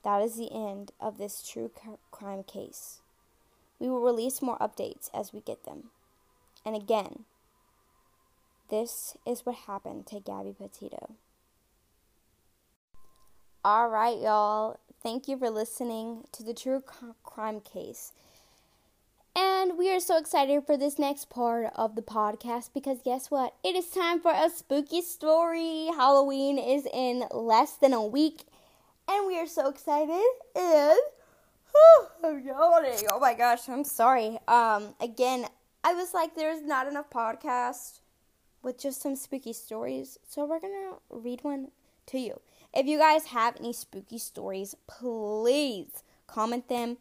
That 0.04 0.22
is 0.22 0.38
the 0.38 0.54
end 0.54 0.92
of 1.02 1.18
this 1.18 1.46
true 1.46 1.72
crime 2.12 2.44
case. 2.44 3.02
We 3.80 3.90
will 3.90 4.02
release 4.02 4.42
more 4.42 4.58
updates 4.60 5.10
as 5.14 5.34
we 5.34 5.42
get 5.42 5.66
them. 5.66 5.90
And 6.66 6.76
again, 6.76 7.26
this 8.70 9.16
is 9.26 9.46
what 9.46 9.56
happened 9.56 10.08
to 10.08 10.20
Gabby 10.20 10.54
Petito. 10.58 11.16
All 13.64 13.90
right, 13.90 14.18
y'all. 14.18 14.80
Thank 15.04 15.28
you 15.28 15.38
for 15.38 15.50
listening 15.50 16.24
to 16.32 16.44
the 16.44 16.54
true 16.54 16.84
crime 17.24 17.60
case. 17.62 18.14
And 19.36 19.78
we 19.78 19.92
are 19.92 20.00
so 20.00 20.18
excited 20.18 20.66
for 20.66 20.78
this 20.78 20.98
next 20.98 21.30
part 21.30 21.72
of 21.76 21.96
the 21.96 22.02
podcast 22.02 22.70
because 22.74 23.00
guess 23.04 23.30
what? 23.30 23.54
It 23.64 23.76
is 23.76 23.90
time 23.90 24.20
for 24.20 24.32
a 24.32 24.50
spooky 24.50 25.02
story. 25.02 25.90
Halloween 25.96 26.58
is 26.58 26.88
in 26.92 27.26
less 27.32 27.74
than 27.74 27.94
a 27.94 28.04
week, 28.04 28.46
and 29.08 29.28
we 29.28 29.38
are 29.38 29.46
so 29.46 29.70
excited. 29.70 30.24
And 30.56 30.98
oh, 31.76 32.08
I'm 32.24 32.40
yawning. 32.40 33.08
Oh 33.12 33.20
my 33.20 33.36
gosh, 33.36 33.70
I'm 33.70 33.84
sorry. 33.84 34.40
Um, 34.48 34.96
again, 35.00 35.46
I 35.84 35.94
was 35.94 36.14
like, 36.14 36.36
there's 36.36 36.64
not 36.64 36.88
enough 36.88 37.10
podcast 37.12 38.00
with 38.68 38.78
just 38.78 39.02
some 39.02 39.16
spooky 39.16 39.54
stories, 39.54 40.20
so 40.28 40.44
we're 40.44 40.60
gonna 40.60 40.98
read 41.10 41.42
one 41.42 41.70
to 42.06 42.20
you. 42.20 42.42
If 42.74 42.86
you 42.86 42.98
guys 42.98 43.28
have 43.28 43.56
any 43.58 43.72
spooky 43.72 44.18
stories, 44.18 44.76
please 44.88 46.04
comment 46.28 46.68
them 46.68 46.98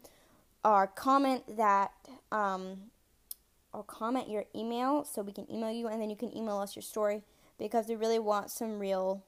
or 0.63 0.87
comment 0.87 1.57
that 1.57 1.91
um, 2.31 2.83
or 3.73 3.83
comment 3.83 4.29
your 4.29 4.45
email 4.55 5.03
so 5.03 5.21
we 5.21 5.33
can 5.33 5.45
email 5.51 5.69
you 5.69 5.87
and 5.87 6.01
then 6.01 6.09
you 6.09 6.15
can 6.15 6.33
email 6.33 6.57
us 6.57 6.73
your 6.73 6.83
story 6.83 7.21
because 7.59 7.89
we 7.89 7.97
really 7.97 8.17
want 8.17 8.49
some 8.49 8.79
real 8.79 9.25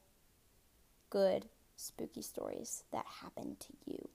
good 1.09 1.45
spooky 1.75 2.21
stories 2.21 2.85
that 2.93 3.05
happen 3.21 3.57
to 3.59 3.73
you 3.85 4.07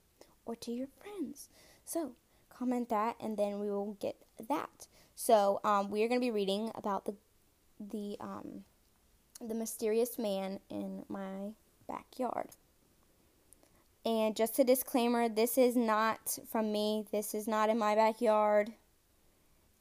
or 0.47 0.55
to 0.55 0.71
your 0.71 0.87
friends. 0.87 1.47
So 1.85 2.13
comment 2.49 2.89
that 2.89 3.17
and 3.19 3.37
then 3.37 3.59
we 3.59 3.69
will 3.69 3.97
get 4.01 4.15
that. 4.49 4.87
So 5.15 5.61
um, 5.63 5.91
we 5.91 6.03
are 6.03 6.07
going 6.07 6.19
to 6.19 6.25
be 6.25 6.31
reading 6.31 6.71
about 6.75 7.05
the 7.05 7.13
the 7.79 8.17
um, 8.19 8.63
the 9.45 9.55
mysterious 9.55 10.17
man 10.17 10.59
in 10.69 11.03
my 11.09 11.53
backyard. 11.87 12.49
And 14.05 14.35
just 14.35 14.59
a 14.59 14.63
disclaimer 14.63 15.27
this 15.27 15.57
is 15.57 15.75
not 15.75 16.37
from 16.49 16.71
me, 16.71 17.05
this 17.11 17.33
is 17.33 17.47
not 17.47 17.69
in 17.69 17.79
my 17.79 17.95
backyard, 17.95 18.73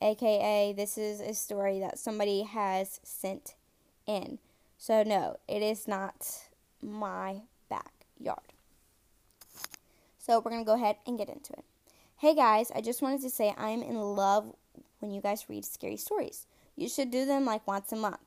aka, 0.00 0.72
this 0.72 0.96
is 0.96 1.20
a 1.20 1.34
story 1.34 1.80
that 1.80 1.98
somebody 1.98 2.42
has 2.42 3.00
sent 3.02 3.54
in. 4.06 4.38
So, 4.78 5.02
no, 5.02 5.36
it 5.46 5.62
is 5.62 5.86
not 5.86 6.26
my 6.82 7.42
backyard. 7.68 8.52
So, 10.18 10.40
we're 10.40 10.50
going 10.50 10.64
to 10.64 10.66
go 10.66 10.74
ahead 10.74 10.96
and 11.06 11.18
get 11.18 11.28
into 11.28 11.52
it. 11.52 11.64
Hey 12.16 12.34
guys, 12.34 12.70
I 12.74 12.80
just 12.80 13.02
wanted 13.02 13.20
to 13.22 13.30
say 13.30 13.54
I'm 13.58 13.82
in 13.82 14.00
love 14.00 14.54
when 15.00 15.10
you 15.10 15.20
guys 15.20 15.44
read 15.50 15.64
scary 15.64 15.98
stories. 15.98 16.46
You 16.76 16.88
should 16.88 17.10
do 17.10 17.24
them 17.24 17.44
like 17.44 17.66
once 17.66 17.92
a 17.92 17.96
month. 17.96 18.18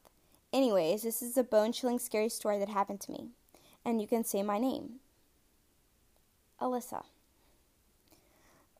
Anyways, 0.53 1.03
this 1.03 1.22
is 1.22 1.38
a 1.38 1.44
bone 1.44 1.72
chilling 1.74 1.99
scary 1.99 2.30
story 2.30 2.57
that 2.60 2.69
happened 2.69 3.02
to 3.02 3.11
me. 3.11 3.28
And 3.84 4.02
you 4.02 4.07
can 4.07 4.24
say 4.24 4.44
my 4.44 4.57
name. 4.57 4.99
Alyssa. 6.61 7.03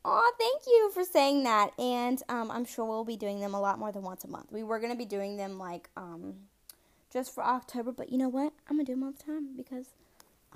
Aw, 0.06 0.31
thank 0.39 0.61
you 0.65 0.89
for 0.94 1.03
saying 1.03 1.44
that. 1.44 1.72
And 1.77 2.23
um, 2.30 2.49
I'm 2.49 2.64
sure 2.64 2.85
we'll 2.85 3.03
be 3.03 3.18
doing 3.18 3.41
them 3.41 3.53
a 3.53 3.60
lot 3.60 3.77
more 3.77 3.91
than 3.91 4.03
once 4.03 4.23
a 4.23 4.27
month. 4.30 4.52
We 4.52 4.64
were 4.64 4.80
going 4.80 4.91
to 4.91 4.98
be 4.98 5.06
doing 5.06 5.35
them 5.35 5.60
like 5.60 5.89
um, 5.98 6.35
just 7.11 7.34
for 7.35 7.44
October, 7.44 7.91
but 7.91 8.10
you 8.10 8.18
know 8.18 8.30
what? 8.30 8.53
I'm 8.69 8.77
going 8.77 8.85
to 8.85 8.91
do 8.91 8.95
them 8.98 9.03
all 9.03 9.11
the 9.11 9.23
time 9.23 9.49
because 9.57 9.88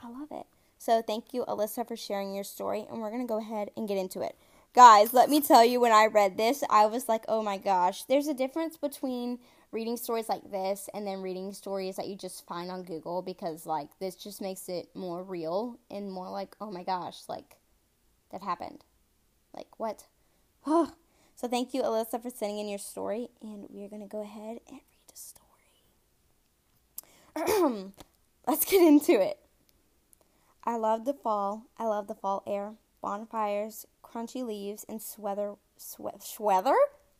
I 0.01 0.09
love 0.09 0.29
it. 0.31 0.45
So 0.77 1.01
thank 1.01 1.33
you, 1.33 1.43
Alyssa, 1.45 1.85
for 1.87 1.97
sharing 1.97 2.33
your 2.33 2.45
story. 2.45 2.85
And 2.89 3.01
we're 3.01 3.11
going 3.11 3.21
to 3.21 3.27
go 3.27 3.39
ahead 3.39 3.71
and 3.75 3.87
get 3.87 3.97
into 3.97 4.21
it. 4.21 4.35
Guys, 4.73 5.13
let 5.13 5.29
me 5.29 5.41
tell 5.41 5.65
you, 5.65 5.81
when 5.81 5.91
I 5.91 6.05
read 6.05 6.37
this, 6.37 6.63
I 6.69 6.85
was 6.85 7.09
like, 7.09 7.25
oh 7.27 7.41
my 7.43 7.57
gosh, 7.57 8.03
there's 8.05 8.27
a 8.27 8.33
difference 8.33 8.77
between 8.77 9.39
reading 9.71 9.97
stories 9.97 10.29
like 10.29 10.49
this 10.51 10.89
and 10.93 11.05
then 11.05 11.21
reading 11.21 11.51
stories 11.53 11.97
that 11.97 12.07
you 12.07 12.15
just 12.15 12.45
find 12.45 12.71
on 12.71 12.83
Google 12.83 13.21
because 13.21 13.65
like 13.65 13.89
this 13.99 14.15
just 14.15 14.41
makes 14.41 14.69
it 14.69 14.89
more 14.95 15.23
real 15.23 15.77
and 15.89 16.11
more 16.11 16.29
like, 16.29 16.55
oh 16.61 16.71
my 16.71 16.83
gosh, 16.83 17.17
like 17.27 17.57
that 18.31 18.41
happened. 18.43 18.83
Like 19.55 19.67
what? 19.77 20.05
So 21.35 21.47
thank 21.47 21.73
you, 21.73 21.81
Alyssa, 21.81 22.21
for 22.21 22.29
sending 22.29 22.59
in 22.59 22.69
your 22.69 22.77
story, 22.77 23.29
and 23.41 23.65
we're 23.69 23.89
gonna 23.89 24.05
go 24.05 24.21
ahead 24.21 24.59
and 24.69 24.79
read 24.91 25.07
the 25.07 25.17
story. 27.47 27.91
Let's 28.47 28.65
get 28.65 28.81
into 28.87 29.19
it. 29.19 29.39
I 30.63 30.75
love 30.75 31.05
the 31.05 31.13
fall. 31.15 31.63
I 31.77 31.85
love 31.85 32.07
the 32.07 32.13
fall 32.15 32.43
air, 32.45 32.73
bonfires, 33.01 33.87
crunchy 34.11 34.45
leaves, 34.45 34.85
and 34.87 35.01
sweater, 35.01 35.55
sweat, 35.77 36.23
sweater. 36.23 36.75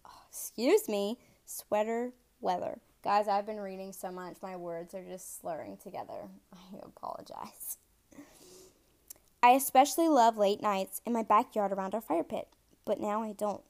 Oh, 0.06 0.24
excuse 0.30 0.90
me, 0.90 1.18
sweater 1.46 2.12
weather. 2.40 2.80
Guys, 3.04 3.28
I've 3.28 3.46
been 3.46 3.60
reading 3.60 3.94
so 3.94 4.12
much, 4.12 4.36
my 4.42 4.56
words 4.56 4.94
are 4.94 5.04
just 5.04 5.40
slurring 5.40 5.78
together. 5.78 6.30
I 6.54 6.78
apologize. 6.84 7.78
I 9.44 9.52
especially 9.52 10.08
love 10.08 10.38
late 10.38 10.62
nights 10.62 11.02
in 11.06 11.14
my 11.14 11.24
backyard 11.24 11.72
around 11.72 11.96
our 11.96 12.02
fire 12.02 12.24
pit, 12.24 12.48
but 12.86 13.00
now 13.00 13.24
I 13.24 13.34
don't. 13.34 13.64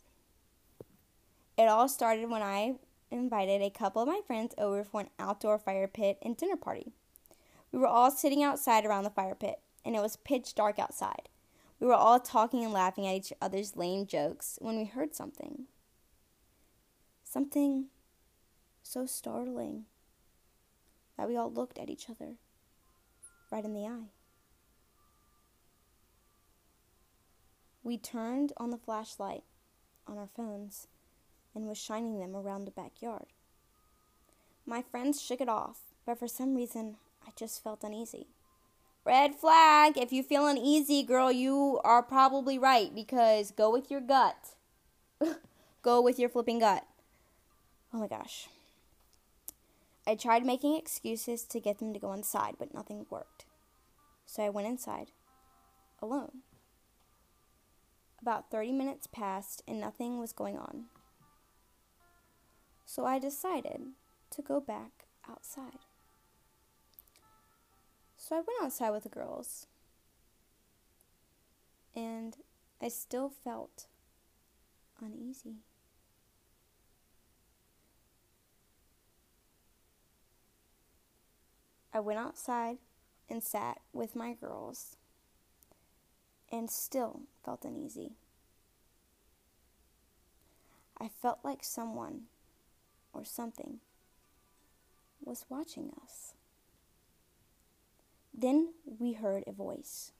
It 1.57 1.69
all 1.69 1.87
started 1.87 2.29
when 2.29 2.41
I 2.41 2.75
invited 3.09 3.61
a 3.61 3.69
couple 3.69 4.01
of 4.01 4.07
my 4.07 4.19
friends 4.25 4.53
over 4.57 4.83
for 4.83 5.01
an 5.01 5.09
outdoor 5.19 5.59
fire 5.59 5.87
pit 5.87 6.17
and 6.21 6.35
dinner 6.35 6.57
party. 6.57 6.91
We 7.71 7.79
were 7.79 7.87
all 7.87 8.11
sitting 8.11 8.43
outside 8.43 8.85
around 8.85 9.03
the 9.03 9.09
fire 9.09 9.35
pit, 9.35 9.59
and 9.85 9.95
it 9.95 10.01
was 10.01 10.17
pitch 10.17 10.55
dark 10.55 10.77
outside. 10.77 11.29
We 11.81 11.87
were 11.87 11.95
all 11.95 12.19
talking 12.19 12.63
and 12.63 12.71
laughing 12.71 13.07
at 13.07 13.15
each 13.15 13.33
other's 13.41 13.75
lame 13.75 14.05
jokes 14.05 14.59
when 14.61 14.77
we 14.77 14.85
heard 14.85 15.15
something. 15.15 15.63
Something 17.23 17.87
so 18.83 19.07
startling 19.07 19.85
that 21.17 21.27
we 21.27 21.35
all 21.35 21.51
looked 21.51 21.79
at 21.79 21.89
each 21.89 22.07
other 22.07 22.35
right 23.51 23.65
in 23.65 23.73
the 23.73 23.87
eye. 23.87 24.11
We 27.83 27.97
turned 27.97 28.53
on 28.57 28.69
the 28.69 28.77
flashlight 28.77 29.43
on 30.05 30.19
our 30.19 30.29
phones 30.35 30.87
and 31.55 31.67
was 31.67 31.79
shining 31.79 32.19
them 32.19 32.35
around 32.35 32.65
the 32.65 32.71
backyard. 32.71 33.33
My 34.67 34.83
friends 34.83 35.19
shook 35.19 35.41
it 35.41 35.49
off, 35.49 35.79
but 36.05 36.19
for 36.19 36.27
some 36.27 36.53
reason 36.53 36.97
I 37.25 37.31
just 37.35 37.63
felt 37.63 37.83
uneasy. 37.83 38.27
Red 39.03 39.35
flag. 39.35 39.97
If 39.97 40.11
you 40.11 40.21
feel 40.23 40.45
uneasy, 40.45 41.03
girl, 41.03 41.31
you 41.31 41.79
are 41.83 42.03
probably 42.03 42.59
right 42.59 42.93
because 42.93 43.51
go 43.51 43.71
with 43.71 43.89
your 43.89 44.01
gut. 44.01 44.55
go 45.81 46.01
with 46.01 46.19
your 46.19 46.29
flipping 46.29 46.59
gut. 46.59 46.85
Oh 47.93 47.99
my 47.99 48.07
gosh. 48.07 48.47
I 50.05 50.15
tried 50.15 50.45
making 50.45 50.75
excuses 50.75 51.43
to 51.45 51.59
get 51.59 51.79
them 51.79 51.93
to 51.93 51.99
go 51.99 52.13
inside, 52.13 52.55
but 52.57 52.73
nothing 52.73 53.05
worked. 53.09 53.45
So 54.25 54.43
I 54.43 54.49
went 54.49 54.67
inside, 54.67 55.11
alone. 56.01 56.39
About 58.21 58.51
30 58.51 58.71
minutes 58.71 59.07
passed 59.07 59.63
and 59.67 59.79
nothing 59.79 60.19
was 60.19 60.31
going 60.31 60.57
on. 60.57 60.85
So 62.85 63.05
I 63.05 63.19
decided 63.19 63.81
to 64.31 64.41
go 64.41 64.59
back 64.59 65.05
outside. 65.29 65.79
So 68.31 68.37
I 68.37 68.39
went 68.39 68.63
outside 68.63 68.91
with 68.91 69.03
the 69.03 69.09
girls. 69.09 69.67
And 71.93 72.37
I 72.81 72.87
still 72.87 73.29
felt 73.29 73.87
uneasy. 75.01 75.55
I 81.93 81.99
went 81.99 82.19
outside 82.19 82.77
and 83.29 83.43
sat 83.43 83.81
with 83.91 84.15
my 84.15 84.31
girls 84.31 84.95
and 86.49 86.69
still 86.71 87.23
felt 87.43 87.65
uneasy. 87.65 88.13
I 90.97 91.09
felt 91.09 91.39
like 91.43 91.65
someone 91.65 92.27
or 93.11 93.25
something 93.25 93.81
was 95.21 95.45
watching 95.49 95.91
us. 96.01 96.33
Then 98.33 98.73
we 98.99 99.13
heard 99.13 99.43
a 99.45 99.51
voice 99.51 100.11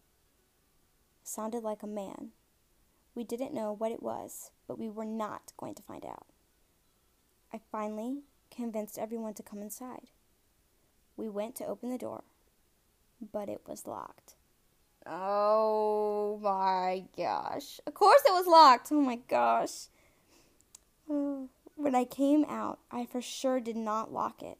It 1.22 1.28
sounded 1.28 1.64
like 1.64 1.84
a 1.84 1.88
man. 1.88 2.30
We 3.16 3.24
didn't 3.24 3.54
know 3.54 3.74
what 3.74 3.92
it 3.92 4.04
was, 4.04 4.52
but 4.68 4.80
we 4.80 4.90
were 4.90 5.06
not 5.06 5.54
going 5.58 5.76
to 5.76 5.84
find 5.84 6.06
out. 6.06 6.28
I 7.54 7.60
finally 7.72 8.22
convinced 8.50 8.98
everyone 8.98 9.34
to 9.36 9.44
come 9.44 9.62
inside. 9.62 10.08
We 11.18 11.30
went 11.30 11.56
to 11.56 11.66
open 11.66 11.90
the 11.90 11.98
door, 11.98 12.24
but 13.32 13.50
it 13.50 13.62
was 13.68 13.86
locked. 13.86 14.36
Oh 15.06 16.40
my 16.42 17.04
gosh. 17.18 17.80
Of 17.86 17.94
course 17.94 18.22
it 18.26 18.32
was 18.34 18.48
locked. 18.48 18.92
Oh 18.92 19.02
my 19.02 19.18
gosh. 19.28 19.88
When 21.08 21.96
I 21.96 22.06
came 22.06 22.46
out, 22.46 22.80
I 22.92 23.06
for 23.06 23.22
sure 23.22 23.60
did 23.60 23.76
not 23.76 24.14
lock 24.14 24.42
it. 24.42 24.58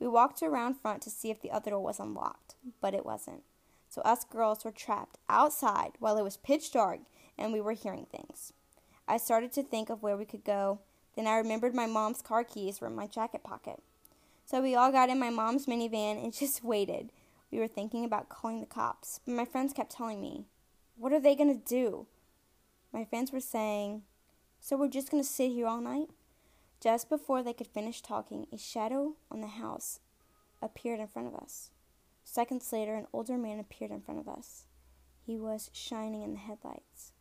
We 0.00 0.08
walked 0.08 0.42
around 0.42 0.80
front 0.80 1.02
to 1.02 1.10
see 1.10 1.30
if 1.30 1.40
the 1.40 1.50
other 1.50 1.70
door 1.70 1.80
was 1.82 2.00
unlocked, 2.00 2.47
but 2.80 2.94
it 2.94 3.06
wasn't. 3.06 3.42
So 3.88 4.02
us 4.02 4.24
girls 4.24 4.64
were 4.64 4.70
trapped 4.70 5.18
outside 5.28 5.92
while 5.98 6.18
it 6.18 6.24
was 6.24 6.36
pitch 6.36 6.72
dark 6.72 7.00
and 7.38 7.52
we 7.52 7.60
were 7.60 7.72
hearing 7.72 8.06
things. 8.06 8.52
I 9.06 9.16
started 9.16 9.52
to 9.52 9.62
think 9.62 9.88
of 9.88 10.02
where 10.02 10.16
we 10.16 10.26
could 10.26 10.44
go. 10.44 10.80
Then 11.16 11.26
I 11.26 11.36
remembered 11.36 11.74
my 11.74 11.86
mom's 11.86 12.20
car 12.20 12.44
keys 12.44 12.80
were 12.80 12.88
in 12.88 12.94
my 12.94 13.06
jacket 13.06 13.42
pocket. 13.42 13.82
So 14.44 14.62
we 14.62 14.74
all 14.74 14.92
got 14.92 15.08
in 15.08 15.18
my 15.18 15.30
mom's 15.30 15.66
minivan 15.66 16.22
and 16.22 16.32
just 16.38 16.62
waited. 16.62 17.10
We 17.50 17.58
were 17.58 17.68
thinking 17.68 18.04
about 18.04 18.28
calling 18.28 18.60
the 18.60 18.66
cops, 18.66 19.20
but 19.24 19.32
my 19.32 19.44
friends 19.46 19.72
kept 19.72 19.92
telling 19.92 20.20
me, 20.20 20.44
What 20.96 21.12
are 21.12 21.20
they 21.20 21.34
going 21.34 21.58
to 21.58 21.64
do? 21.64 22.06
My 22.92 23.04
friends 23.04 23.32
were 23.32 23.40
saying, 23.40 24.02
So 24.60 24.76
we're 24.76 24.88
just 24.88 25.10
going 25.10 25.22
to 25.22 25.28
sit 25.28 25.52
here 25.52 25.66
all 25.66 25.80
night? 25.80 26.08
Just 26.80 27.08
before 27.08 27.42
they 27.42 27.54
could 27.54 27.66
finish 27.66 28.02
talking, 28.02 28.46
a 28.52 28.58
shadow 28.58 29.14
on 29.30 29.40
the 29.40 29.48
house 29.48 30.00
appeared 30.62 31.00
in 31.00 31.08
front 31.08 31.28
of 31.28 31.34
us. 31.34 31.70
Seconds 32.30 32.70
later, 32.74 32.94
an 32.94 33.06
older 33.10 33.38
man 33.38 33.58
appeared 33.58 33.90
in 33.90 34.02
front 34.02 34.20
of 34.20 34.28
us. 34.28 34.64
He 35.24 35.38
was 35.38 35.70
shining 35.72 36.22
in 36.22 36.34
the 36.34 36.38
headlights 36.38 37.12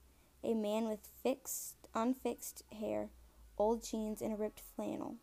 a 0.43 0.53
man 0.53 0.85
with 0.85 1.07
fixed, 1.23 1.75
unfixed 1.95 2.63
hair, 2.77 3.09
old 3.57 3.85
jeans, 3.85 4.21
and 4.21 4.33
a 4.33 4.35
ripped 4.35 4.61
flannel. 4.75 5.15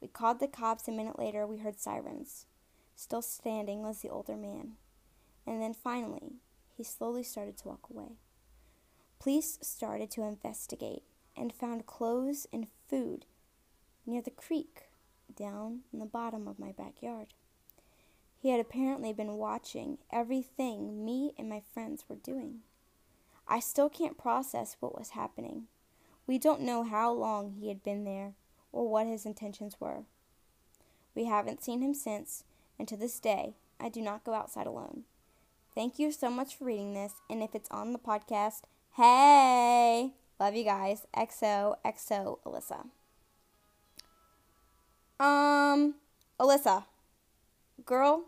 We 0.00 0.08
called 0.08 0.40
the 0.40 0.48
cops. 0.48 0.88
A 0.88 0.92
minute 0.92 1.18
later, 1.18 1.46
we 1.46 1.58
heard 1.58 1.78
sirens. 1.78 2.46
Still 2.96 3.20
standing 3.20 3.82
was 3.82 4.00
the 4.00 4.08
older 4.08 4.34
man. 4.34 4.72
And 5.46 5.60
then 5.60 5.74
finally, 5.74 6.36
he 6.74 6.82
slowly 6.82 7.22
started 7.22 7.58
to 7.58 7.68
walk 7.68 7.88
away. 7.90 8.16
Police 9.18 9.58
started 9.60 10.10
to 10.12 10.22
investigate 10.22 11.02
and 11.36 11.52
found 11.52 11.84
clothes 11.84 12.46
and 12.50 12.66
food 12.88 13.26
near 14.06 14.22
the 14.22 14.30
creek 14.30 14.84
down 15.36 15.80
in 15.92 15.98
the 15.98 16.06
bottom 16.06 16.48
of 16.48 16.58
my 16.58 16.72
backyard. 16.72 17.34
He 18.40 18.50
had 18.50 18.60
apparently 18.60 19.12
been 19.12 19.36
watching 19.36 19.98
everything 20.12 21.04
me 21.04 21.32
and 21.36 21.48
my 21.48 21.60
friends 21.72 22.04
were 22.08 22.16
doing. 22.16 22.60
I 23.48 23.60
still 23.60 23.88
can't 23.88 24.16
process 24.16 24.76
what 24.78 24.96
was 24.96 25.10
happening. 25.10 25.64
We 26.26 26.38
don't 26.38 26.60
know 26.60 26.84
how 26.84 27.10
long 27.12 27.52
he 27.58 27.68
had 27.68 27.82
been 27.82 28.04
there 28.04 28.34
or 28.70 28.88
what 28.88 29.06
his 29.06 29.26
intentions 29.26 29.80
were. 29.80 30.04
We 31.14 31.24
haven't 31.24 31.64
seen 31.64 31.82
him 31.82 31.94
since, 31.94 32.44
and 32.78 32.86
to 32.86 32.96
this 32.96 33.18
day, 33.18 33.54
I 33.80 33.88
do 33.88 34.00
not 34.00 34.24
go 34.24 34.34
outside 34.34 34.66
alone. 34.66 35.04
Thank 35.74 35.98
you 35.98 36.12
so 36.12 36.30
much 36.30 36.54
for 36.54 36.64
reading 36.64 36.94
this, 36.94 37.14
and 37.30 37.42
if 37.42 37.54
it's 37.54 37.70
on 37.70 37.92
the 37.92 37.98
podcast, 37.98 38.62
hey! 38.96 40.12
Love 40.38 40.54
you 40.54 40.64
guys. 40.64 41.06
XO, 41.16 41.76
XO, 41.84 42.38
Alyssa. 42.46 42.86
Um, 45.18 45.94
Alyssa, 46.38 46.84
girl, 47.84 48.24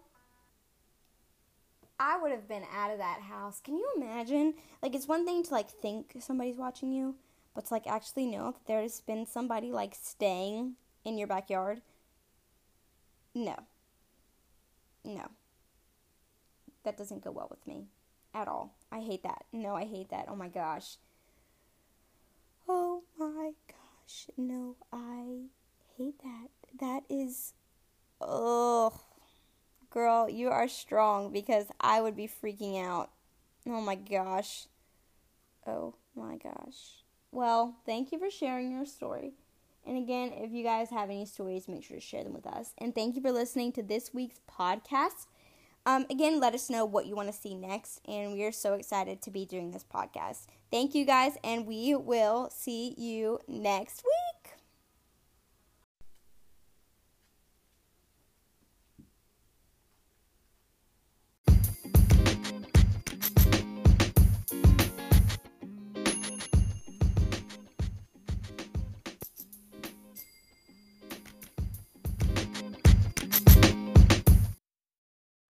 I 1.99 2.19
would 2.19 2.31
have 2.33 2.49
been 2.49 2.65
out 2.75 2.91
of 2.91 2.99
that 2.99 3.21
house. 3.21 3.61
Can 3.61 3.77
you 3.77 3.89
imagine? 3.97 4.55
Like, 4.83 4.95
it's 4.95 5.09
one 5.09 5.27
thing 5.27 5.43
to 5.45 5.53
like 5.53 5.71
think 5.71 6.17
somebody's 6.21 6.57
watching 6.57 6.93
you, 6.93 7.17
but 7.55 7.67
to 7.67 7.75
like 7.75 7.87
actually 7.87 8.27
know 8.27 8.53
that 8.53 8.67
there's 8.67 9.01
been 9.03 9.27
somebody 9.27 9.71
like 9.71 9.95
staying 9.95 10.77
in 11.05 11.19
your 11.19 11.29
backyard. 11.29 11.83
No. 13.35 13.57
No. 15.05 15.29
That 16.85 16.97
doesn't 16.97 17.23
go 17.23 17.31
well 17.31 17.49
with 17.51 17.67
me 17.67 17.87
at 18.35 18.49
all. 18.49 18.75
I 18.91 19.01
hate 19.01 19.23
that. 19.23 19.45
No, 19.53 19.75
I 19.75 19.85
hate 19.85 20.11
that. 20.11 20.27
Oh 20.29 20.37
my 20.37 20.49
gosh. 20.49 20.97
Oh 22.69 23.03
my 23.19 23.53
gosh. 23.69 24.27
No, 24.37 24.77
I 24.93 25.49
hate 25.97 26.19
that. 26.23 26.49
That 26.81 27.03
is. 27.09 27.53
Ugh. 28.21 28.93
Girl, 29.91 30.29
you 30.29 30.49
are 30.49 30.69
strong 30.69 31.33
because 31.33 31.67
I 31.81 32.01
would 32.01 32.17
be 32.17 32.29
freaking 32.29 32.83
out. 32.83 33.11
Oh 33.67 33.81
my 33.81 33.97
gosh. 33.97 34.67
Oh 35.67 35.95
my 36.15 36.37
gosh. 36.37 37.05
Well, 37.33 37.77
thank 37.87 38.12
you 38.12 38.19
for 38.19 38.31
sharing 38.31 38.73
your 38.73 38.87
story. 38.87 39.35
And 39.87 39.97
again, 39.97 40.33
if 40.35 40.53
you 40.53 40.62
guys 40.62 40.91
have 40.91 41.11
any 41.11 41.27
stories, 41.27 41.69
make 41.69 41.85
sure 41.85 41.97
to 41.97 42.01
share 42.01 42.23
them 42.23 42.35
with 42.35 42.47
us. 42.47 42.73
And 42.79 42.95
thank 42.95 43.17
you 43.17 43.23
for 43.23 43.33
listening 43.33 43.73
to 43.73 43.83
this 43.83 44.12
week's 44.12 44.41
podcast. 44.51 45.27
Um, 45.87 46.07
again, 46.11 46.39
let 46.39 46.55
us 46.55 46.69
know 46.71 46.85
what 46.85 47.07
you 47.07 47.17
want 47.17 47.29
to 47.29 47.39
see 47.39 47.55
next. 47.55 48.01
And 48.07 48.33
we 48.33 48.45
are 48.45 48.53
so 48.53 48.75
excited 48.75 49.23
to 49.23 49.31
be 49.31 49.47
doing 49.47 49.71
this 49.71 49.85
podcast. 49.85 50.47
Thank 50.71 50.95
you 50.95 51.05
guys, 51.05 51.33
and 51.43 51.67
we 51.67 51.95
will 51.95 52.51
see 52.51 52.95
you 52.97 53.41
next 53.49 54.05
week. 54.05 54.30